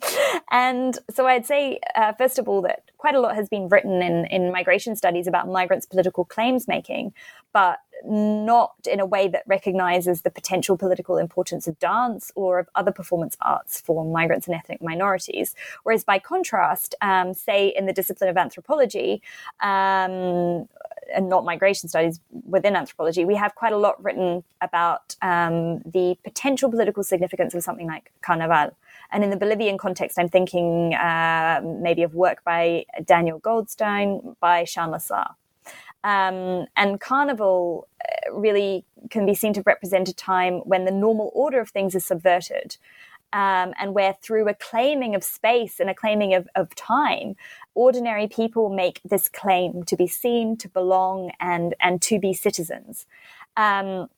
and 0.53 0.97
so 1.11 1.27
I'd 1.27 1.47
say, 1.47 1.81
uh, 1.97 2.13
first 2.13 2.39
of 2.39 2.49
all, 2.49 2.63
that 2.63 2.85
quite 2.97 3.17
a 3.17 3.21
lot 3.21 3.35
has 3.35 3.49
been 3.49 3.69
written 3.69 4.01
in, 4.03 4.25
in 4.27 4.53
migration 4.53 4.95
studies 4.95 5.27
about 5.27 5.49
migrants' 5.49 5.85
political 5.85 6.25
claims 6.25 6.69
making, 6.69 7.13
but 7.53 7.81
not 8.05 8.75
in 8.91 9.01
a 9.01 9.07
way 9.07 9.27
that 9.29 9.43
recognizes 9.47 10.23
the 10.23 10.31
potential 10.31 10.77
political 10.77 11.17
importance 11.17 11.67
of 11.67 11.79
dance 11.79 12.31
or 12.35 12.59
of 12.61 12.69
other 12.75 12.93
performance 12.93 13.37
arts 13.41 13.81
for 13.81 14.05
migrants 14.05 14.47
and 14.47 14.55
ethnic 14.55 14.81
minorities. 14.81 15.57
Whereas, 15.83 16.05
by 16.05 16.19
contrast, 16.19 16.95
um, 17.01 17.35
say 17.35 17.73
in 17.77 17.87
the 17.87 17.93
discipline 17.93 18.31
of 18.31 18.37
anthropology, 18.37 19.23
um, 19.61 20.69
and 21.15 21.29
not 21.29 21.45
migration 21.45 21.89
studies 21.89 22.21
within 22.49 22.77
anthropology, 22.77 23.25
we 23.25 23.35
have 23.35 23.55
quite 23.55 23.73
a 23.73 23.77
lot 23.77 24.03
written 24.03 24.45
about 24.61 25.17
um, 25.23 25.81
the 25.81 26.17
potential 26.25 26.71
political 26.71 27.03
significance 27.03 27.55
of 27.55 27.63
something 27.63 27.87
like 27.87 28.13
Carnaval. 28.23 28.77
And 29.11 29.23
in 29.23 29.31
the 29.31 29.37
Bolivian 29.37 29.79
context, 29.79 30.19
I'm 30.19 30.29
thinking 30.29 30.95
uh, 30.95 31.61
maybe 31.65 32.03
of 32.03 32.15
work 32.15 32.43
by 32.45 32.85
Daniel 33.05 33.39
Goldstein, 33.39 34.37
by 34.41 34.65
Sian 34.65 34.91
Lazar. 34.91 35.27
Um, 36.03 36.67
and 36.77 37.01
Carnival 37.01 37.89
uh, 38.05 38.35
really 38.35 38.85
can 39.11 39.25
be 39.25 39.35
seen 39.35 39.55
to 39.55 39.63
represent 39.65 40.09
a 40.09 40.15
time 40.15 40.59
when 40.65 40.85
the 40.85 40.91
normal 40.91 41.31
order 41.35 41.61
of 41.61 41.71
things 41.71 41.95
is 41.95 42.05
subverted. 42.05 42.77
Um, 43.35 43.75
and 43.81 43.95
where 43.95 44.15
through 44.23 44.49
a 44.49 44.55
claiming 44.55 45.17
of 45.17 45.25
space 45.25 45.81
and 45.81 45.91
a 45.91 45.95
claiming 45.95 46.35
of, 46.35 46.47
of 46.55 46.73
time, 46.77 47.35
ordinary 47.75 48.29
people 48.29 48.69
make 48.69 49.01
this 49.05 49.29
claim 49.29 49.83
to 49.91 49.97
be 49.97 50.07
seen, 50.07 50.57
to 50.59 50.69
belong, 50.69 51.33
and, 51.41 51.75
and 51.81 52.01
to 52.03 52.21
be 52.21 52.33
citizens. 52.33 53.07
Um, 53.57 54.09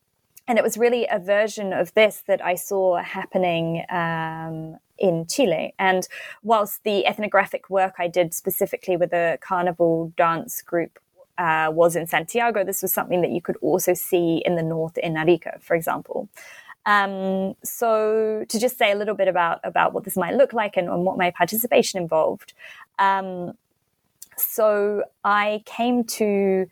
and 0.49 0.59
it 0.59 0.63
was 0.63 0.77
really 0.77 1.07
a 1.11 1.19
version 1.19 1.73
of 1.73 1.95
this 1.95 2.23
that 2.27 2.45
I 2.45 2.55
saw 2.57 3.03
happening 3.03 3.85
um, 3.89 4.79
in 4.99 5.27
Chile. 5.27 5.75
And 5.79 6.07
whilst 6.43 6.85
the 6.85 7.07
ethnographic 7.07 7.69
work 7.69 7.95
I 7.99 8.09
did 8.09 8.35
specifically 8.35 8.97
with 8.97 9.13
a 9.13 9.39
carnival 9.41 10.13
dance 10.17 10.63
group 10.63 10.99
uh, 11.39 11.71
was 11.73 11.97
in 11.97 12.07
Santiago, 12.07 12.65
this 12.65 12.83
was 12.83 12.93
something 12.93 13.23
that 13.23 13.31
you 13.31 13.43
could 13.43 13.57
also 13.61 13.95
see 13.95 14.43
in 14.45 14.57
the 14.57 14.63
north 14.63 14.97
in 14.99 15.17
Arica, 15.17 15.59
for 15.61 15.75
example. 15.75 16.29
Um, 16.87 17.55
so 17.65 18.45
to 18.49 18.59
just 18.59 18.79
say 18.79 18.93
a 18.93 18.95
little 18.95 19.15
bit 19.15 19.29
about 19.29 19.61
about 19.65 19.93
what 19.93 20.05
this 20.05 20.17
might 20.17 20.35
look 20.35 20.53
like 20.53 20.77
and, 20.77 20.89
and 20.89 21.05
what 21.05 21.19
my 21.19 21.31
participation 21.31 22.01
involved. 22.01 22.55
Um, 22.99 23.55
so 24.39 25.05
I 25.25 25.63
came 25.67 26.05
to 26.05 26.67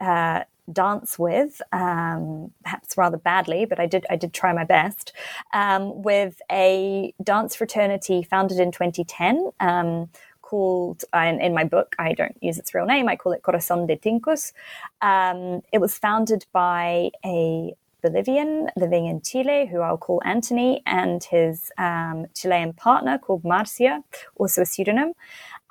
uh, 0.00 0.44
dance 0.72 1.18
with, 1.18 1.60
um, 1.72 2.50
perhaps 2.62 2.96
rather 2.96 3.16
badly, 3.16 3.64
but 3.64 3.78
I 3.78 3.86
did 3.86 4.06
I 4.10 4.16
did 4.16 4.32
try 4.32 4.52
my 4.52 4.64
best 4.64 5.12
um, 5.52 6.02
with 6.02 6.40
a 6.50 7.14
dance 7.22 7.54
fraternity 7.54 8.22
founded 8.22 8.58
in 8.58 8.72
2010 8.72 9.50
um, 9.60 10.08
called, 10.42 11.04
uh, 11.14 11.18
in, 11.18 11.40
in, 11.40 11.54
my 11.54 11.64
book, 11.64 11.96
I 11.98 12.12
don't 12.12 12.36
use 12.42 12.58
its 12.58 12.74
real 12.74 12.86
name, 12.86 13.08
I 13.08 13.16
call 13.16 13.32
it 13.32 13.42
Corazon 13.42 13.86
de 13.86 13.96
Tincus. 13.96 14.52
Um, 15.00 15.62
it 15.72 15.78
was 15.78 15.96
founded 15.98 16.46
by 16.52 17.10
a 17.24 17.74
Bolivian 18.04 18.68
living 18.76 19.06
in 19.06 19.22
Chile, 19.22 19.66
who 19.66 19.80
I'll 19.80 19.96
call 19.96 20.20
Anthony, 20.26 20.82
and 20.84 21.24
his 21.24 21.72
um, 21.78 22.26
Chilean 22.34 22.74
partner 22.74 23.16
called 23.16 23.44
Marcia, 23.44 24.04
also 24.36 24.60
a 24.60 24.66
pseudonym. 24.66 25.14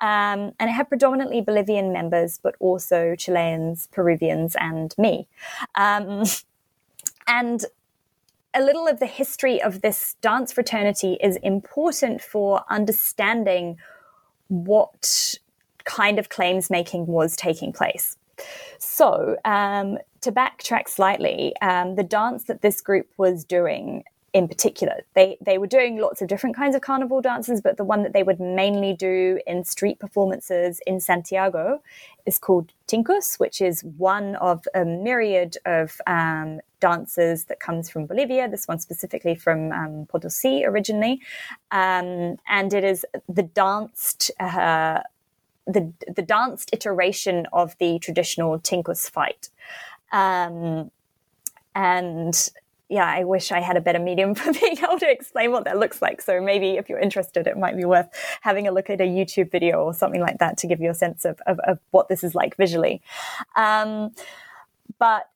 Um, 0.00 0.52
and 0.58 0.68
it 0.68 0.72
had 0.72 0.88
predominantly 0.88 1.40
Bolivian 1.40 1.92
members, 1.92 2.40
but 2.42 2.56
also 2.58 3.14
Chileans, 3.14 3.88
Peruvians, 3.92 4.56
and 4.58 4.92
me. 4.98 5.28
Um, 5.76 6.24
and 7.28 7.64
a 8.52 8.60
little 8.60 8.88
of 8.88 8.98
the 8.98 9.06
history 9.06 9.62
of 9.62 9.80
this 9.80 10.16
dance 10.20 10.52
fraternity 10.52 11.16
is 11.22 11.36
important 11.36 12.20
for 12.20 12.64
understanding 12.68 13.78
what 14.48 15.34
kind 15.84 16.18
of 16.18 16.28
claims 16.28 16.68
making 16.68 17.06
was 17.06 17.36
taking 17.36 17.72
place. 17.72 18.16
So, 18.78 19.36
um, 19.44 19.98
to 20.20 20.32
backtrack 20.32 20.88
slightly, 20.88 21.54
um, 21.60 21.96
the 21.96 22.02
dance 22.02 22.44
that 22.44 22.62
this 22.62 22.80
group 22.80 23.08
was 23.16 23.44
doing 23.44 24.04
in 24.34 24.48
particular, 24.48 25.02
they, 25.14 25.38
they 25.40 25.58
were 25.58 25.66
doing 25.68 25.96
lots 25.98 26.20
of 26.20 26.26
different 26.26 26.56
kinds 26.56 26.74
of 26.74 26.82
carnival 26.82 27.20
dances, 27.20 27.60
but 27.60 27.76
the 27.76 27.84
one 27.84 28.02
that 28.02 28.12
they 28.12 28.24
would 28.24 28.40
mainly 28.40 28.92
do 28.92 29.38
in 29.46 29.62
street 29.62 30.00
performances 30.00 30.80
in 30.88 30.98
Santiago 30.98 31.80
is 32.26 32.36
called 32.36 32.72
Tincus, 32.88 33.38
which 33.38 33.60
is 33.60 33.84
one 33.96 34.34
of 34.36 34.66
a 34.74 34.84
myriad 34.84 35.56
of 35.66 36.00
um, 36.08 36.60
dances 36.80 37.44
that 37.44 37.60
comes 37.60 37.88
from 37.88 38.06
Bolivia. 38.06 38.48
This 38.48 38.66
one 38.66 38.80
specifically 38.80 39.36
from 39.36 39.70
um, 39.70 40.06
Potosi 40.06 40.64
originally, 40.66 41.20
um, 41.70 42.36
and 42.48 42.74
it 42.74 42.82
is 42.82 43.06
the 43.28 43.44
danced 43.44 44.32
uh, 44.40 45.02
the 45.66 45.92
the 46.14 46.22
danced 46.22 46.70
iteration 46.72 47.46
of 47.52 47.76
the 47.78 47.98
traditional 47.98 48.58
Tincus 48.58 49.10
fight. 49.10 49.50
Um, 50.12 50.90
and 51.74 52.50
yeah, 52.88 53.06
I 53.06 53.24
wish 53.24 53.50
I 53.50 53.60
had 53.60 53.76
a 53.76 53.80
better 53.80 53.98
medium 53.98 54.34
for 54.36 54.52
being 54.52 54.78
able 54.78 54.98
to 54.98 55.10
explain 55.10 55.50
what 55.50 55.64
that 55.64 55.78
looks 55.78 56.02
like. 56.02 56.20
So 56.20 56.40
maybe 56.40 56.72
if 56.72 56.88
you're 56.88 56.98
interested, 57.00 57.46
it 57.46 57.56
might 57.56 57.76
be 57.76 57.84
worth 57.84 58.08
having 58.42 58.68
a 58.68 58.72
look 58.72 58.90
at 58.90 59.00
a 59.00 59.04
YouTube 59.04 59.50
video 59.50 59.82
or 59.82 59.94
something 59.94 60.20
like 60.20 60.38
that 60.38 60.58
to 60.58 60.66
give 60.66 60.80
you 60.80 60.90
a 60.90 60.94
sense 60.94 61.24
of, 61.24 61.40
of, 61.46 61.58
of 61.60 61.78
what 61.90 62.08
this 62.08 62.22
is 62.22 62.34
like 62.34 62.56
visually. 62.56 63.02
Um, 63.56 64.12
but 64.98 65.28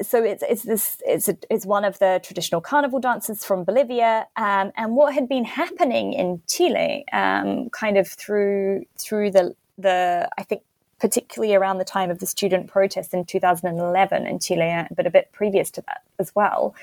so 0.00 0.24
it's 0.24 0.42
it's 0.48 0.62
this 0.62 1.00
it's 1.06 1.28
a, 1.28 1.36
it's 1.48 1.64
one 1.64 1.84
of 1.84 1.98
the 2.00 2.20
traditional 2.24 2.60
carnival 2.60 2.98
dances 2.98 3.44
from 3.44 3.62
Bolivia, 3.62 4.26
um, 4.36 4.72
and 4.76 4.96
what 4.96 5.14
had 5.14 5.28
been 5.28 5.44
happening 5.44 6.12
in 6.12 6.42
Chile, 6.48 7.04
um, 7.12 7.70
kind 7.70 7.96
of 7.96 8.08
through 8.08 8.84
through 8.98 9.30
the 9.30 9.54
the 9.82 10.28
I 10.38 10.42
think 10.42 10.62
particularly 11.02 11.52
around 11.52 11.78
the 11.78 11.84
time 11.84 12.12
of 12.12 12.20
the 12.20 12.26
student 12.26 12.68
protest 12.68 13.12
in 13.12 13.24
2011 13.24 14.24
in 14.24 14.38
Chile, 14.38 14.86
but 14.94 15.04
a 15.04 15.10
bit 15.10 15.32
previous 15.32 15.68
to 15.68 15.82
that 15.88 16.02
as 16.20 16.32
well, 16.36 16.76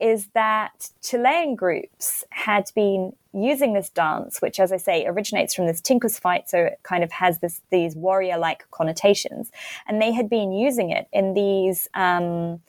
is 0.00 0.26
that 0.34 0.90
Chilean 1.04 1.54
groups 1.54 2.24
had 2.30 2.68
been 2.74 3.12
using 3.32 3.72
this 3.72 3.88
dance, 3.88 4.42
which, 4.42 4.58
as 4.58 4.72
I 4.72 4.76
say, 4.76 5.06
originates 5.06 5.54
from 5.54 5.68
this 5.68 5.80
Tincus 5.80 6.18
fight, 6.18 6.50
so 6.50 6.58
it 6.58 6.80
kind 6.82 7.04
of 7.04 7.12
has 7.12 7.38
this 7.38 7.60
these 7.70 7.94
warrior-like 7.94 8.68
connotations, 8.72 9.52
and 9.86 10.02
they 10.02 10.10
had 10.10 10.28
been 10.28 10.50
using 10.50 10.90
it 10.90 11.06
in 11.12 11.34
these 11.34 11.86
um, 11.94 12.60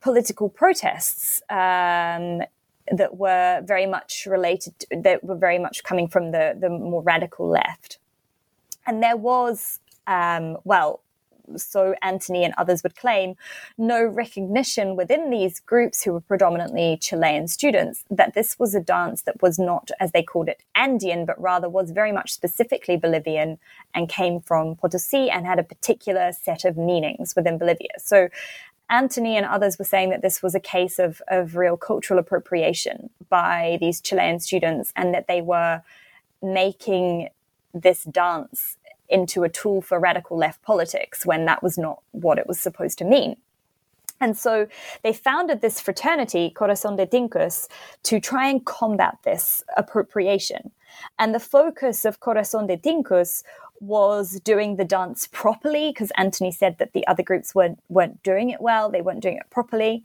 political 0.00 0.48
protests. 0.48 1.42
Um, 1.50 2.42
that 2.90 3.16
were 3.16 3.62
very 3.64 3.86
much 3.86 4.26
related, 4.26 4.76
to, 4.80 4.86
that 5.02 5.22
were 5.22 5.36
very 5.36 5.58
much 5.58 5.84
coming 5.84 6.08
from 6.08 6.32
the, 6.32 6.56
the 6.58 6.68
more 6.68 7.00
radical 7.00 7.48
left. 7.48 7.98
And 8.86 9.02
there 9.02 9.16
was, 9.16 9.80
um, 10.06 10.58
well, 10.64 11.00
so 11.56 11.94
Antony 12.02 12.44
and 12.44 12.54
others 12.56 12.82
would 12.82 12.96
claim, 12.96 13.34
no 13.76 14.04
recognition 14.04 14.96
within 14.96 15.30
these 15.30 15.60
groups 15.60 16.02
who 16.02 16.12
were 16.12 16.20
predominantly 16.20 16.98
Chilean 17.00 17.48
students 17.48 18.04
that 18.10 18.34
this 18.34 18.58
was 18.58 18.74
a 18.74 18.80
dance 18.80 19.22
that 19.22 19.42
was 19.42 19.58
not, 19.58 19.90
as 20.00 20.12
they 20.12 20.22
called 20.22 20.48
it, 20.48 20.62
Andean, 20.74 21.26
but 21.26 21.40
rather 21.40 21.68
was 21.68 21.90
very 21.90 22.12
much 22.12 22.32
specifically 22.32 22.96
Bolivian 22.96 23.58
and 23.94 24.08
came 24.08 24.40
from 24.40 24.76
Potosi 24.76 25.30
and 25.30 25.46
had 25.46 25.58
a 25.58 25.64
particular 25.64 26.32
set 26.32 26.64
of 26.64 26.76
meanings 26.76 27.34
within 27.36 27.58
Bolivia. 27.58 27.90
So 27.98 28.28
Antony 28.90 29.36
and 29.36 29.46
others 29.46 29.78
were 29.78 29.84
saying 29.84 30.10
that 30.10 30.22
this 30.22 30.42
was 30.42 30.54
a 30.54 30.60
case 30.60 30.98
of, 30.98 31.22
of 31.28 31.56
real 31.56 31.76
cultural 31.76 32.18
appropriation 32.18 33.10
by 33.28 33.78
these 33.80 34.00
Chilean 34.00 34.38
students 34.38 34.92
and 34.94 35.14
that 35.14 35.28
they 35.28 35.40
were 35.40 35.82
making 36.42 37.30
this 37.74 38.04
dance 38.04 38.76
into 39.08 39.44
a 39.44 39.48
tool 39.48 39.82
for 39.82 39.98
radical 39.98 40.36
left 40.36 40.62
politics 40.62 41.26
when 41.26 41.44
that 41.44 41.62
was 41.62 41.76
not 41.76 42.02
what 42.12 42.38
it 42.38 42.46
was 42.46 42.58
supposed 42.58 42.98
to 42.98 43.04
mean. 43.04 43.36
And 44.20 44.38
so 44.38 44.68
they 45.02 45.12
founded 45.12 45.60
this 45.60 45.80
fraternity, 45.80 46.50
Corazon 46.50 46.96
de 46.96 47.06
Tincus, 47.06 47.68
to 48.04 48.20
try 48.20 48.48
and 48.48 48.64
combat 48.64 49.18
this 49.24 49.64
appropriation. 49.76 50.70
And 51.18 51.34
the 51.34 51.40
focus 51.40 52.04
of 52.04 52.20
Corazon 52.20 52.68
de 52.68 52.76
Tincus 52.76 53.42
was 53.80 54.38
doing 54.40 54.76
the 54.76 54.84
dance 54.84 55.26
properly, 55.32 55.90
because 55.90 56.12
Anthony 56.16 56.52
said 56.52 56.78
that 56.78 56.92
the 56.92 57.04
other 57.08 57.24
groups 57.24 57.52
weren't, 57.52 57.80
weren't 57.88 58.22
doing 58.22 58.50
it 58.50 58.60
well, 58.60 58.88
they 58.88 59.02
weren't 59.02 59.22
doing 59.22 59.36
it 59.36 59.50
properly 59.50 60.04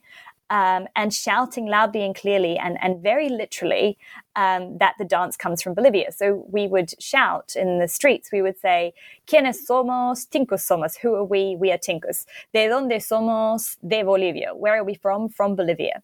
um, 0.50 0.88
and 0.96 1.14
shouting 1.14 1.66
loudly 1.66 2.04
and 2.04 2.16
clearly 2.16 2.58
and, 2.58 2.78
and 2.82 3.02
very 3.02 3.30
literally 3.30 3.98
um, 4.36 4.78
that 4.78 4.96
the 4.98 5.06
dance 5.06 5.36
comes 5.36 5.62
from 5.62 5.74
Bolivia. 5.74 6.12
So 6.12 6.46
we 6.50 6.68
would 6.68 7.02
shout 7.02 7.56
in 7.56 7.80
the 7.80 7.88
streets, 7.88 8.32
we 8.32 8.42
would 8.42 8.60
say, 8.60 8.94
¿Quiénes 9.28 9.58
somos? 9.68 10.28
Tincus 10.28 10.62
somos. 10.62 10.98
Who 10.98 11.16
are 11.16 11.24
we? 11.24 11.56
We 11.58 11.72
are 11.72 11.78
Tincus. 11.78 12.26
¿De 12.54 12.68
dónde 12.68 12.98
somos? 12.98 13.78
De 13.86 14.04
Bolivia. 14.04 14.54
Where 14.56 14.76
are 14.78 14.84
we 14.84 14.96
from? 14.96 15.30
From 15.30 15.56
Bolivia. 15.56 16.02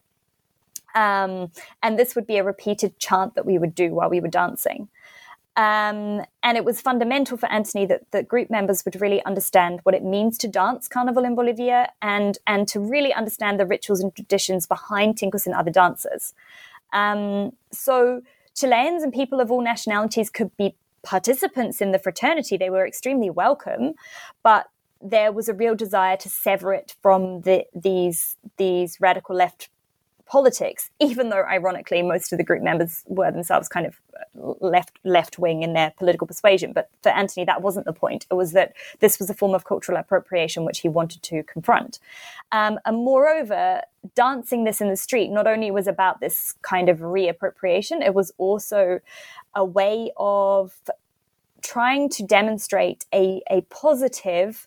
Um, 0.94 1.50
and 1.82 1.98
this 1.98 2.14
would 2.14 2.26
be 2.26 2.36
a 2.36 2.44
repeated 2.44 2.98
chant 2.98 3.34
that 3.34 3.46
we 3.46 3.58
would 3.58 3.74
do 3.74 3.94
while 3.94 4.10
we 4.10 4.20
were 4.20 4.28
dancing. 4.28 4.88
Um, 5.56 6.22
and 6.42 6.56
it 6.56 6.64
was 6.64 6.80
fundamental 6.80 7.36
for 7.36 7.46
Antony 7.50 7.86
that 7.86 8.10
the 8.10 8.24
group 8.24 8.50
members 8.50 8.84
would 8.84 9.00
really 9.00 9.24
understand 9.24 9.80
what 9.84 9.94
it 9.94 10.02
means 10.02 10.36
to 10.38 10.48
dance 10.48 10.88
Carnival 10.88 11.24
in 11.24 11.36
Bolivia 11.36 11.90
and, 12.02 12.38
and 12.46 12.66
to 12.68 12.80
really 12.80 13.12
understand 13.12 13.60
the 13.60 13.66
rituals 13.66 14.00
and 14.00 14.14
traditions 14.14 14.66
behind 14.66 15.16
Tincus 15.16 15.46
and 15.46 15.54
other 15.54 15.70
dances. 15.70 16.34
Um, 16.92 17.52
so 17.70 18.22
Chileans 18.56 19.02
and 19.04 19.12
people 19.12 19.40
of 19.40 19.50
all 19.50 19.62
nationalities 19.62 20.28
could 20.28 20.56
be 20.56 20.74
participants 21.04 21.80
in 21.80 21.92
the 21.92 21.98
fraternity. 21.98 22.56
They 22.56 22.70
were 22.70 22.86
extremely 22.86 23.30
welcome, 23.30 23.94
but 24.42 24.66
there 25.00 25.30
was 25.32 25.48
a 25.48 25.54
real 25.54 25.74
desire 25.74 26.16
to 26.16 26.28
sever 26.28 26.72
it 26.72 26.96
from 27.02 27.42
the, 27.42 27.66
these 27.74 28.36
these 28.56 28.98
radical 29.00 29.36
left 29.36 29.68
politics, 30.34 30.90
even 30.98 31.28
though 31.28 31.44
ironically 31.44 32.02
most 32.02 32.32
of 32.32 32.38
the 32.38 32.42
group 32.42 32.60
members 32.60 33.04
were 33.06 33.30
themselves 33.30 33.68
kind 33.68 33.86
of 33.86 34.00
left 34.60 34.98
left 35.04 35.38
wing 35.38 35.62
in 35.62 35.74
their 35.74 35.92
political 35.96 36.26
persuasion. 36.26 36.72
But 36.72 36.90
for 37.04 37.10
Anthony, 37.10 37.44
that 37.46 37.62
wasn't 37.62 37.86
the 37.86 37.92
point. 37.92 38.26
It 38.32 38.34
was 38.34 38.50
that 38.50 38.72
this 38.98 39.20
was 39.20 39.30
a 39.30 39.34
form 39.34 39.54
of 39.54 39.64
cultural 39.64 39.96
appropriation 39.96 40.64
which 40.64 40.80
he 40.80 40.88
wanted 40.88 41.22
to 41.22 41.44
confront. 41.44 42.00
Um, 42.50 42.80
and 42.84 42.96
moreover, 42.96 43.82
dancing 44.16 44.64
this 44.64 44.80
in 44.80 44.88
the 44.88 44.96
street 44.96 45.30
not 45.30 45.46
only 45.46 45.70
was 45.70 45.86
about 45.86 46.18
this 46.18 46.56
kind 46.62 46.88
of 46.88 46.98
reappropriation, 46.98 48.04
it 48.04 48.12
was 48.12 48.32
also 48.36 48.98
a 49.54 49.64
way 49.64 50.10
of 50.16 50.74
trying 51.62 52.08
to 52.16 52.24
demonstrate 52.24 53.06
a, 53.14 53.40
a 53.48 53.60
positive 53.82 54.66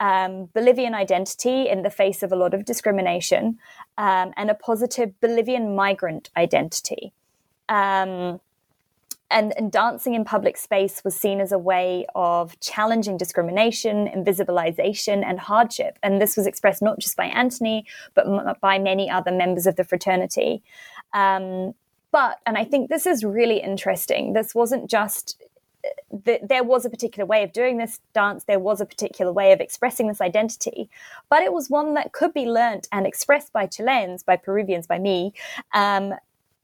um, 0.00 0.48
Bolivian 0.54 0.94
identity 0.94 1.68
in 1.68 1.82
the 1.82 1.90
face 1.90 2.22
of 2.22 2.32
a 2.32 2.36
lot 2.36 2.54
of 2.54 2.64
discrimination 2.64 3.58
um, 3.96 4.32
and 4.36 4.50
a 4.50 4.54
positive 4.54 5.18
Bolivian 5.20 5.74
migrant 5.74 6.30
identity. 6.36 7.12
Um, 7.68 8.40
and, 9.30 9.52
and, 9.58 9.70
dancing 9.70 10.14
in 10.14 10.24
public 10.24 10.56
space 10.56 11.04
was 11.04 11.14
seen 11.14 11.38
as 11.38 11.52
a 11.52 11.58
way 11.58 12.06
of 12.14 12.58
challenging 12.60 13.18
discrimination, 13.18 14.08
invisibilization, 14.08 15.22
and 15.22 15.38
hardship. 15.38 15.98
And 16.02 16.18
this 16.18 16.34
was 16.34 16.46
expressed 16.46 16.80
not 16.80 16.98
just 16.98 17.14
by 17.14 17.26
Anthony, 17.26 17.84
but 18.14 18.26
m- 18.26 18.54
by 18.62 18.78
many 18.78 19.10
other 19.10 19.30
members 19.30 19.66
of 19.66 19.76
the 19.76 19.84
fraternity. 19.84 20.62
Um, 21.12 21.74
but, 22.10 22.38
and 22.46 22.56
I 22.56 22.64
think 22.64 22.88
this 22.88 23.06
is 23.06 23.22
really 23.22 23.58
interesting, 23.58 24.32
this 24.32 24.54
wasn't 24.54 24.88
just 24.88 25.42
there 26.10 26.64
was 26.64 26.84
a 26.84 26.90
particular 26.90 27.26
way 27.26 27.42
of 27.42 27.52
doing 27.52 27.78
this 27.78 28.00
dance, 28.12 28.44
there 28.44 28.58
was 28.58 28.80
a 28.80 28.86
particular 28.86 29.32
way 29.32 29.52
of 29.52 29.60
expressing 29.60 30.08
this 30.08 30.20
identity, 30.20 30.90
but 31.28 31.42
it 31.42 31.52
was 31.52 31.70
one 31.70 31.94
that 31.94 32.12
could 32.12 32.34
be 32.34 32.46
learnt 32.46 32.88
and 32.90 33.06
expressed 33.06 33.52
by 33.52 33.66
Chileans, 33.66 34.22
by 34.22 34.36
Peruvians, 34.36 34.86
by 34.86 34.98
me. 34.98 35.32
Um, 35.72 36.14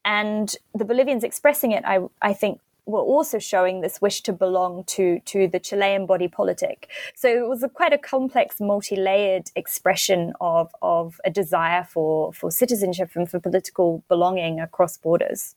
and 0.05 0.55
the 0.75 0.85
Bolivians 0.85 1.25
expressing 1.25 1.73
it, 1.73 1.85
I, 1.87 2.01
I 2.21 2.35
think, 2.35 2.61
were 2.87 3.01
also 3.01 3.39
showing 3.39 3.81
this 3.81 4.03
wish 4.03 4.21
to 4.23 4.33
belong 4.33 4.85
to 4.85 5.19
to 5.21 5.49
the 5.49 5.59
Chilean 5.59 6.05
body 6.07 6.29
politic. 6.29 6.91
So 7.15 7.29
it 7.29 7.49
was 7.49 7.63
a, 7.63 7.69
quite 7.69 7.95
a 7.95 7.99
complex, 7.99 8.61
multi-layered 8.61 9.51
expression 9.57 10.35
of 10.41 10.75
of 10.83 11.21
a 11.25 11.31
desire 11.31 11.85
for 11.85 12.33
for 12.33 12.51
citizenship 12.51 13.11
and 13.15 13.31
for 13.31 13.41
political 13.41 14.03
belonging 14.09 14.61
across 14.61 14.99
borders. 14.99 15.55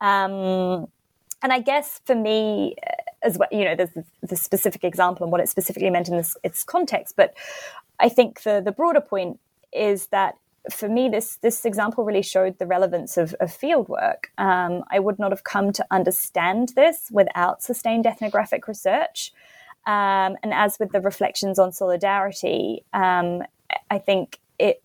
Um, 0.00 0.86
and 1.42 1.52
I 1.52 1.60
guess 1.60 2.00
for 2.04 2.14
me, 2.14 2.76
uh, 2.86 2.92
as 3.22 3.38
well, 3.38 3.48
you 3.50 3.64
know, 3.64 3.74
there's 3.74 3.90
the 4.22 4.36
specific 4.36 4.84
example 4.84 5.24
and 5.24 5.32
what 5.32 5.40
it 5.40 5.48
specifically 5.48 5.90
meant 5.90 6.08
in 6.08 6.16
this 6.16 6.36
its 6.42 6.64
context. 6.64 7.14
But 7.16 7.34
I 8.00 8.08
think 8.08 8.42
the 8.42 8.60
the 8.64 8.72
broader 8.72 9.00
point 9.00 9.40
is 9.72 10.06
that 10.08 10.36
for 10.70 10.88
me, 10.88 11.08
this 11.08 11.36
this 11.36 11.64
example 11.64 12.04
really 12.04 12.22
showed 12.22 12.58
the 12.58 12.66
relevance 12.66 13.16
of, 13.16 13.34
of 13.40 13.52
field 13.52 13.88
work. 13.88 14.30
Um, 14.38 14.84
I 14.90 14.98
would 14.98 15.18
not 15.18 15.32
have 15.32 15.44
come 15.44 15.72
to 15.72 15.86
understand 15.90 16.72
this 16.76 17.08
without 17.10 17.62
sustained 17.62 18.06
ethnographic 18.06 18.66
research. 18.68 19.32
Um, 19.86 20.36
and 20.42 20.52
as 20.52 20.78
with 20.80 20.90
the 20.90 21.00
reflections 21.00 21.60
on 21.60 21.70
solidarity, 21.70 22.84
um, 22.92 23.42
I 23.90 23.98
think 23.98 24.40
it 24.58 24.82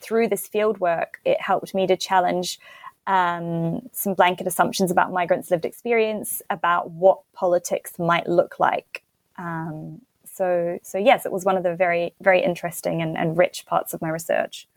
through 0.00 0.28
this 0.28 0.46
field 0.46 0.78
work, 0.78 1.20
it 1.24 1.40
helped 1.40 1.74
me 1.74 1.86
to 1.86 1.96
challenge 1.96 2.58
um, 3.06 3.88
some 3.92 4.14
blanket 4.14 4.46
assumptions 4.46 4.90
about 4.90 5.12
migrants' 5.12 5.50
lived 5.50 5.64
experience, 5.64 6.42
about 6.50 6.90
what 6.90 7.20
politics 7.32 7.98
might 7.98 8.28
look 8.28 8.58
like 8.58 9.02
Um, 9.38 10.00
so, 10.24 10.78
so 10.82 10.98
yes, 10.98 11.24
it 11.24 11.32
was 11.32 11.44
one 11.44 11.56
of 11.56 11.62
the 11.62 11.74
very, 11.74 12.14
very 12.20 12.42
interesting 12.42 13.00
and, 13.00 13.16
and 13.16 13.38
rich 13.38 13.64
parts 13.66 13.94
of 13.94 14.02
my 14.02 14.08
research. 14.08 14.68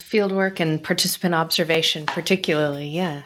Fieldwork 0.00 0.60
and 0.60 0.82
participant 0.82 1.34
observation, 1.34 2.06
particularly, 2.06 2.88
yeah. 2.88 3.22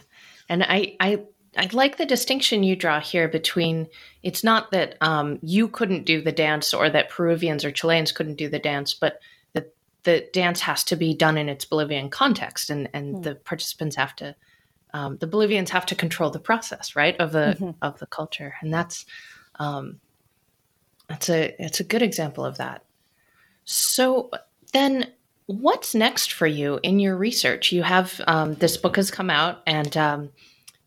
And 0.49 0.63
I, 0.63 0.97
I, 1.01 1.23
I 1.57 1.69
like 1.73 1.97
the 1.97 2.05
distinction 2.05 2.63
you 2.63 2.77
draw 2.77 3.01
here 3.01 3.29
between 3.29 3.89
it's 4.23 4.45
not 4.45 4.71
that 4.73 4.97
um, 5.01 5.39
you 5.41 5.69
couldn't 5.69 6.05
do 6.05 6.21
the 6.21 6.33
dance 6.33 6.75
or 6.75 6.91
that 6.91 7.11
Peruvians 7.11 7.65
or 7.65 7.71
Chileans 7.71 8.13
couldn't 8.13 8.37
do 8.37 8.49
the 8.49 8.59
dance, 8.59 8.93
but 8.93 9.21
the 10.05 10.29
dance 10.33 10.61
has 10.61 10.85
to 10.85 10.97
be 10.97 11.15
done 11.15 11.37
in 11.37 11.49
its 11.49 11.65
Bolivian 11.65 12.11
context, 12.11 12.71
and 12.71 12.89
and 12.95 13.17
mm. 13.17 13.23
the 13.23 13.35
participants 13.35 13.97
have 13.97 14.15
to, 14.17 14.37
um, 14.93 15.17
the 15.19 15.27
Bolivians 15.27 15.71
have 15.71 15.87
to 15.87 15.95
control 15.95 16.31
the 16.31 16.39
process, 16.39 16.95
right, 16.95 17.17
of 17.19 17.33
the 17.33 17.57
mm-hmm. 17.59 17.71
of 17.83 17.99
the 17.99 18.07
culture, 18.07 18.55
and 18.61 18.73
that's 18.73 19.07
um, 19.59 20.01
that's 21.09 21.29
a 21.29 21.55
it's 21.63 21.81
a 21.81 21.85
good 21.85 22.03
example 22.03 22.45
of 22.45 22.59
that. 22.59 22.85
So 23.65 24.31
then, 24.73 25.11
what's 25.47 25.95
next 25.95 26.33
for 26.33 26.47
you 26.47 26.81
in 26.83 27.01
your 27.01 27.17
research? 27.17 27.73
You 27.73 27.83
have 27.83 28.21
um, 28.27 28.55
this 28.55 28.77
book 28.77 28.97
has 28.97 29.11
come 29.11 29.31
out, 29.31 29.63
and 29.67 29.97
um, 29.97 30.31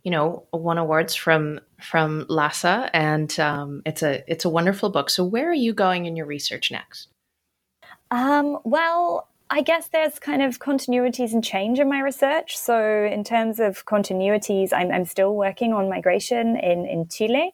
you 0.03 0.11
know 0.11 0.45
won 0.53 0.77
awards 0.77 1.15
from 1.15 1.59
from 1.81 2.25
LASA, 2.29 2.89
and 2.93 3.37
um, 3.39 3.81
it's 3.85 4.03
a 4.03 4.23
it's 4.31 4.45
a 4.45 4.49
wonderful 4.49 4.89
book. 4.89 5.09
So 5.09 5.25
where 5.25 5.49
are 5.49 5.53
you 5.53 5.73
going 5.73 6.05
in 6.05 6.15
your 6.15 6.27
research 6.27 6.71
next? 6.71 7.07
Um, 8.11 8.59
well, 8.63 9.27
I 9.49 9.61
guess 9.61 9.87
there's 9.87 10.19
kind 10.19 10.41
of 10.41 10.59
continuities 10.59 11.31
and 11.31 11.43
change 11.43 11.79
in 11.79 11.87
my 11.87 12.01
research. 12.01 12.57
So, 12.57 13.05
in 13.05 13.23
terms 13.23 13.59
of 13.59 13.85
continuities, 13.85 14.73
I'm, 14.73 14.91
I'm 14.91 15.05
still 15.05 15.35
working 15.35 15.73
on 15.73 15.89
migration 15.89 16.57
in, 16.57 16.85
in 16.85 17.07
Chile. 17.07 17.53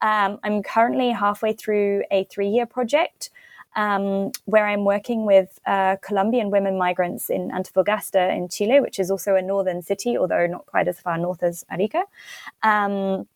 Um, 0.00 0.38
I'm 0.42 0.62
currently 0.62 1.10
halfway 1.10 1.52
through 1.52 2.04
a 2.10 2.24
three 2.24 2.48
year 2.48 2.64
project 2.64 3.30
um, 3.76 4.30
where 4.46 4.66
I'm 4.66 4.84
working 4.84 5.26
with 5.26 5.58
uh, 5.66 5.96
Colombian 6.02 6.50
women 6.50 6.78
migrants 6.78 7.28
in 7.28 7.50
Antofagasta 7.50 8.34
in 8.34 8.48
Chile, 8.48 8.80
which 8.80 8.98
is 8.98 9.10
also 9.10 9.34
a 9.34 9.42
northern 9.42 9.82
city, 9.82 10.16
although 10.16 10.46
not 10.46 10.64
quite 10.66 10.88
as 10.88 10.98
far 11.00 11.18
north 11.18 11.42
as 11.42 11.64
Arica. 11.70 12.04
Um, 12.62 13.26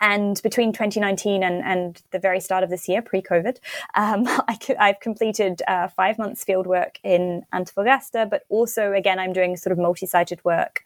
and 0.00 0.40
between 0.42 0.72
2019 0.72 1.42
and, 1.42 1.62
and 1.62 2.02
the 2.10 2.18
very 2.18 2.40
start 2.40 2.64
of 2.64 2.70
this 2.70 2.88
year, 2.88 3.02
pre 3.02 3.20
COVID, 3.20 3.58
um, 3.94 4.26
I, 4.48 4.58
have 4.78 5.00
completed 5.00 5.62
uh, 5.68 5.88
five 5.88 6.18
months 6.18 6.44
fieldwork 6.44 6.96
in 7.04 7.44
Antofagasta, 7.52 8.28
but 8.28 8.44
also, 8.48 8.92
again, 8.92 9.18
I'm 9.18 9.32
doing 9.32 9.56
sort 9.56 9.72
of 9.72 9.78
multi 9.78 10.06
sited 10.06 10.42
work 10.44 10.82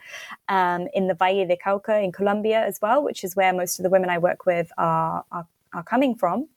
um, 0.49 0.89
in 0.95 1.07
the 1.07 1.15
Valle 1.15 1.47
del 1.47 1.57
Cauca 1.57 2.03
in 2.03 2.12
Colombia 2.12 2.65
as 2.65 2.81
well, 2.83 3.03
which 3.03 3.25
is 3.25 3.37
where 3.37 3.53
most 3.53 3.79
of 3.79 3.85
the 3.85 3.91
women 3.91 4.11
I 4.11 4.19
work 4.19 4.47
with 4.47 4.71
are, 4.79 5.25
are, 5.31 5.47
are 5.73 5.83
coming 5.83 6.15
from. 6.15 6.49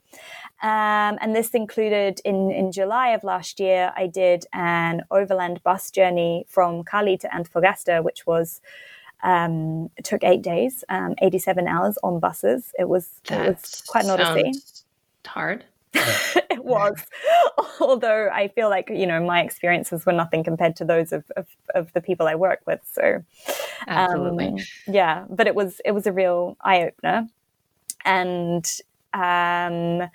Um, 0.64 1.20
and 1.22 1.36
this 1.36 1.50
included 1.50 2.22
in, 2.26 2.52
in 2.52 2.72
July 2.72 3.10
of 3.10 3.24
last 3.24 3.60
year, 3.60 3.94
I 3.96 4.08
did 4.08 4.46
an 4.54 5.04
overland 5.12 5.62
bus 5.64 5.92
journey 5.92 6.46
from 6.48 6.84
Cali 6.84 7.18
to 7.20 7.28
Antofagasta, 7.28 8.04
which 8.04 8.26
was 8.26 8.62
um, 9.24 9.90
it 9.98 10.06
took 10.06 10.24
eight 10.24 10.42
days, 10.42 10.84
um, 10.90 11.16
87 11.22 11.68
hours 11.68 11.98
on 12.04 12.20
buses. 12.20 12.72
It 12.78 12.88
was, 12.88 13.10
it 13.30 13.48
was 13.48 13.84
quite 13.88 14.06
an 14.06 14.12
odyssey. 14.12 14.60
Hard. 15.26 15.66
it 15.94 16.64
was. 16.64 17.04
Although 17.82 18.30
I 18.32 18.50
feel 18.50 18.70
like, 18.70 18.90
you 18.90 19.08
know, 19.08 19.24
my 19.24 19.42
experiences 19.42 20.06
were 20.06 20.14
nothing 20.14 20.44
compared 20.44 20.76
to 20.78 20.86
those 20.86 21.12
of, 21.12 21.24
of, 21.36 21.48
of 21.74 21.92
the 21.94 22.02
people 22.02 22.28
I 22.28 22.36
work 22.36 22.62
with. 22.66 22.82
So, 22.92 23.24
Absolutely. 23.88 24.48
Um, 24.48 24.58
yeah, 24.88 25.26
but 25.30 25.48
it 25.48 25.56
was, 25.56 25.82
it 25.84 25.92
was 25.92 26.06
a 26.08 26.12
real 26.12 26.58
eye 26.62 26.84
opener. 26.84 27.28
And 28.06 28.66
um, 29.14 30.10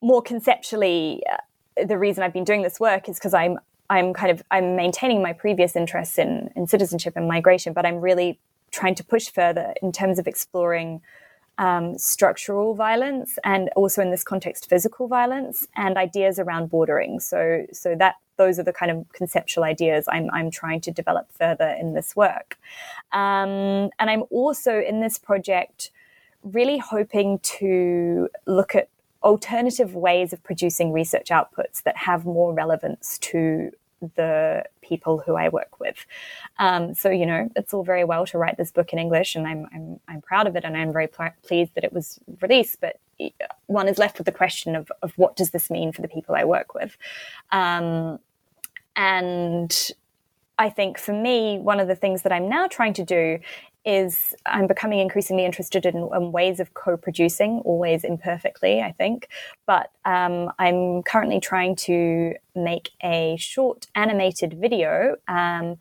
more 0.00 0.22
conceptually, 0.22 1.22
uh, 1.30 1.84
the 1.84 1.98
reason 1.98 2.24
I've 2.24 2.32
been 2.32 2.44
doing 2.44 2.62
this 2.62 2.80
work 2.80 3.08
is 3.08 3.18
because 3.18 3.34
I'm 3.34 3.58
I'm 3.90 4.12
kind 4.14 4.30
of 4.30 4.42
I'm 4.50 4.76
maintaining 4.76 5.22
my 5.22 5.32
previous 5.32 5.76
interests 5.76 6.18
in 6.18 6.50
in 6.56 6.66
citizenship 6.66 7.14
and 7.16 7.28
migration, 7.28 7.72
but 7.72 7.84
I'm 7.86 8.00
really 8.00 8.38
trying 8.70 8.94
to 8.96 9.04
push 9.04 9.28
further 9.28 9.74
in 9.82 9.92
terms 9.92 10.18
of 10.18 10.26
exploring 10.26 11.00
um, 11.58 11.96
structural 11.98 12.74
violence 12.74 13.38
and 13.44 13.70
also 13.76 14.02
in 14.02 14.10
this 14.10 14.24
context 14.24 14.68
physical 14.68 15.06
violence 15.06 15.66
and 15.76 15.96
ideas 15.96 16.38
around 16.38 16.70
bordering. 16.70 17.20
So 17.20 17.66
so 17.72 17.94
that 17.96 18.16
those 18.36 18.58
are 18.58 18.64
the 18.64 18.72
kind 18.72 18.90
of 18.90 19.06
conceptual 19.12 19.64
ideas 19.64 20.06
I'm 20.10 20.30
I'm 20.32 20.50
trying 20.50 20.80
to 20.82 20.90
develop 20.90 21.30
further 21.32 21.76
in 21.78 21.94
this 21.94 22.16
work, 22.16 22.58
um, 23.12 23.90
and 23.98 24.10
I'm 24.10 24.24
also 24.30 24.80
in 24.80 25.00
this 25.00 25.18
project 25.18 25.90
really 26.42 26.78
hoping 26.78 27.38
to 27.38 28.28
look 28.46 28.74
at 28.74 28.88
alternative 29.24 29.94
ways 29.94 30.32
of 30.32 30.42
producing 30.42 30.92
research 30.92 31.28
outputs 31.30 31.82
that 31.82 31.96
have 31.96 32.24
more 32.24 32.52
relevance 32.52 33.18
to 33.18 33.72
the 34.16 34.64
people 34.82 35.18
who 35.24 35.34
I 35.34 35.48
work 35.48 35.80
with. 35.80 36.04
Um, 36.58 36.94
so, 36.94 37.08
you 37.08 37.24
know, 37.24 37.48
it's 37.56 37.72
all 37.72 37.84
very 37.84 38.04
well 38.04 38.26
to 38.26 38.38
write 38.38 38.58
this 38.58 38.70
book 38.70 38.92
in 38.92 38.98
English, 38.98 39.34
and 39.34 39.46
I'm, 39.46 39.66
I'm, 39.74 40.00
I'm 40.08 40.20
proud 40.20 40.46
of 40.46 40.56
it, 40.56 40.64
and 40.64 40.76
I'm 40.76 40.92
very 40.92 41.06
pl- 41.06 41.30
pleased 41.42 41.74
that 41.74 41.84
it 41.84 41.92
was 41.92 42.20
released. 42.42 42.80
But 42.80 43.00
one 43.66 43.88
is 43.88 43.98
left 43.98 44.18
with 44.18 44.26
the 44.26 44.32
question 44.32 44.76
of, 44.76 44.92
of 45.02 45.16
what 45.16 45.36
does 45.36 45.50
this 45.50 45.70
mean 45.70 45.90
for 45.92 46.02
the 46.02 46.08
people 46.08 46.34
I 46.34 46.44
work 46.44 46.74
with? 46.74 46.96
Um, 47.50 48.18
and 48.94 49.90
I 50.58 50.70
think 50.70 50.98
for 50.98 51.12
me, 51.12 51.58
one 51.58 51.80
of 51.80 51.88
the 51.88 51.96
things 51.96 52.22
that 52.22 52.32
I'm 52.32 52.48
now 52.48 52.66
trying 52.66 52.92
to 52.94 53.04
do 53.04 53.38
is 53.84 54.34
I'm 54.46 54.66
becoming 54.66 55.00
increasingly 55.00 55.44
interested 55.44 55.84
in, 55.86 55.96
in 55.96 56.32
ways 56.32 56.60
of 56.60 56.74
co-producing, 56.74 57.60
always 57.64 58.04
imperfectly, 58.04 58.80
I 58.80 58.92
think. 58.92 59.28
But 59.66 59.90
um, 60.04 60.50
I'm 60.58 61.02
currently 61.02 61.40
trying 61.40 61.76
to 61.76 62.34
make 62.54 62.90
a 63.02 63.36
short 63.38 63.86
animated 63.94 64.58
video 64.60 65.16
um, 65.28 65.76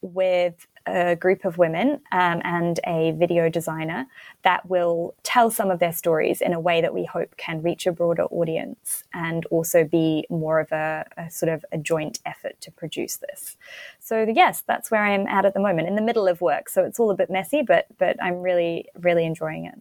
with 0.00 0.66
a 0.86 1.16
group 1.16 1.44
of 1.44 1.56
women 1.56 2.00
um, 2.12 2.40
and 2.44 2.78
a 2.86 3.12
video 3.12 3.48
designer 3.48 4.06
that 4.42 4.68
will 4.68 5.14
tell 5.22 5.50
some 5.50 5.70
of 5.70 5.78
their 5.78 5.92
stories 5.92 6.40
in 6.40 6.52
a 6.52 6.60
way 6.60 6.80
that 6.80 6.92
we 6.92 7.04
hope 7.04 7.36
can 7.36 7.62
reach 7.62 7.86
a 7.86 7.92
broader 7.92 8.24
audience 8.24 9.04
and 9.14 9.46
also 9.46 9.84
be 9.84 10.26
more 10.28 10.60
of 10.60 10.70
a, 10.72 11.06
a 11.16 11.30
sort 11.30 11.50
of 11.50 11.64
a 11.72 11.78
joint 11.78 12.18
effort 12.26 12.60
to 12.60 12.70
produce 12.70 13.16
this. 13.16 13.56
So 13.98 14.26
yes, 14.32 14.62
that's 14.66 14.90
where 14.90 15.04
I'm 15.04 15.26
at 15.26 15.44
at 15.44 15.54
the 15.54 15.60
moment, 15.60 15.88
in 15.88 15.94
the 15.94 16.02
middle 16.02 16.28
of 16.28 16.40
work. 16.40 16.68
So 16.68 16.84
it's 16.84 17.00
all 17.00 17.10
a 17.10 17.16
bit 17.16 17.30
messy, 17.30 17.62
but 17.62 17.86
but 17.98 18.22
I'm 18.22 18.42
really 18.42 18.88
really 18.98 19.24
enjoying 19.24 19.66
it. 19.66 19.80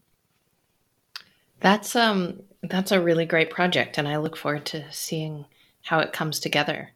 That's 1.60 1.95
um 1.95 2.43
that's 2.62 2.91
a 2.91 3.01
really 3.01 3.26
great 3.26 3.49
project, 3.49 3.97
and 3.97 4.08
I 4.08 4.18
look 4.18 4.38
forward 4.38 4.66
to 4.68 4.86
seeing 4.91 5.45
how 5.84 5.99
it 5.99 6.14
comes 6.14 6.39
together 6.39 6.91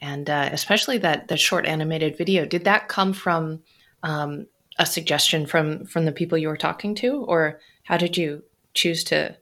and 0.00 0.28
uh, 0.28 0.48
especially 0.52 0.98
that 0.98 1.28
that 1.28 1.40
short 1.40 1.66
animated 1.66 2.16
video. 2.16 2.44
Did 2.44 2.64
that 2.64 2.88
come 2.88 3.12
from 3.12 3.62
um, 4.02 4.46
a 4.78 4.86
suggestion 4.86 5.46
from 5.46 5.84
from 5.84 6.04
the 6.04 6.12
people 6.12 6.38
you 6.38 6.48
were 6.48 6.56
talking 6.56 6.94
to, 6.96 7.24
or 7.24 7.60
how 7.84 7.96
did 7.96 8.16
you 8.16 8.42
choose 8.74 9.04
to 9.04 9.36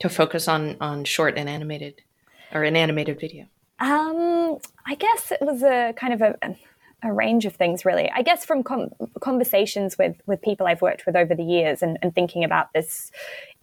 to 0.00 0.08
focus 0.08 0.48
on 0.48 0.76
on 0.80 1.04
short 1.04 1.36
and 1.36 1.48
animated 1.48 2.02
or 2.52 2.64
an 2.64 2.76
animated 2.76 3.20
video? 3.20 3.46
Um, 3.78 4.58
I 4.86 4.94
guess 4.96 5.32
it 5.32 5.40
was 5.40 5.62
a 5.62 5.94
kind 5.96 6.12
of 6.12 6.20
a 6.20 6.36
a 7.02 7.12
range 7.12 7.46
of 7.46 7.54
things 7.54 7.84
really 7.84 8.10
i 8.14 8.22
guess 8.22 8.44
from 8.44 8.62
com- 8.62 8.90
conversations 9.20 9.96
with 9.98 10.16
with 10.26 10.40
people 10.42 10.66
i've 10.66 10.82
worked 10.82 11.06
with 11.06 11.16
over 11.16 11.34
the 11.34 11.42
years 11.42 11.82
and, 11.82 11.98
and 12.02 12.14
thinking 12.14 12.44
about 12.44 12.72
this 12.72 13.10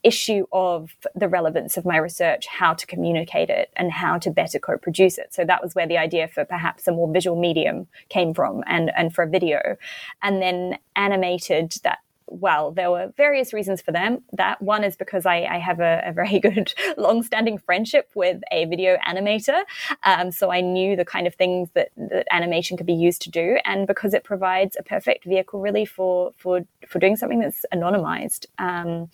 issue 0.03 0.45
of 0.51 0.95
the 1.15 1.27
relevance 1.27 1.75
of 1.75 1.85
my 1.85 1.97
research, 1.97 2.47
how 2.47 2.73
to 2.73 2.85
communicate 2.85 3.49
it, 3.49 3.71
and 3.75 3.91
how 3.91 4.17
to 4.17 4.29
better 4.29 4.59
co 4.59 4.77
produce 4.77 5.17
it. 5.17 5.33
So 5.33 5.43
that 5.45 5.61
was 5.61 5.75
where 5.75 5.87
the 5.87 5.97
idea 5.97 6.27
for 6.27 6.45
perhaps 6.45 6.87
a 6.87 6.91
more 6.91 7.11
visual 7.11 7.39
medium 7.39 7.87
came 8.09 8.33
from 8.33 8.63
and, 8.67 8.91
and 8.95 9.13
for 9.13 9.23
a 9.23 9.27
video. 9.27 9.75
And 10.21 10.41
then 10.41 10.77
animated 10.95 11.75
that 11.83 11.99
well, 12.27 12.71
there 12.71 12.91
were 12.91 13.13
various 13.17 13.53
reasons 13.53 13.81
for 13.81 13.91
them. 13.91 14.23
That 14.33 14.61
one 14.61 14.83
is 14.83 14.95
because 14.95 15.25
I, 15.25 15.43
I 15.43 15.57
have 15.59 15.79
a, 15.79 16.03
a, 16.05 16.13
very 16.13 16.39
good 16.47 16.73
long-standing 16.97 17.57
friendship 17.57 18.09
with 18.15 18.41
a 18.51 18.65
video 18.65 18.97
animator, 19.07 19.63
um, 20.03 20.31
so 20.31 20.51
I 20.51 20.61
knew 20.61 20.95
the 20.95 21.05
kind 21.05 21.27
of 21.27 21.35
things 21.35 21.69
that, 21.73 21.89
that 21.95 22.27
animation 22.31 22.77
could 22.77 22.85
be 22.85 22.93
used 22.93 23.21
to 23.23 23.31
do, 23.31 23.57
and 23.65 23.87
because 23.87 24.13
it 24.13 24.23
provides 24.23 24.75
a 24.79 24.83
perfect 24.83 25.25
vehicle 25.25 25.59
really 25.59 25.85
for 25.85 26.33
for 26.37 26.61
for 26.87 26.99
doing 26.99 27.15
something 27.15 27.39
that's 27.39 27.65
anonymized. 27.73 28.45
Um, 28.59 29.09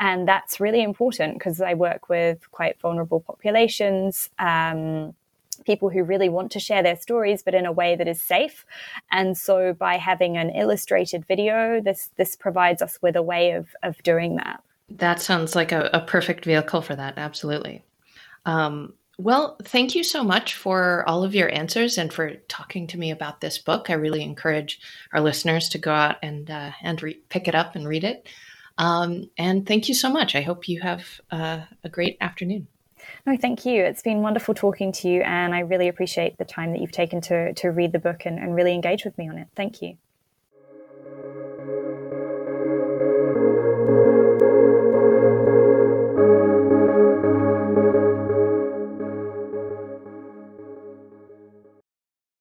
and 0.00 0.28
that's 0.28 0.60
really 0.60 0.82
important 0.82 1.34
because 1.34 1.60
I 1.60 1.74
work 1.74 2.08
with 2.08 2.50
quite 2.52 2.80
vulnerable 2.80 3.20
populations. 3.20 4.30
Um, 4.38 5.14
people 5.68 5.90
who 5.90 6.02
really 6.02 6.30
want 6.30 6.50
to 6.52 6.58
share 6.58 6.82
their 6.82 6.96
stories 6.96 7.42
but 7.42 7.54
in 7.54 7.66
a 7.66 7.78
way 7.80 7.94
that 7.94 8.08
is 8.08 8.20
safe. 8.34 8.64
And 9.10 9.36
so 9.36 9.74
by 9.74 9.94
having 10.10 10.38
an 10.38 10.50
illustrated 10.62 11.26
video 11.26 11.80
this 11.88 12.10
this 12.16 12.34
provides 12.44 12.80
us 12.80 12.98
with 13.02 13.16
a 13.16 13.22
way 13.32 13.52
of 13.52 13.66
of 13.82 14.02
doing 14.02 14.36
that. 14.36 14.62
That 14.88 15.20
sounds 15.20 15.54
like 15.54 15.72
a, 15.72 15.90
a 15.92 16.00
perfect 16.00 16.46
vehicle 16.46 16.80
for 16.80 16.96
that. 16.96 17.18
Absolutely. 17.18 17.84
Um, 18.46 18.94
well 19.18 19.44
thank 19.74 19.94
you 19.94 20.04
so 20.14 20.24
much 20.24 20.54
for 20.54 21.04
all 21.06 21.22
of 21.22 21.34
your 21.34 21.52
answers 21.52 21.98
and 21.98 22.10
for 22.10 22.26
talking 22.48 22.86
to 22.88 22.98
me 23.02 23.10
about 23.10 23.42
this 23.42 23.58
book. 23.58 23.90
I 23.90 24.04
really 24.04 24.22
encourage 24.22 24.80
our 25.12 25.20
listeners 25.20 25.68
to 25.70 25.78
go 25.78 25.92
out 25.92 26.16
and 26.22 26.50
uh, 26.50 26.72
and 26.82 27.02
re- 27.02 27.20
pick 27.28 27.46
it 27.46 27.54
up 27.54 27.76
and 27.76 27.86
read 27.86 28.04
it. 28.04 28.26
Um, 28.78 29.28
and 29.36 29.66
thank 29.66 29.88
you 29.88 29.94
so 29.94 30.08
much. 30.08 30.34
I 30.34 30.40
hope 30.40 30.68
you 30.68 30.80
have 30.80 31.02
uh, 31.30 31.60
a 31.84 31.88
great 31.88 32.16
afternoon. 32.20 32.68
No, 33.26 33.36
thank 33.36 33.66
you. 33.66 33.84
It's 33.84 34.02
been 34.02 34.22
wonderful 34.22 34.54
talking 34.54 34.92
to 34.92 35.08
you, 35.08 35.22
and 35.22 35.54
I 35.54 35.60
really 35.60 35.88
appreciate 35.88 36.38
the 36.38 36.44
time 36.44 36.72
that 36.72 36.80
you've 36.80 36.92
taken 36.92 37.20
to, 37.22 37.52
to 37.54 37.68
read 37.68 37.92
the 37.92 37.98
book 37.98 38.22
and, 38.24 38.38
and 38.38 38.54
really 38.54 38.74
engage 38.74 39.04
with 39.04 39.16
me 39.18 39.28
on 39.28 39.38
it. 39.38 39.48
Thank 39.54 39.82
you. 39.82 39.98